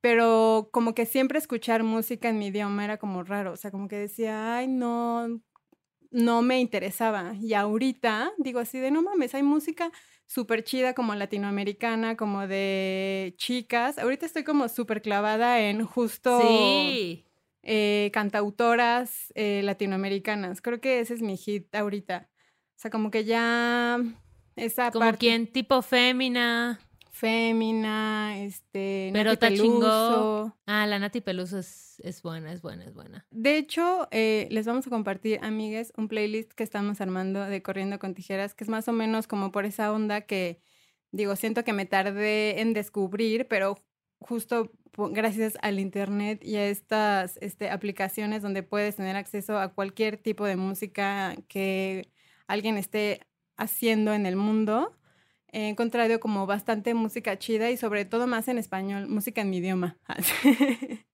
Pero 0.00 0.70
como 0.72 0.94
que 0.94 1.06
siempre 1.06 1.38
escuchar 1.38 1.84
música 1.84 2.28
en 2.28 2.38
mi 2.38 2.48
idioma 2.48 2.84
era 2.84 2.98
como 2.98 3.22
raro, 3.22 3.52
o 3.52 3.56
sea, 3.56 3.70
como 3.70 3.88
que 3.88 3.96
decía, 3.96 4.56
ay, 4.56 4.66
no, 4.68 5.40
no 6.10 6.42
me 6.42 6.60
interesaba. 6.60 7.34
Y 7.40 7.54
ahorita 7.54 8.32
digo 8.38 8.60
así 8.60 8.78
de, 8.78 8.90
no 8.90 9.02
mames, 9.02 9.34
hay 9.34 9.42
música 9.42 9.90
súper 10.26 10.64
chida 10.64 10.94
como 10.94 11.14
latinoamericana, 11.14 12.16
como 12.16 12.46
de 12.46 13.34
chicas. 13.36 13.98
Ahorita 13.98 14.26
estoy 14.26 14.44
como 14.44 14.68
súper 14.68 15.02
clavada 15.02 15.60
en 15.60 15.84
justo 15.84 16.40
eh, 17.62 18.10
cantautoras 18.12 19.32
eh, 19.34 19.60
latinoamericanas. 19.62 20.60
Creo 20.62 20.80
que 20.80 21.00
ese 21.00 21.14
es 21.14 21.22
mi 21.22 21.36
hit 21.36 21.74
ahorita. 21.74 22.28
O 22.30 22.78
sea, 22.82 22.90
como 22.90 23.10
que 23.10 23.24
ya 23.24 24.00
esa 24.56 24.90
como 24.90 25.12
quien 25.14 25.46
tipo 25.46 25.82
fémina. 25.82 26.80
Fémina, 27.22 28.36
este. 28.40 29.10
Pero 29.12 29.30
Nati 29.30 29.46
Peluso. 29.46 30.56
Ah, 30.66 30.86
la 30.88 30.98
Nati 30.98 31.20
Peluso 31.20 31.58
es, 31.58 32.00
es, 32.02 32.20
buena, 32.20 32.52
es 32.52 32.62
buena, 32.62 32.84
es 32.84 32.94
buena. 32.94 33.26
De 33.30 33.58
hecho, 33.58 34.08
eh, 34.10 34.48
les 34.50 34.66
vamos 34.66 34.86
a 34.88 34.90
compartir, 34.90 35.38
amigues, 35.40 35.92
un 35.96 36.08
playlist 36.08 36.50
que 36.52 36.64
estamos 36.64 37.00
armando 37.00 37.44
de 37.44 37.62
Corriendo 37.62 38.00
con 38.00 38.14
Tijeras, 38.14 38.54
que 38.54 38.64
es 38.64 38.70
más 38.70 38.88
o 38.88 38.92
menos 38.92 39.28
como 39.28 39.52
por 39.52 39.66
esa 39.66 39.92
onda 39.92 40.22
que, 40.22 40.60
digo, 41.12 41.36
siento 41.36 41.62
que 41.62 41.72
me 41.72 41.86
tardé 41.86 42.60
en 42.60 42.72
descubrir, 42.72 43.46
pero 43.46 43.76
justo 44.18 44.72
gracias 44.96 45.54
al 45.62 45.78
internet 45.78 46.44
y 46.44 46.56
a 46.56 46.66
estas 46.66 47.38
este, 47.40 47.70
aplicaciones 47.70 48.42
donde 48.42 48.62
puedes 48.62 48.96
tener 48.96 49.14
acceso 49.14 49.58
a 49.58 49.72
cualquier 49.72 50.16
tipo 50.16 50.44
de 50.44 50.56
música 50.56 51.36
que 51.46 52.10
alguien 52.46 52.76
esté 52.78 53.20
haciendo 53.56 54.12
en 54.12 54.26
el 54.26 54.36
mundo 54.36 54.96
he 55.52 55.68
encontrado 55.68 56.18
como 56.18 56.46
bastante 56.46 56.94
música 56.94 57.38
chida 57.38 57.70
y 57.70 57.76
sobre 57.76 58.04
todo 58.04 58.26
más 58.26 58.48
en 58.48 58.58
español, 58.58 59.08
música 59.08 59.42
en 59.42 59.50
mi 59.50 59.58
idioma. 59.58 59.98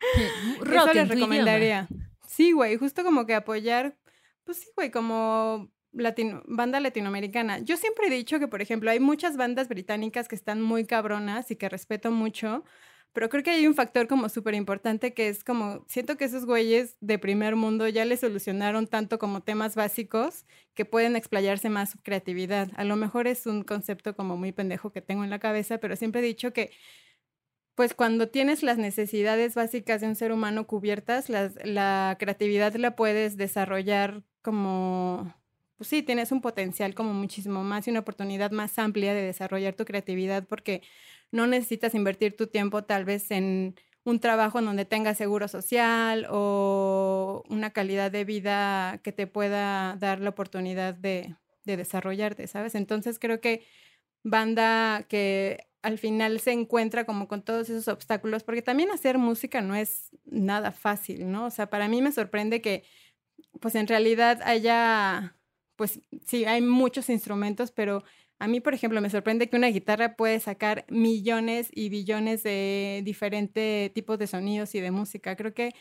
Eso 0.00 0.92
les 0.92 1.08
recomendaría. 1.08 1.88
Sí, 2.26 2.52
güey, 2.52 2.76
justo 2.76 3.04
como 3.04 3.26
que 3.26 3.34
apoyar, 3.34 3.96
pues 4.44 4.58
sí, 4.58 4.68
güey, 4.76 4.90
como 4.90 5.70
latino, 5.92 6.42
banda 6.46 6.80
latinoamericana. 6.80 7.60
Yo 7.60 7.76
siempre 7.76 8.08
he 8.08 8.10
dicho 8.10 8.38
que, 8.38 8.48
por 8.48 8.60
ejemplo, 8.60 8.90
hay 8.90 9.00
muchas 9.00 9.36
bandas 9.36 9.68
británicas 9.68 10.26
que 10.26 10.34
están 10.34 10.60
muy 10.60 10.84
cabronas 10.84 11.50
y 11.50 11.56
que 11.56 11.68
respeto 11.68 12.10
mucho, 12.10 12.64
pero 13.12 13.28
creo 13.28 13.42
que 13.42 13.50
hay 13.50 13.66
un 13.66 13.74
factor 13.74 14.06
como 14.06 14.28
súper 14.28 14.54
importante 14.54 15.14
que 15.14 15.28
es 15.28 15.42
como, 15.42 15.84
siento 15.88 16.16
que 16.16 16.24
esos 16.24 16.46
güeyes 16.46 16.96
de 17.00 17.18
primer 17.18 17.56
mundo 17.56 17.88
ya 17.88 18.04
le 18.04 18.16
solucionaron 18.16 18.86
tanto 18.86 19.18
como 19.18 19.42
temas 19.42 19.74
básicos 19.74 20.46
que 20.74 20.84
pueden 20.84 21.16
explayarse 21.16 21.70
más 21.70 21.90
su 21.90 21.98
creatividad. 22.02 22.70
A 22.76 22.84
lo 22.84 22.96
mejor 22.96 23.26
es 23.26 23.46
un 23.46 23.64
concepto 23.64 24.14
como 24.14 24.36
muy 24.36 24.52
pendejo 24.52 24.92
que 24.92 25.02
tengo 25.02 25.24
en 25.24 25.30
la 25.30 25.40
cabeza, 25.40 25.78
pero 25.78 25.96
siempre 25.96 26.20
he 26.20 26.24
dicho 26.24 26.52
que 26.52 26.70
pues 27.74 27.94
cuando 27.94 28.28
tienes 28.28 28.62
las 28.62 28.78
necesidades 28.78 29.54
básicas 29.54 30.00
de 30.02 30.08
un 30.08 30.14
ser 30.14 30.32
humano 30.32 30.66
cubiertas, 30.66 31.28
la 31.30 32.16
creatividad 32.18 32.74
la 32.74 32.94
puedes 32.94 33.36
desarrollar 33.36 34.22
como, 34.42 35.34
pues 35.78 35.88
sí, 35.88 36.02
tienes 36.02 36.30
un 36.30 36.42
potencial 36.42 36.94
como 36.94 37.14
muchísimo 37.14 37.64
más 37.64 37.86
y 37.86 37.90
una 37.90 38.00
oportunidad 38.00 38.50
más 38.50 38.78
amplia 38.78 39.14
de 39.14 39.22
desarrollar 39.22 39.74
tu 39.74 39.86
creatividad 39.86 40.46
porque 40.46 40.82
no 41.32 41.46
necesitas 41.46 41.94
invertir 41.94 42.36
tu 42.36 42.46
tiempo 42.46 42.84
tal 42.84 43.04
vez 43.04 43.30
en 43.30 43.74
un 44.04 44.20
trabajo 44.20 44.58
en 44.58 44.66
donde 44.66 44.84
tengas 44.84 45.18
seguro 45.18 45.48
social 45.48 46.26
o 46.30 47.44
una 47.48 47.70
calidad 47.70 48.10
de 48.10 48.24
vida 48.24 49.00
que 49.02 49.12
te 49.12 49.26
pueda 49.26 49.96
dar 49.96 50.20
la 50.20 50.30
oportunidad 50.30 50.94
de, 50.94 51.36
desarrollarte, 51.64 52.48
¿sabes? 52.48 52.74
Entonces 52.74 53.20
creo 53.20 53.40
que 53.40 53.64
banda 54.24 55.06
que 55.08 55.68
al 55.82 55.98
final 55.98 56.40
se 56.40 56.50
encuentra 56.50 57.04
como 57.04 57.28
con 57.28 57.42
todos 57.42 57.70
esos 57.70 57.86
obstáculos, 57.86 58.42
porque 58.42 58.60
también 58.60 58.90
hacer 58.90 59.18
música 59.18 59.60
no 59.60 59.76
es 59.76 60.10
nada 60.24 60.72
fácil, 60.72 61.30
¿no? 61.30 61.46
O 61.46 61.50
sea, 61.50 61.70
para 61.70 61.86
mí 61.86 62.02
me 62.02 62.10
sorprende 62.10 62.60
que 62.60 62.82
pues 63.60 63.76
en 63.76 63.86
realidad 63.86 64.40
haya, 64.42 65.36
pues 65.76 66.00
sí, 66.26 66.44
hay 66.44 66.60
muchos 66.60 67.08
instrumentos, 67.08 67.70
pero 67.70 68.02
a 68.40 68.48
mí, 68.48 68.60
por 68.60 68.72
ejemplo, 68.72 69.02
me 69.02 69.10
sorprende 69.10 69.50
que 69.50 69.56
una 69.56 69.68
guitarra 69.68 70.16
puede 70.16 70.40
sacar 70.40 70.86
millones 70.88 71.68
y 71.74 71.90
billones 71.90 72.42
de 72.42 73.02
diferentes 73.04 73.92
tipos 73.92 74.18
de 74.18 74.26
sonidos 74.26 74.74
y 74.74 74.80
de 74.80 74.90
música. 74.90 75.36
Creo 75.36 75.52
que 75.52 75.74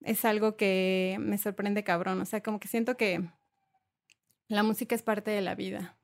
es 0.00 0.24
algo 0.24 0.56
que 0.56 1.18
me 1.20 1.38
sorprende 1.38 1.84
cabrón. 1.84 2.20
O 2.20 2.24
sea, 2.24 2.42
como 2.42 2.58
que 2.58 2.66
siento 2.66 2.96
que 2.96 3.30
la 4.48 4.64
música 4.64 4.96
es 4.96 5.02
parte 5.02 5.30
de 5.30 5.40
la 5.40 5.54
vida. 5.54 5.96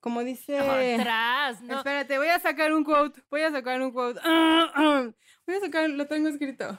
Como 0.00 0.22
dice... 0.24 0.58
Atrás, 0.58 1.62
no. 1.62 1.78
Espérate, 1.78 2.18
voy 2.18 2.28
a 2.28 2.38
sacar 2.38 2.74
un 2.74 2.84
quote. 2.84 3.22
Voy 3.30 3.40
a 3.40 3.50
sacar 3.50 3.80
un 3.80 3.92
quote. 3.92 4.20
Voy 5.46 5.56
a 5.56 5.60
sacar, 5.60 5.88
lo 5.88 6.06
tengo 6.06 6.28
escrito. 6.28 6.78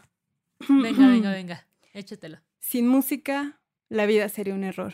Venga, 0.69 1.08
venga, 1.08 1.32
venga. 1.34 1.67
Échatelo. 1.93 2.38
Sin 2.60 2.88
música, 2.88 3.60
la 3.89 4.06
vida 4.06 4.30
sería 4.30 4.54
un 4.54 4.63
error. 4.63 4.93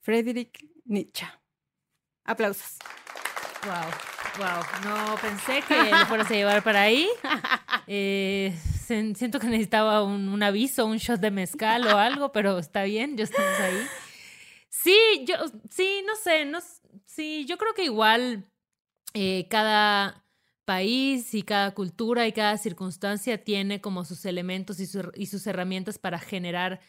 Friedrich 0.00 0.68
Nietzsche. 0.84 1.26
Aplausos. 2.26 2.76
Wow, 3.64 4.44
wow. 4.44 4.62
No 4.84 5.16
pensé 5.20 5.62
que 5.66 5.90
lo 5.90 6.06
fueras 6.06 6.30
a 6.30 6.34
llevar 6.34 6.62
para 6.62 6.82
ahí. 6.82 7.08
Eh, 7.88 8.52
siento 9.14 9.38
que 9.38 9.46
necesitaba 9.46 10.02
un, 10.02 10.42
aviso, 10.42 10.86
un 10.86 10.96
shot 10.96 11.20
de 11.20 11.30
mezcal 11.30 11.86
o 11.86 11.96
algo, 11.98 12.32
pero 12.32 12.58
está 12.58 12.82
bien, 12.82 13.16
ya 13.16 13.22
estamos 13.22 13.60
ahí. 13.60 13.86
Sí, 14.68 14.98
yo, 15.24 15.36
sí, 15.70 16.02
no 16.04 16.16
sé, 16.16 16.46
no, 16.46 16.58
sí, 17.04 17.44
yo 17.46 17.58
creo 17.58 17.74
que 17.74 17.84
igual 17.84 18.44
eh, 19.14 19.46
cada 19.48 20.24
país 20.64 21.32
y 21.32 21.44
cada 21.44 21.74
cultura 21.74 22.26
y 22.26 22.32
cada 22.32 22.58
circunstancia 22.58 23.44
tiene 23.44 23.80
como 23.80 24.04
sus 24.04 24.24
elementos 24.24 24.80
y, 24.80 24.88
y 25.14 25.26
sus 25.26 25.46
herramientas 25.46 25.98
para 25.98 26.18
generar 26.18 26.80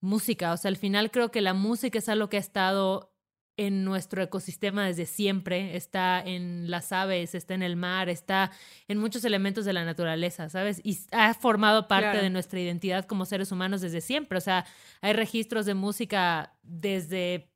música. 0.00 0.52
O 0.52 0.56
sea, 0.56 0.68
al 0.68 0.76
final 0.76 1.10
creo 1.10 1.32
que 1.32 1.40
la 1.40 1.52
música 1.52 1.98
es 1.98 2.08
algo 2.08 2.28
que 2.28 2.36
ha 2.36 2.40
estado 2.40 3.13
en 3.56 3.84
nuestro 3.84 4.22
ecosistema 4.22 4.86
desde 4.86 5.06
siempre, 5.06 5.76
está 5.76 6.20
en 6.20 6.70
las 6.70 6.92
aves, 6.92 7.34
está 7.34 7.54
en 7.54 7.62
el 7.62 7.76
mar, 7.76 8.08
está 8.08 8.50
en 8.88 8.98
muchos 8.98 9.24
elementos 9.24 9.64
de 9.64 9.72
la 9.72 9.84
naturaleza, 9.84 10.48
¿sabes? 10.48 10.80
Y 10.82 10.98
ha 11.12 11.34
formado 11.34 11.86
parte 11.86 12.18
de 12.18 12.30
nuestra 12.30 12.60
identidad 12.60 13.04
como 13.04 13.24
seres 13.24 13.52
humanos 13.52 13.80
desde 13.80 14.00
siempre. 14.00 14.38
O 14.38 14.40
sea, 14.40 14.66
hay 15.00 15.12
registros 15.12 15.66
de 15.66 15.74
música 15.74 16.52
desde 16.62 17.48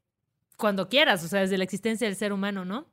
cuando 0.57 0.89
quieras, 0.89 1.25
o 1.25 1.29
sea, 1.29 1.41
desde 1.41 1.59
la 1.59 1.65
existencia 1.65 2.07
del 2.07 2.17
ser 2.17 2.33
humano, 2.33 2.65
¿no? 2.65 2.87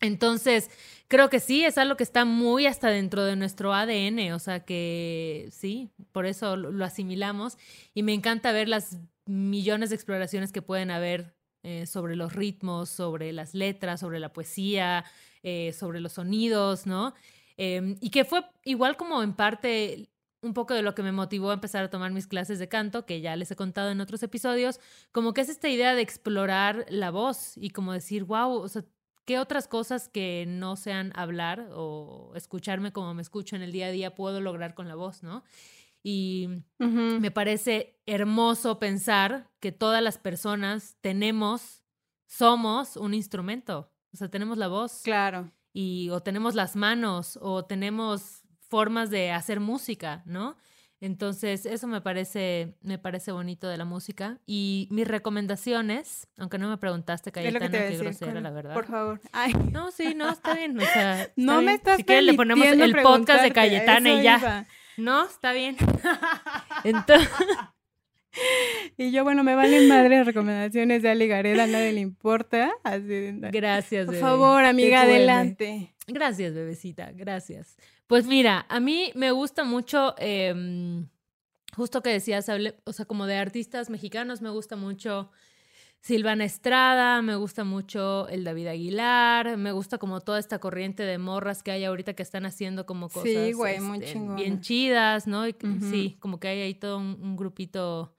Entonces, 0.00 0.70
creo 1.08 1.30
que 1.30 1.40
sí, 1.40 1.64
es 1.64 1.78
algo 1.78 1.96
que 1.96 2.02
está 2.04 2.24
muy 2.24 2.66
hasta 2.66 2.88
dentro 2.88 3.24
de 3.24 3.36
nuestro 3.36 3.72
ADN, 3.72 4.32
o 4.32 4.38
sea 4.38 4.60
que 4.60 5.48
sí, 5.50 5.90
por 6.12 6.26
eso 6.26 6.56
lo 6.56 6.84
asimilamos 6.84 7.56
y 7.94 8.02
me 8.02 8.12
encanta 8.12 8.52
ver 8.52 8.68
las 8.68 8.98
millones 9.26 9.90
de 9.90 9.96
exploraciones 9.96 10.52
que 10.52 10.62
pueden 10.62 10.90
haber 10.90 11.33
eh, 11.64 11.86
sobre 11.86 12.14
los 12.14 12.34
ritmos, 12.34 12.90
sobre 12.90 13.32
las 13.32 13.54
letras, 13.54 14.00
sobre 14.00 14.20
la 14.20 14.32
poesía, 14.32 15.04
eh, 15.42 15.72
sobre 15.72 16.00
los 16.00 16.12
sonidos, 16.12 16.86
¿no? 16.86 17.14
Em, 17.56 17.96
y 18.00 18.10
que 18.10 18.24
fue 18.24 18.44
igual 18.64 18.96
como 18.96 19.22
en 19.22 19.32
parte 19.34 20.10
un 20.42 20.52
poco 20.54 20.74
de 20.74 20.82
lo 20.82 20.94
que 20.94 21.02
me 21.02 21.10
motivó 21.12 21.50
a 21.50 21.54
empezar 21.54 21.84
a 21.84 21.90
tomar 21.90 22.12
mis 22.12 22.26
clases 22.26 22.58
de 22.58 22.68
canto, 22.68 23.06
que 23.06 23.20
ya 23.20 23.34
les 23.34 23.50
he 23.50 23.56
contado 23.56 23.90
en 23.90 24.00
otros 24.00 24.22
episodios, 24.22 24.78
como 25.10 25.32
que 25.32 25.40
es 25.40 25.48
esta 25.48 25.68
idea 25.70 25.94
de 25.94 26.02
explorar 26.02 26.84
la 26.90 27.10
voz 27.10 27.56
y 27.56 27.70
como 27.70 27.92
decir, 27.94 28.24
wow, 28.24 28.52
o 28.52 28.68
sea, 28.68 28.84
¿qué 29.24 29.38
otras 29.38 29.66
cosas 29.66 30.08
que 30.08 30.44
no 30.46 30.76
sean 30.76 31.12
hablar 31.16 31.70
o 31.72 32.32
escucharme 32.36 32.92
como 32.92 33.14
me 33.14 33.22
escucho 33.22 33.56
en 33.56 33.62
el 33.62 33.72
día 33.72 33.86
a 33.86 33.90
día 33.90 34.14
puedo 34.14 34.40
lograr 34.40 34.74
con 34.74 34.86
la 34.86 34.96
voz, 34.96 35.22
¿no? 35.22 35.44
Y 36.06 36.48
me 36.78 37.30
parece 37.30 37.98
hermoso 38.04 38.78
pensar 38.78 39.50
que 39.58 39.72
todas 39.72 40.02
las 40.02 40.18
personas 40.18 40.98
tenemos, 41.00 41.82
somos 42.26 42.98
un 42.98 43.14
instrumento. 43.14 43.90
O 44.12 44.16
sea, 44.18 44.28
tenemos 44.28 44.58
la 44.58 44.68
voz. 44.68 45.00
Claro. 45.02 45.50
Y 45.72 46.10
o 46.10 46.20
tenemos 46.22 46.54
las 46.54 46.76
manos 46.76 47.38
o 47.40 47.64
tenemos 47.64 48.42
formas 48.68 49.08
de 49.08 49.32
hacer 49.32 49.60
música, 49.60 50.22
¿no? 50.26 50.58
Entonces, 51.00 51.64
eso 51.64 51.86
me 51.86 52.02
parece, 52.02 52.76
me 52.82 52.98
parece 52.98 53.32
bonito 53.32 53.66
de 53.66 53.78
la 53.78 53.86
música. 53.86 54.40
Y 54.46 54.88
mis 54.90 55.08
recomendaciones, 55.08 56.28
aunque 56.36 56.58
no 56.58 56.68
me 56.68 56.76
preguntaste, 56.76 57.32
Cayetana, 57.32 57.70
qué 57.70 57.96
grosera, 57.96 58.40
la 58.42 58.50
verdad. 58.50 58.74
Por 58.74 58.86
favor. 58.86 59.20
No, 59.72 59.90
sí, 59.90 60.14
no, 60.14 60.30
está 60.30 60.54
bien. 60.54 60.78
O 60.78 60.84
sea, 60.84 61.30
no 61.36 61.62
me 61.62 61.74
estás 61.74 61.96
Si 61.96 62.04
quieres, 62.04 62.24
le 62.24 62.34
ponemos 62.34 62.66
el 62.66 62.94
podcast 63.02 63.42
de 63.42 63.52
Cayetana 63.52 64.20
y 64.20 64.22
ya. 64.22 64.66
No, 64.96 65.26
está 65.26 65.52
bien. 65.52 65.76
Entonces. 66.84 67.30
Y 68.96 69.12
yo, 69.12 69.22
bueno, 69.24 69.44
me 69.44 69.54
valen 69.54 69.88
madre 69.88 70.24
recomendaciones 70.24 71.02
de 71.02 71.10
Ali 71.10 71.28
Gareda, 71.28 71.64
a 71.64 71.66
nadie 71.68 71.92
le 71.92 72.00
importa. 72.00 72.72
Así, 72.82 73.30
gracias, 73.40 74.06
Por 74.06 74.16
favor, 74.16 74.64
amiga, 74.64 75.02
adelante. 75.02 75.94
Gracias, 76.06 76.52
bebecita, 76.52 77.12
gracias. 77.12 77.76
Pues 78.06 78.26
mira, 78.26 78.66
a 78.68 78.80
mí 78.80 79.12
me 79.14 79.30
gusta 79.30 79.64
mucho, 79.64 80.14
em, 80.18 81.08
justo 81.74 82.02
que 82.02 82.10
decías, 82.10 82.50
o 82.84 82.92
sea, 82.92 83.04
como 83.06 83.26
de 83.26 83.36
artistas 83.36 83.88
mexicanos, 83.88 84.42
me 84.42 84.50
gusta 84.50 84.76
mucho 84.76 85.30
Silvana 86.04 86.44
Estrada, 86.44 87.22
me 87.22 87.34
gusta 87.34 87.64
mucho 87.64 88.28
el 88.28 88.44
David 88.44 88.66
Aguilar, 88.66 89.56
me 89.56 89.72
gusta 89.72 89.96
como 89.96 90.20
toda 90.20 90.38
esta 90.38 90.58
corriente 90.58 91.02
de 91.02 91.16
morras 91.16 91.62
que 91.62 91.70
hay 91.70 91.82
ahorita 91.84 92.12
que 92.12 92.22
están 92.22 92.44
haciendo 92.44 92.84
como 92.84 93.08
cosas 93.08 93.32
este, 93.32 94.20
bien 94.36 94.60
chidas, 94.60 95.26
¿no? 95.26 95.44
Sí, 95.90 96.18
como 96.20 96.38
que 96.38 96.48
hay 96.48 96.60
ahí 96.60 96.74
todo 96.74 96.98
un, 96.98 97.36
grupito 97.36 98.14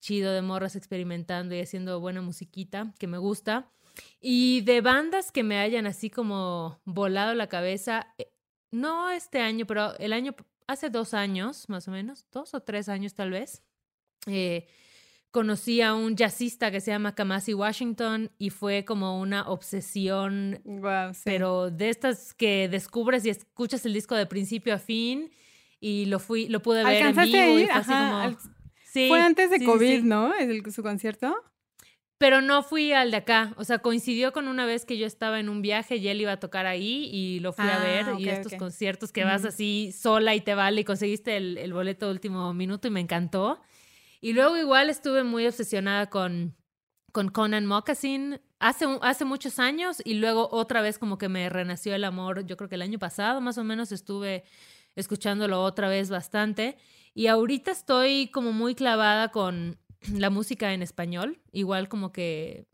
chido 0.00 0.32
de 0.32 0.40
morras 0.40 0.74
experimentando 0.74 1.54
y 1.54 1.60
haciendo 1.60 2.00
buena 2.00 2.22
musiquita 2.22 2.94
que 2.98 3.06
me 3.06 3.18
gusta. 3.18 3.70
Y 4.22 4.62
de 4.62 4.80
bandas 4.80 5.30
que 5.30 5.42
me 5.42 5.58
hayan 5.58 5.86
así 5.86 6.08
como 6.08 6.80
volado 6.86 7.34
la 7.34 7.48
cabeza, 7.48 8.14
eh, 8.16 8.32
no 8.70 9.10
este 9.10 9.42
año, 9.42 9.66
pero 9.66 9.94
el 9.98 10.14
año, 10.14 10.34
hace 10.66 10.88
dos 10.88 11.12
años 11.12 11.68
más 11.68 11.88
o 11.88 11.90
menos, 11.90 12.24
dos 12.32 12.54
o 12.54 12.60
tres 12.60 12.88
años 12.88 13.12
tal 13.12 13.32
vez. 13.32 13.62
Eh, 14.24 14.66
conocí 15.30 15.82
a 15.82 15.94
un 15.94 16.16
jazzista 16.16 16.70
que 16.70 16.80
se 16.80 16.90
llama 16.90 17.14
Kamasi 17.14 17.54
Washington 17.54 18.30
y 18.38 18.50
fue 18.50 18.84
como 18.84 19.20
una 19.20 19.48
obsesión, 19.48 20.62
pero 21.24 21.70
de 21.70 21.90
estas 21.90 22.34
que 22.34 22.68
descubres 22.68 23.24
y 23.24 23.30
escuchas 23.30 23.84
el 23.86 23.92
disco 23.92 24.14
de 24.14 24.26
principio 24.26 24.74
a 24.74 24.78
fin 24.78 25.30
y 25.80 26.06
lo 26.06 26.18
fui, 26.18 26.48
lo 26.48 26.60
pude 26.60 26.84
ver 26.84 27.06
en 27.06 27.16
vivo 27.16 27.58
y 27.58 27.66
fue 27.66 27.72
así 27.72 27.92
como... 27.92 29.08
fue 29.08 29.20
antes 29.20 29.50
de 29.50 29.64
COVID, 29.64 30.02
¿no? 30.02 30.34
¿El, 30.34 30.70
su 30.72 30.82
concierto. 30.82 31.36
Pero 32.16 32.40
no 32.40 32.64
fui 32.64 32.92
al 32.92 33.12
de 33.12 33.18
acá, 33.18 33.54
o 33.56 33.62
sea, 33.62 33.78
coincidió 33.78 34.32
con 34.32 34.48
una 34.48 34.66
vez 34.66 34.84
que 34.84 34.98
yo 34.98 35.06
estaba 35.06 35.38
en 35.38 35.48
un 35.48 35.62
viaje 35.62 35.96
y 35.96 36.08
él 36.08 36.20
iba 36.20 36.32
a 36.32 36.40
tocar 36.40 36.66
ahí 36.66 37.08
y 37.12 37.38
lo 37.38 37.52
fui 37.52 37.66
a 37.68 37.76
ah, 37.76 37.84
ver 37.84 38.06
y 38.18 38.28
estos 38.28 38.54
conciertos 38.54 39.12
que 39.12 39.22
vas 39.22 39.44
así 39.44 39.92
sola 39.92 40.34
y 40.34 40.40
te 40.40 40.54
vale 40.54 40.80
y 40.80 40.84
conseguiste 40.84 41.36
el, 41.36 41.58
el 41.58 41.72
boleto 41.72 42.06
de 42.06 42.12
último 42.12 42.52
minuto 42.54 42.88
y 42.88 42.90
me 42.90 42.98
encantó. 42.98 43.60
Y 44.20 44.32
luego 44.32 44.56
igual 44.56 44.90
estuve 44.90 45.22
muy 45.24 45.46
obsesionada 45.46 46.10
con, 46.10 46.56
con 47.12 47.28
Conan 47.28 47.66
Moccasin 47.66 48.40
hace, 48.58 48.86
hace 49.02 49.24
muchos 49.24 49.58
años 49.58 50.02
y 50.04 50.14
luego 50.14 50.48
otra 50.50 50.80
vez 50.80 50.98
como 50.98 51.18
que 51.18 51.28
me 51.28 51.48
renació 51.48 51.94
el 51.94 52.04
amor, 52.04 52.44
yo 52.46 52.56
creo 52.56 52.68
que 52.68 52.74
el 52.74 52.82
año 52.82 52.98
pasado 52.98 53.40
más 53.40 53.58
o 53.58 53.64
menos 53.64 53.92
estuve 53.92 54.44
escuchándolo 54.96 55.62
otra 55.62 55.88
vez 55.88 56.10
bastante. 56.10 56.76
Y 57.14 57.28
ahorita 57.28 57.70
estoy 57.70 58.28
como 58.28 58.52
muy 58.52 58.74
clavada 58.74 59.30
con 59.30 59.78
la 60.12 60.30
música 60.30 60.72
en 60.72 60.82
español, 60.82 61.40
igual 61.52 61.88
como 61.88 62.12
que 62.12 62.66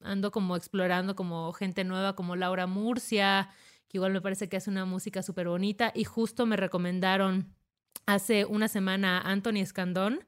ando 0.00 0.30
como 0.30 0.56
explorando 0.56 1.16
como 1.16 1.52
gente 1.52 1.82
nueva 1.82 2.14
como 2.14 2.36
Laura 2.36 2.66
Murcia, 2.66 3.48
que 3.88 3.98
igual 3.98 4.12
me 4.12 4.20
parece 4.20 4.48
que 4.48 4.56
hace 4.56 4.70
una 4.70 4.84
música 4.84 5.22
súper 5.22 5.48
bonita 5.48 5.92
y 5.94 6.04
justo 6.04 6.46
me 6.46 6.56
recomendaron 6.56 7.54
hace 8.06 8.44
una 8.44 8.68
semana 8.68 9.20
Anthony 9.20 9.60
Escandón, 9.60 10.26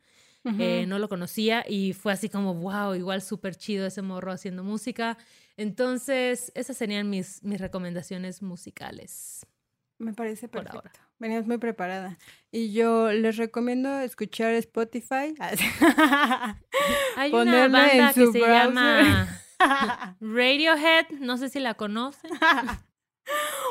eh, 0.59 0.85
no 0.87 0.99
lo 0.99 1.09
conocía 1.09 1.65
y 1.69 1.93
fue 1.93 2.13
así 2.13 2.29
como, 2.29 2.55
wow, 2.55 2.95
igual 2.95 3.23
súper 3.23 3.57
chido 3.57 3.87
ese 3.87 4.03
morro 4.03 4.33
haciendo 4.33 4.63
música. 4.63 5.19
Entonces, 5.57 6.53
esas 6.55 6.77
serían 6.77 7.11
mis, 7.11 7.43
mis 7.43 7.61
recomendaciones 7.61 8.43
musicales. 8.43 9.47
Me 9.99 10.13
parece 10.13 10.49
perfecto. 10.49 10.81
Por 10.81 10.89
ahora. 10.89 11.07
Venías 11.19 11.47
muy 11.47 11.57
preparada. 11.57 12.19
Y 12.53 12.73
yo 12.73 13.11
les 13.11 13.37
recomiendo 13.39 14.01
escuchar 14.01 14.53
Spotify. 14.55 15.35
Hay 17.17 17.33
una 17.33 17.69
banda 17.69 18.13
que 18.13 18.27
se 18.27 18.39
llama 18.39 19.41
Radiohead, 20.21 21.09
no 21.21 21.39
sé 21.39 21.49
si 21.49 21.61
la 21.61 21.75
conocen. 21.75 22.31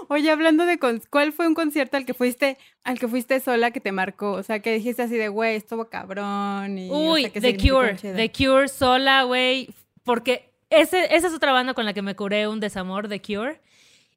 Oye, 0.09 0.29
hablando 0.29 0.65
de 0.65 0.79
¿cuál 1.09 1.33
fue 1.33 1.47
un 1.47 1.55
concierto 1.55 1.97
al 1.97 2.05
que 2.05 2.13
fuiste, 2.13 2.57
al 2.83 2.99
que 2.99 3.07
fuiste 3.07 3.39
sola 3.39 3.71
que 3.71 3.79
te 3.79 3.91
marcó? 3.91 4.33
O 4.33 4.43
sea, 4.43 4.59
que 4.59 4.73
dijiste 4.73 5.01
así 5.01 5.15
de, 5.15 5.29
güey, 5.29 5.55
estuvo 5.55 5.89
cabrón. 5.89 6.77
Y, 6.77 6.91
Uy, 6.91 7.29
The 7.29 7.57
Cure, 7.57 7.95
The 7.95 8.31
Cure 8.31 8.67
sola, 8.67 9.23
güey, 9.23 9.69
porque 10.03 10.51
ese, 10.69 11.15
esa 11.15 11.27
es 11.27 11.33
otra 11.33 11.51
banda 11.51 11.73
con 11.73 11.85
la 11.85 11.93
que 11.93 12.01
me 12.01 12.15
curé 12.15 12.47
un 12.47 12.59
desamor, 12.59 13.07
The 13.07 13.21
Cure. 13.21 13.61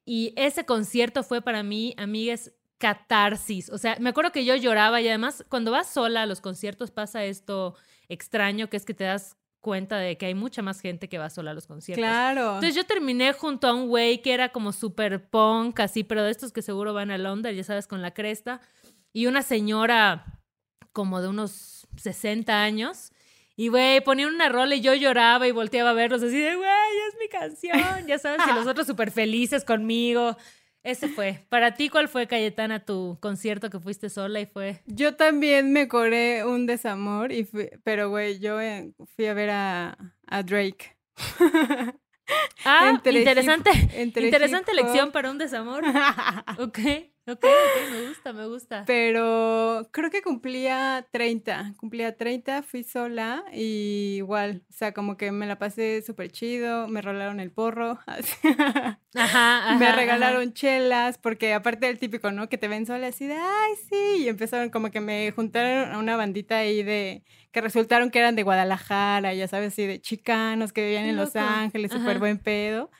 Y 0.05 0.33
ese 0.35 0.65
concierto 0.65 1.23
fue 1.23 1.41
para 1.41 1.63
mí, 1.63 1.93
amigas, 1.97 2.51
catarsis. 2.77 3.69
O 3.69 3.77
sea, 3.77 3.97
me 3.99 4.09
acuerdo 4.09 4.31
que 4.31 4.45
yo 4.45 4.55
lloraba 4.55 5.01
y 5.01 5.07
además 5.07 5.45
cuando 5.49 5.71
vas 5.71 5.91
sola 5.91 6.23
a 6.23 6.25
los 6.25 6.41
conciertos 6.41 6.91
pasa 6.91 7.23
esto 7.25 7.75
extraño 8.07 8.69
que 8.69 8.77
es 8.77 8.85
que 8.85 8.93
te 8.95 9.03
das 9.03 9.37
cuenta 9.59 9.97
de 9.97 10.17
que 10.17 10.25
hay 10.25 10.35
mucha 10.35 10.61
más 10.61 10.81
gente 10.81 11.09
que 11.09 11.17
va 11.17 11.29
sola 11.29 11.51
a 11.51 11.53
los 11.53 11.67
conciertos. 11.67 12.01
Claro. 12.01 12.55
Entonces 12.55 12.75
yo 12.75 12.85
terminé 12.85 13.33
junto 13.33 13.67
a 13.67 13.73
un 13.73 13.87
güey 13.87 14.21
que 14.21 14.33
era 14.33 14.49
como 14.49 14.71
super 14.71 15.29
punk, 15.29 15.79
así, 15.79 16.03
pero 16.03 16.23
de 16.23 16.31
estos 16.31 16.51
que 16.51 16.61
seguro 16.61 16.93
van 16.93 17.11
a 17.11 17.17
Londres, 17.17 17.55
ya 17.55 17.63
sabes, 17.63 17.87
con 17.87 18.01
la 18.01 18.11
cresta, 18.11 18.61
y 19.13 19.25
una 19.25 19.41
señora 19.41 20.39
como 20.91 21.21
de 21.21 21.27
unos 21.27 21.87
60 21.97 22.61
años. 22.61 23.11
Y, 23.55 23.67
güey, 23.67 24.01
ponían 24.01 24.33
una 24.33 24.47
rola 24.47 24.75
y 24.75 24.81
yo 24.81 24.93
lloraba 24.93 25.45
y 25.45 25.51
volteaba 25.51 25.89
a 25.89 25.93
verlos 25.93 26.23
así 26.23 26.39
de, 26.39 26.55
güey, 26.55 26.69
es 27.09 27.17
mi 27.19 27.27
canción. 27.27 28.07
Ya 28.07 28.17
sabes, 28.17 28.39
y 28.49 28.53
los 28.53 28.65
otros 28.67 28.87
súper 28.87 29.11
felices 29.11 29.65
conmigo. 29.65 30.37
Ese 30.83 31.09
fue. 31.09 31.45
Para 31.49 31.73
ti, 31.73 31.89
¿cuál 31.89 32.07
fue, 32.07 32.27
Cayetana, 32.27 32.85
tu 32.85 33.17
concierto 33.21 33.69
que 33.69 33.79
fuiste 33.79 34.09
sola 34.09 34.39
y 34.39 34.45
fue? 34.45 34.81
Yo 34.85 35.15
también 35.15 35.73
me 35.73 35.87
coré 35.87 36.45
un 36.45 36.65
desamor, 36.65 37.31
y 37.31 37.47
pero 37.83 38.09
güey, 38.09 38.39
yo 38.39 38.59
eh, 38.61 38.93
fui 39.15 39.25
a 39.25 39.33
ver 39.33 39.49
a, 39.49 39.97
a 40.27 40.43
Drake. 40.43 40.97
ah, 42.65 43.01
interesante. 43.05 43.71
interesante 43.95 44.71
elección 44.71 45.11
para 45.11 45.31
un 45.31 45.37
desamor. 45.37 45.83
ok. 46.57 46.79
Ok, 47.33 47.91
me 47.91 48.07
gusta, 48.07 48.33
me 48.33 48.45
gusta. 48.47 48.83
Pero 48.85 49.87
creo 49.91 50.09
que 50.09 50.21
cumplía 50.21 51.05
30, 51.11 51.73
cumplía 51.77 52.15
30, 52.15 52.63
fui 52.63 52.83
sola 52.83 53.43
y 53.51 54.15
igual, 54.17 54.63
o 54.69 54.73
sea, 54.73 54.93
como 54.93 55.17
que 55.17 55.31
me 55.31 55.47
la 55.47 55.57
pasé 55.57 56.01
súper 56.01 56.31
chido, 56.31 56.87
me 56.87 57.01
rolaron 57.01 57.39
el 57.39 57.51
porro, 57.51 57.99
ajá, 59.15 59.75
me 59.77 59.91
regalaron 59.91 60.53
chelas, 60.53 61.17
porque 61.17 61.53
aparte 61.53 61.87
del 61.87 61.99
típico, 61.99 62.31
¿no? 62.31 62.49
Que 62.49 62.57
te 62.57 62.67
ven 62.67 62.85
sola 62.85 63.07
así 63.07 63.27
de, 63.27 63.35
ay, 63.35 63.73
sí, 63.89 64.23
y 64.23 64.27
empezaron 64.27 64.69
como 64.69 64.91
que 64.91 65.01
me 65.01 65.31
juntaron 65.31 65.91
a 65.91 65.99
una 65.99 66.15
bandita 66.15 66.57
ahí 66.57 66.83
de, 66.83 67.23
que 67.51 67.61
resultaron 67.61 68.11
que 68.11 68.19
eran 68.19 68.35
de 68.35 68.43
Guadalajara, 68.43 69.33
ya 69.33 69.47
sabes, 69.47 69.73
así 69.73 69.85
de 69.85 70.01
chicanos 70.01 70.73
que 70.73 70.83
vivían 70.83 71.05
en 71.05 71.17
Los 71.17 71.35
Ángeles, 71.35 71.91
súper 71.91 72.19
buen 72.19 72.37
pedo. 72.37 72.91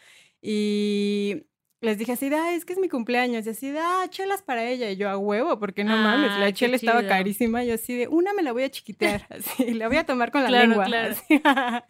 Y 0.42 1.46
les 1.82 1.98
dije 1.98 2.12
así, 2.12 2.30
ah, 2.34 2.54
es 2.54 2.66
que 2.66 2.74
es 2.74 2.80
mi 2.80 2.90
cumpleaños, 2.90 3.46
y 3.46 3.50
así, 3.50 3.74
ah, 3.78 4.06
chelas 4.10 4.42
para 4.42 4.66
ella, 4.66 4.92
y 4.92 4.98
yo 4.98 5.10
a 5.10 5.18
huevo, 5.18 5.60
porque 5.60 5.84
no 5.84 5.96
mames, 5.96 6.38
la 6.38 6.52
chela 6.52 6.76
estaba 6.76 7.08
carísima, 7.08 7.64
y 7.64 7.72
así 7.72 7.96
de, 7.96 8.08
una 8.08 8.34
me 8.34 8.44
la 8.44 8.52
voy 8.52 8.64
a 8.64 8.70
chiquitear, 8.70 9.26
así, 9.30 9.74
la 9.74 9.88
voy 9.88 9.98
a 9.98 10.06
tomar 10.06 10.32
con 10.32 10.44
la 10.44 10.50
lengua. 10.50 10.86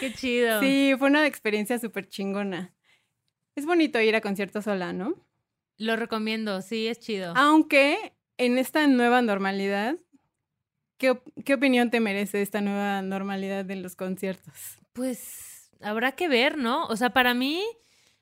qué 0.00 0.12
chido. 0.14 0.60
Sí, 0.60 0.94
fue 0.98 1.08
una 1.08 1.26
experiencia 1.26 1.78
súper 1.78 2.08
chingona. 2.08 2.74
Es 3.54 3.66
bonito 3.66 4.00
ir 4.00 4.16
a 4.16 4.20
conciertos 4.20 4.64
sola, 4.64 4.92
¿no? 4.92 5.14
Lo 5.78 5.96
recomiendo, 5.96 6.62
sí, 6.62 6.88
es 6.88 6.98
chido. 6.98 7.34
Aunque 7.36 8.14
en 8.38 8.56
esta 8.56 8.86
nueva 8.86 9.20
normalidad, 9.20 9.96
¿qué, 10.96 11.20
qué 11.44 11.54
opinión 11.54 11.90
te 11.90 12.00
merece 12.00 12.40
esta 12.40 12.62
nueva 12.62 13.02
normalidad 13.02 13.66
de 13.66 13.76
los 13.76 13.96
conciertos? 13.96 14.78
Pues 14.94 15.70
habrá 15.82 16.12
que 16.12 16.28
ver, 16.28 16.56
¿no? 16.56 16.86
O 16.86 16.96
sea, 16.96 17.10
para 17.10 17.34
mí 17.34 17.62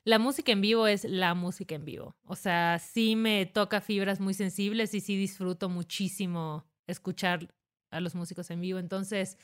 la 0.05 0.19
música 0.19 0.51
en 0.51 0.61
vivo 0.61 0.87
es 0.87 1.03
la 1.03 1.33
música 1.33 1.73
en 1.75 1.83
vivo. 1.83 2.15
O 2.25 2.35
sea, 2.35 2.79
sí 2.79 3.15
me 3.15 3.47
toca 3.47 3.81
fibras 3.81 4.19
muy 4.19 4.35
sensibles 4.35 4.93
y 4.93 5.01
sí 5.01 5.17
disfruto 5.17 5.67
muchísimo 5.67 6.63
escuchar 6.85 7.53
a 7.89 7.99
los 7.99 8.13
músicos 8.13 8.51
en 8.51 8.61
vivo. 8.61 8.77
Entonces, 8.77 9.37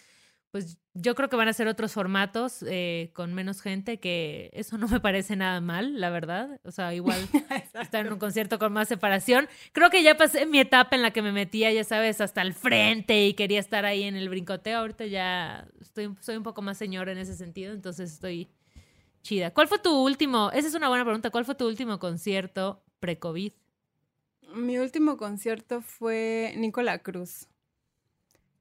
pues 0.51 0.78
yo 0.93 1.16
creo 1.16 1.30
que 1.30 1.36
van 1.36 1.47
a 1.47 1.53
ser 1.53 1.68
otros 1.68 1.93
formatos 1.93 2.64
eh, 2.68 3.09
con 3.14 3.34
menos 3.34 3.62
gente, 3.62 3.99
que 3.99 4.51
eso 4.53 4.78
no 4.78 4.88
me 4.88 4.99
parece 4.99 5.36
nada 5.36 5.62
mal, 5.62 5.99
la 5.99 6.12
verdad. 6.12 6.59
O 6.64 6.70
sea, 6.70 6.93
igual 6.93 7.18
estar 7.82 8.05
en 8.05 8.14
un 8.14 8.20
concierto 8.20 8.59
con 8.59 8.72
más 8.72 8.88
separación. 8.88 9.49
Creo 9.72 9.89
que 9.89 10.03
ya 10.03 10.16
pasé 10.16 10.45
mi 10.45 10.59
etapa 10.59 10.95
en 10.95 11.01
la 11.01 11.09
que 11.09 11.24
me 11.24 11.32
metía, 11.32 11.74
ya 11.74 11.84
sabes, 11.84 12.22
hasta 12.22 12.43
el 12.43 12.53
frente 12.53 13.26
y 13.26 13.34
quería 13.34 13.59
estar 13.59 13.86
ahí 13.86 14.03
en 14.03 14.16
el 14.16 14.30
brincoteo. 14.30 14.78
Ahorita 14.78 15.07
ya 15.07 15.68
estoy, 15.80 16.14
soy 16.20 16.38
un 16.38 16.43
poco 16.43 16.62
más 16.62 16.78
señora 16.78 17.12
en 17.14 17.18
ese 17.18 17.34
sentido, 17.34 17.74
entonces 17.74 18.12
estoy 18.12 18.51
chida. 19.22 19.51
¿Cuál 19.53 19.67
fue 19.67 19.80
tu 19.80 19.91
último? 20.03 20.51
Esa 20.51 20.67
es 20.67 20.74
una 20.76 20.89
buena 20.89 21.03
pregunta. 21.03 21.30
¿Cuál 21.30 21.45
fue 21.45 21.55
tu 21.55 21.67
último 21.67 21.99
concierto 21.99 22.84
pre-COVID? 22.99 23.53
Mi 24.53 24.78
último 24.80 25.17
concierto 25.17 25.82
fue 25.82 26.53
Nicola 26.57 26.99
Cruz. 26.99 27.47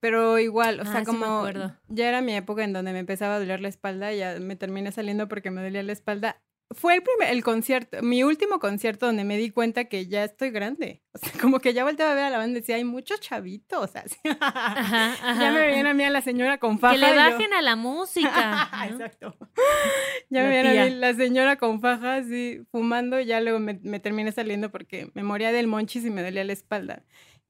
Pero 0.00 0.38
igual, 0.38 0.80
o 0.80 0.82
Ah, 0.82 0.86
sea, 0.92 1.04
como 1.04 1.46
ya 1.88 2.08
era 2.08 2.22
mi 2.22 2.34
época 2.34 2.64
en 2.64 2.72
donde 2.72 2.92
me 2.92 3.00
empezaba 3.00 3.34
a 3.34 3.38
doler 3.38 3.60
la 3.60 3.68
espalda, 3.68 4.12
ya 4.14 4.38
me 4.40 4.56
terminé 4.56 4.92
saliendo 4.92 5.28
porque 5.28 5.50
me 5.50 5.62
dolía 5.62 5.82
la 5.82 5.92
espalda. 5.92 6.40
Fue 6.72 6.94
el 6.94 7.02
primer, 7.02 7.30
el 7.34 7.42
concierto, 7.42 8.00
mi 8.00 8.22
último 8.22 8.60
concierto 8.60 9.06
donde 9.06 9.24
me 9.24 9.36
di 9.36 9.50
cuenta 9.50 9.86
que 9.86 10.06
ya 10.06 10.22
estoy 10.22 10.50
grande. 10.50 11.02
O 11.12 11.18
sea, 11.18 11.32
como 11.40 11.58
que 11.58 11.72
ya 11.74 11.82
volteaba 11.82 12.12
a 12.12 12.14
ver 12.14 12.24
a 12.24 12.30
la 12.30 12.38
banda 12.38 12.58
y 12.58 12.60
decía, 12.60 12.76
hay 12.76 12.84
muchos 12.84 13.18
chavitos. 13.20 13.96
así. 13.96 14.16
Ajá, 14.40 15.12
ajá. 15.30 15.40
ya 15.42 15.50
me 15.50 15.60
veían 15.60 15.86
a 15.88 15.94
mí 15.94 16.04
a 16.04 16.10
la 16.10 16.20
señora 16.22 16.58
con 16.58 16.78
faja. 16.78 16.94
Que 16.94 17.00
le 17.00 17.08
yo- 17.08 17.16
bajen 17.16 17.52
a 17.54 17.62
la 17.62 17.74
música. 17.76 18.70
¿no? 18.88 18.94
Exacto. 18.94 19.36
Ya 20.30 20.42
La 20.42 20.48
me 20.48 20.62
veían 20.62 20.78
a 20.78 20.84
mí 20.84 20.90
la 20.94 21.14
señora 21.14 21.56
con 21.56 21.80
faja 21.80 22.16
así 22.16 22.60
fumando 22.70 23.18
y 23.18 23.24
ya 23.26 23.40
luego 23.40 23.58
me, 23.58 23.80
me 23.82 23.98
terminé 23.98 24.30
saliendo 24.30 24.70
porque 24.70 25.10
me 25.14 25.24
moría 25.24 25.50
del 25.50 25.66
monchis 25.66 26.04
y 26.04 26.10
me 26.10 26.22
dolía 26.22 26.44
la 26.44 26.52
espalda. 26.52 27.02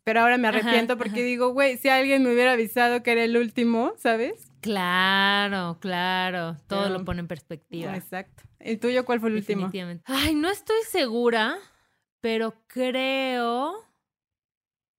Pero 0.03 0.21
ahora 0.23 0.39
me 0.39 0.49
Ajá, 0.49 0.61
arrepiento 0.61 0.97
porque 0.97 1.23
digo, 1.23 1.51
güey, 1.53 1.77
si 1.77 1.91
alguien 1.91 2.23
me 2.25 2.33
hubiera 2.33 2.53
avisado 2.53 3.03
que 3.03 3.13
era 3.13 3.23
el 3.23 3.37
último, 3.37 3.93
¿sabes? 3.99 4.50
Claro, 4.61 5.79
claro. 5.81 6.57
Todo 6.67 6.85
Pero- 6.85 6.99
lo 6.99 7.05
pone 7.05 7.21
en 7.21 7.29
perspectiva. 7.29 7.97
Exacto. 7.97 8.43
¿El 8.59 8.79
tuyo 8.79 9.05
cuál 9.05 9.21
fue 9.21 9.31
el 9.31 9.37
último? 9.37 9.63
Definitivamente. 9.63 10.05
Ay, 10.07 10.35
no 10.35 10.51
estoy 10.51 10.77
segura, 10.89 11.57
pero 12.21 12.55
creo. 12.67 13.75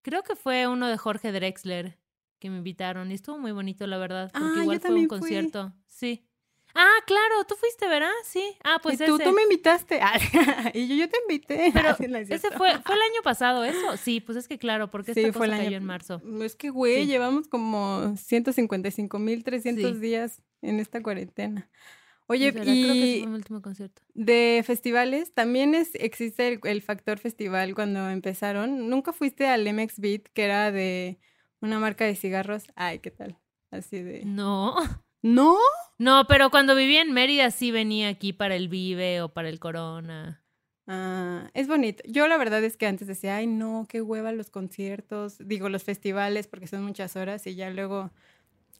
Creo 0.01 0.23
que 0.23 0.35
fue 0.35 0.67
uno 0.67 0.87
de 0.87 0.97
Jorge 0.97 1.31
Drexler 1.31 1.97
que 2.39 2.49
me 2.49 2.57
invitaron 2.57 3.11
y 3.11 3.13
estuvo 3.13 3.37
muy 3.37 3.51
bonito, 3.51 3.85
la 3.85 3.97
verdad. 3.97 4.31
Porque 4.33 4.47
Ah, 4.47 4.53
yo 4.55 4.61
igual 4.63 4.79
fue 4.79 4.87
también 4.89 5.05
un 5.05 5.09
fui. 5.09 5.19
concierto. 5.19 5.73
Sí. 5.85 6.27
Ah, 6.73 6.97
claro, 7.05 7.43
tú 7.47 7.55
fuiste, 7.55 7.87
¿verdad? 7.87 8.09
Sí. 8.25 8.43
Ah, 8.63 8.79
pues 8.81 8.95
y 8.95 9.05
tú, 9.05 9.15
ese. 9.15 9.23
tú 9.25 9.31
me 9.33 9.43
invitaste. 9.43 9.99
Ah, 10.01 10.71
y 10.73 10.87
yo, 10.87 10.95
yo 10.95 11.09
te 11.09 11.17
invité. 11.27 11.71
Pero 11.73 11.89
Ah, 11.91 11.95
sí, 11.97 12.07
no 12.07 12.17
es 12.17 12.29
ese 12.29 12.51
fue, 12.51 12.71
fue 12.81 12.95
el 12.95 13.01
año 13.11 13.21
pasado, 13.23 13.63
¿eso? 13.63 13.97
Sí, 13.97 14.19
pues 14.21 14.37
es 14.37 14.47
que 14.47 14.57
claro, 14.57 14.89
porque 14.89 15.11
esta 15.11 15.21
Sí, 15.21 15.27
cosa 15.27 15.37
fue 15.39 15.45
el 15.47 15.51
cayó 15.51 15.67
año. 15.67 15.77
en 15.77 15.85
marzo. 15.85 16.21
Es 16.41 16.55
que, 16.55 16.69
güey, 16.69 17.01
Sí. 17.03 17.07
llevamos 17.07 17.47
como 17.47 18.15
155.300 18.17 19.93
Sí. 19.95 19.99
días 19.99 20.41
en 20.61 20.79
esta 20.79 21.01
cuarentena. 21.03 21.69
Es 21.71 22.27
Oye, 22.27 22.51
verdad, 22.51 22.63
creo 22.63 22.75
que 22.95 23.17
y 23.17 23.19
fue 23.21 23.27
mi 23.29 23.35
último 23.35 23.61
concierto. 23.61 24.01
de 24.13 24.63
festivales, 24.65 25.33
también 25.33 25.75
es, 25.75 25.93
existe 25.95 26.47
el, 26.47 26.59
el 26.63 26.81
factor 26.81 27.17
festival 27.19 27.75
cuando 27.75 28.09
empezaron. 28.09 28.89
¿Nunca 28.89 29.11
fuiste 29.11 29.47
al 29.47 29.67
MX 29.67 29.99
Beat, 29.99 30.21
que 30.33 30.43
era 30.45 30.71
de 30.71 31.19
una 31.59 31.79
marca 31.79 32.05
de 32.05 32.15
cigarros? 32.15 32.63
Ay, 32.75 32.99
¿qué 32.99 33.11
tal? 33.11 33.37
Así 33.69 34.01
de... 34.01 34.23
No. 34.25 34.75
¿No? 35.21 35.57
No, 35.97 36.25
pero 36.27 36.49
cuando 36.49 36.75
vivía 36.75 37.01
en 37.01 37.13
Mérida 37.13 37.51
sí 37.51 37.71
venía 37.71 38.09
aquí 38.09 38.33
para 38.33 38.55
el 38.55 38.69
Vive 38.69 39.21
o 39.21 39.29
para 39.29 39.49
el 39.49 39.59
Corona. 39.59 40.43
Ah, 40.87 41.49
es 41.53 41.67
bonito. 41.67 42.03
Yo 42.07 42.27
la 42.27 42.37
verdad 42.37 42.63
es 42.63 42.75
que 42.75 42.87
antes 42.87 43.07
decía, 43.07 43.35
ay, 43.37 43.47
no, 43.47 43.85
qué 43.87 44.01
hueva 44.01 44.31
los 44.31 44.49
conciertos, 44.49 45.37
digo, 45.39 45.69
los 45.69 45.83
festivales, 45.83 46.47
porque 46.47 46.67
son 46.67 46.83
muchas 46.83 47.15
horas, 47.15 47.45
y 47.47 47.55
ya 47.55 47.69
luego 47.69 48.11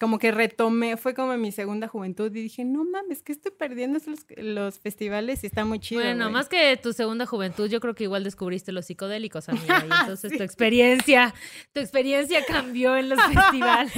como 0.02 0.20
que 0.20 0.32
retomé, 0.32 0.98
fue 0.98 1.14
como 1.14 1.38
mi 1.38 1.54
segunda 1.54 1.88
juventud, 1.88 2.30
y 2.36 2.42
dije, 2.42 2.66
no 2.66 2.84
mames, 2.84 3.22
que 3.24 3.32
estoy 3.32 3.52
perdiendo 3.58 4.00
los, 4.06 4.26
los 4.36 4.80
festivales 4.80 5.44
y 5.44 5.48
está 5.48 5.64
muy 5.64 5.80
chido. 5.80 6.02
Bueno, 6.02 6.26
güey". 6.26 6.34
más 6.34 6.50
que 6.50 6.76
tu 6.76 6.92
segunda 6.92 7.26
juventud, 7.26 7.70
yo 7.70 7.80
creo 7.80 7.96
que 7.96 8.04
igual 8.06 8.24
descubriste 8.26 8.72
los 8.74 8.88
psicodélicos, 8.88 9.48
amiga. 9.48 9.86
Y 9.88 9.92
entonces 10.02 10.32
Sí. 10.32 10.38
tu 10.38 10.44
experiencia, 10.44 11.34
tu 11.72 11.80
experiencia 11.80 12.44
cambió 12.46 12.98
en 12.98 13.08
los 13.10 13.20
festivales. 13.34 13.94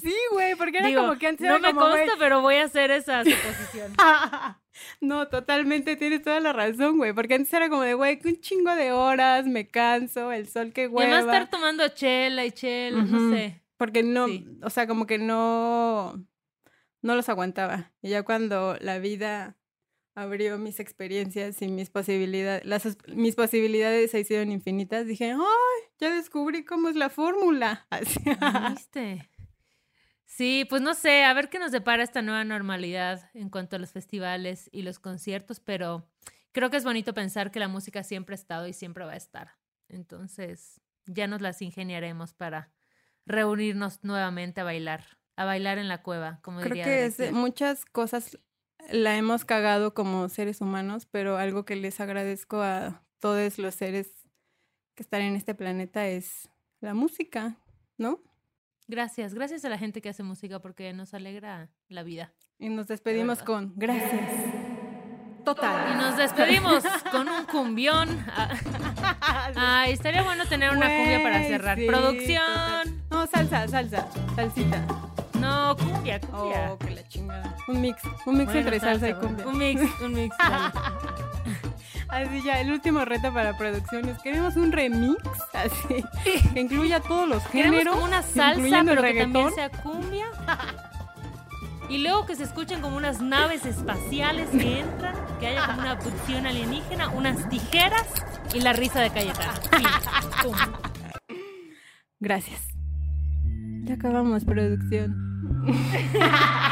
Sí, 0.00 0.14
güey, 0.32 0.54
porque 0.54 0.78
era 0.78 0.86
Digo, 0.88 1.02
como 1.02 1.18
que 1.18 1.26
antes 1.26 1.46
no 1.46 1.56
era 1.56 1.68
me 1.68 1.74
como, 1.74 1.90
consta, 1.90 2.12
pero 2.18 2.40
voy 2.40 2.54
a 2.54 2.64
hacer 2.64 2.90
esa 2.90 3.24
suposición. 3.24 3.92
No, 5.02 5.28
totalmente, 5.28 5.96
tienes 5.96 6.22
toda 6.22 6.40
la 6.40 6.52
razón, 6.54 6.96
güey, 6.96 7.12
porque 7.12 7.34
antes 7.34 7.52
era 7.52 7.68
como 7.68 7.82
de, 7.82 7.92
güey, 7.92 8.18
que 8.18 8.28
un 8.28 8.40
chingo 8.40 8.74
de 8.74 8.90
horas, 8.90 9.44
me 9.46 9.68
canso, 9.68 10.32
el 10.32 10.48
sol 10.48 10.72
que 10.72 10.84
Y 10.84 10.86
hueva. 10.86 11.16
además 11.18 11.34
estar 11.34 11.50
tomando 11.50 11.86
chela 11.88 12.46
y 12.46 12.52
chela, 12.52 13.02
no 13.02 13.30
sé. 13.34 13.60
Porque 13.82 14.04
no, 14.04 14.28
Sí. 14.28 14.46
o 14.62 14.70
sea, 14.70 14.86
como 14.86 15.06
que 15.08 15.18
no, 15.18 16.24
no 17.02 17.16
los 17.16 17.28
aguantaba. 17.28 17.90
Y 18.00 18.10
ya 18.10 18.22
cuando 18.22 18.76
la 18.80 19.00
vida 19.00 19.56
abrió 20.14 20.56
mis 20.56 20.78
experiencias 20.78 21.60
y 21.62 21.66
mis 21.66 21.90
posibilidades, 21.90 22.64
las, 22.64 22.96
mis 23.08 23.34
posibilidades 23.34 24.12
se 24.12 24.20
hicieron 24.20 24.52
infinitas, 24.52 25.04
dije, 25.08 25.32
¡ay! 25.32 25.88
Ya 25.98 26.14
descubrí 26.14 26.64
cómo 26.64 26.90
es 26.90 26.94
la 26.94 27.10
fórmula. 27.10 27.86
Así. 27.90 28.20
¿Viste? 28.70 29.28
Sí, 30.26 30.64
pues 30.70 30.80
no 30.80 30.94
sé, 30.94 31.24
a 31.24 31.34
ver 31.34 31.48
qué 31.48 31.58
nos 31.58 31.72
depara 31.72 32.04
esta 32.04 32.22
nueva 32.22 32.44
normalidad 32.44 33.30
en 33.34 33.50
cuanto 33.50 33.74
a 33.74 33.78
los 33.80 33.90
festivales 33.90 34.70
y 34.72 34.82
los 34.82 35.00
conciertos, 35.00 35.58
pero 35.58 36.08
creo 36.52 36.70
que 36.70 36.76
es 36.76 36.84
bonito 36.84 37.14
pensar 37.14 37.50
que 37.50 37.58
la 37.58 37.66
música 37.68 38.04
siempre 38.04 38.34
ha 38.34 38.36
estado 38.36 38.68
y 38.68 38.74
siempre 38.74 39.04
va 39.04 39.14
a 39.14 39.16
estar. 39.16 39.56
Entonces, 39.88 40.80
ya 41.06 41.26
nos 41.26 41.40
las 41.40 41.60
ingeniaremos 41.62 42.32
para 42.32 42.70
reunirnos 43.26 44.02
nuevamente 44.04 44.60
a 44.60 44.64
bailar, 44.64 45.04
a 45.36 45.44
bailar 45.44 45.78
en 45.78 45.88
la 45.88 46.02
cueva, 46.02 46.40
como 46.42 46.58
Creo 46.60 46.70
diría 46.74 46.84
que 46.84 47.04
es- 47.06 47.16
Drexler. 47.16 47.40
muchas 47.40 47.84
cosas 47.84 48.38
la 48.90 49.16
hemos 49.16 49.44
cagado 49.44 49.94
como 49.94 50.28
seres 50.28 50.60
humanos, 50.60 51.06
pero 51.06 51.36
algo 51.36 51.64
que 51.64 51.76
les 51.76 52.00
agradezco 52.00 52.60
a 52.62 53.04
todos 53.20 53.58
los 53.58 53.74
seres 53.76 54.10
que 54.96 55.02
están 55.04 55.22
en 55.22 55.36
este 55.36 55.54
planeta 55.54 56.06
es 56.08 56.50
la 56.80 56.92
música, 56.94 57.56
¿no? 57.96 58.20
Gracias, 58.88 59.34
gracias 59.34 59.64
a 59.64 59.68
la 59.68 59.78
gente 59.78 60.02
que 60.02 60.08
hace 60.08 60.24
música 60.24 60.58
porque 60.60 60.92
nos 60.92 61.14
alegra 61.14 61.70
la 61.88 62.02
vida. 62.02 62.32
Y 62.58 62.68
nos 62.68 62.88
despedimos 62.88 63.38
verdad. 63.38 63.46
con 63.46 63.72
gracias. 63.76 64.30
Y 65.40 65.44
Total. 65.44 65.96
nos 65.96 66.16
despedimos 66.16 66.84
con 67.10 67.28
un 67.28 67.44
cumbión. 67.46 68.08
Ay, 69.56 69.92
estaría 69.92 70.22
bueno 70.22 70.46
tener 70.46 70.70
una 70.76 70.86
cumbia 70.88 71.22
para 71.22 71.42
cerrar. 71.42 71.78
sí, 71.78 71.86
Producción. 71.86 72.42
total. 72.44 72.94
No, 73.10 73.26
salsa, 73.26 73.68
salsa, 73.68 74.06
salsita. 74.36 74.84
No, 75.38 75.76
cumbia, 75.76 76.20
cumbia. 76.20 76.70
Oh, 76.72 76.78
que 76.78 76.90
la 76.90 77.06
chingada. 77.08 77.56
Un 77.68 77.80
mix, 77.80 78.02
un 78.26 78.36
mix 78.38 78.44
Bueno, 78.46 78.60
entre 78.60 78.80
salsa 78.80 79.08
y 79.08 79.12
bueno. 79.12 79.28
cumbia. 79.28 79.46
Un 79.46 79.58
mix, 79.58 80.00
un 80.00 80.12
mix. 80.12 80.36
dale. 80.38 80.72
Así 82.08 82.42
ya, 82.42 82.60
el 82.60 82.70
último 82.70 83.04
reto 83.06 83.32
para 83.32 83.56
producciones. 83.56 84.18
Queremos 84.22 84.56
un 84.56 84.70
remix, 84.70 85.16
así, 85.54 86.04
que 86.52 86.60
incluya 86.60 87.00
todos 87.00 87.26
los 87.26 87.42
Queremos 87.44 87.78
géneros. 87.78 87.94
como 87.94 88.06
una 88.06 88.22
salsa, 88.22 88.50
incluyendo 88.54 88.92
el 88.92 88.98
pero 88.98 89.12
que 89.14 89.20
también 89.20 89.46
reggaetón. 89.48 89.72
sea 89.72 89.82
cumbia. 89.82 90.26
Y 91.88 91.98
luego 91.98 92.24
que 92.24 92.36
se 92.36 92.44
escuchen 92.44 92.80
como 92.80 92.96
unas 92.96 93.20
naves 93.20 93.66
espaciales 93.66 94.48
que 94.50 94.80
entran, 94.80 95.14
que 95.42 95.48
haya 95.48 95.66
como 95.66 95.80
una 95.80 95.90
abducción 95.90 96.46
alienígena, 96.46 97.08
unas 97.08 97.48
tijeras 97.48 98.06
y 98.54 98.60
la 98.60 98.72
risa 98.72 99.00
de. 99.00 99.10
Pum. 99.10 100.54
Gracias. 102.20 102.60
Ya 103.82 103.94
acabamos 103.94 104.44
producción. 104.44 105.16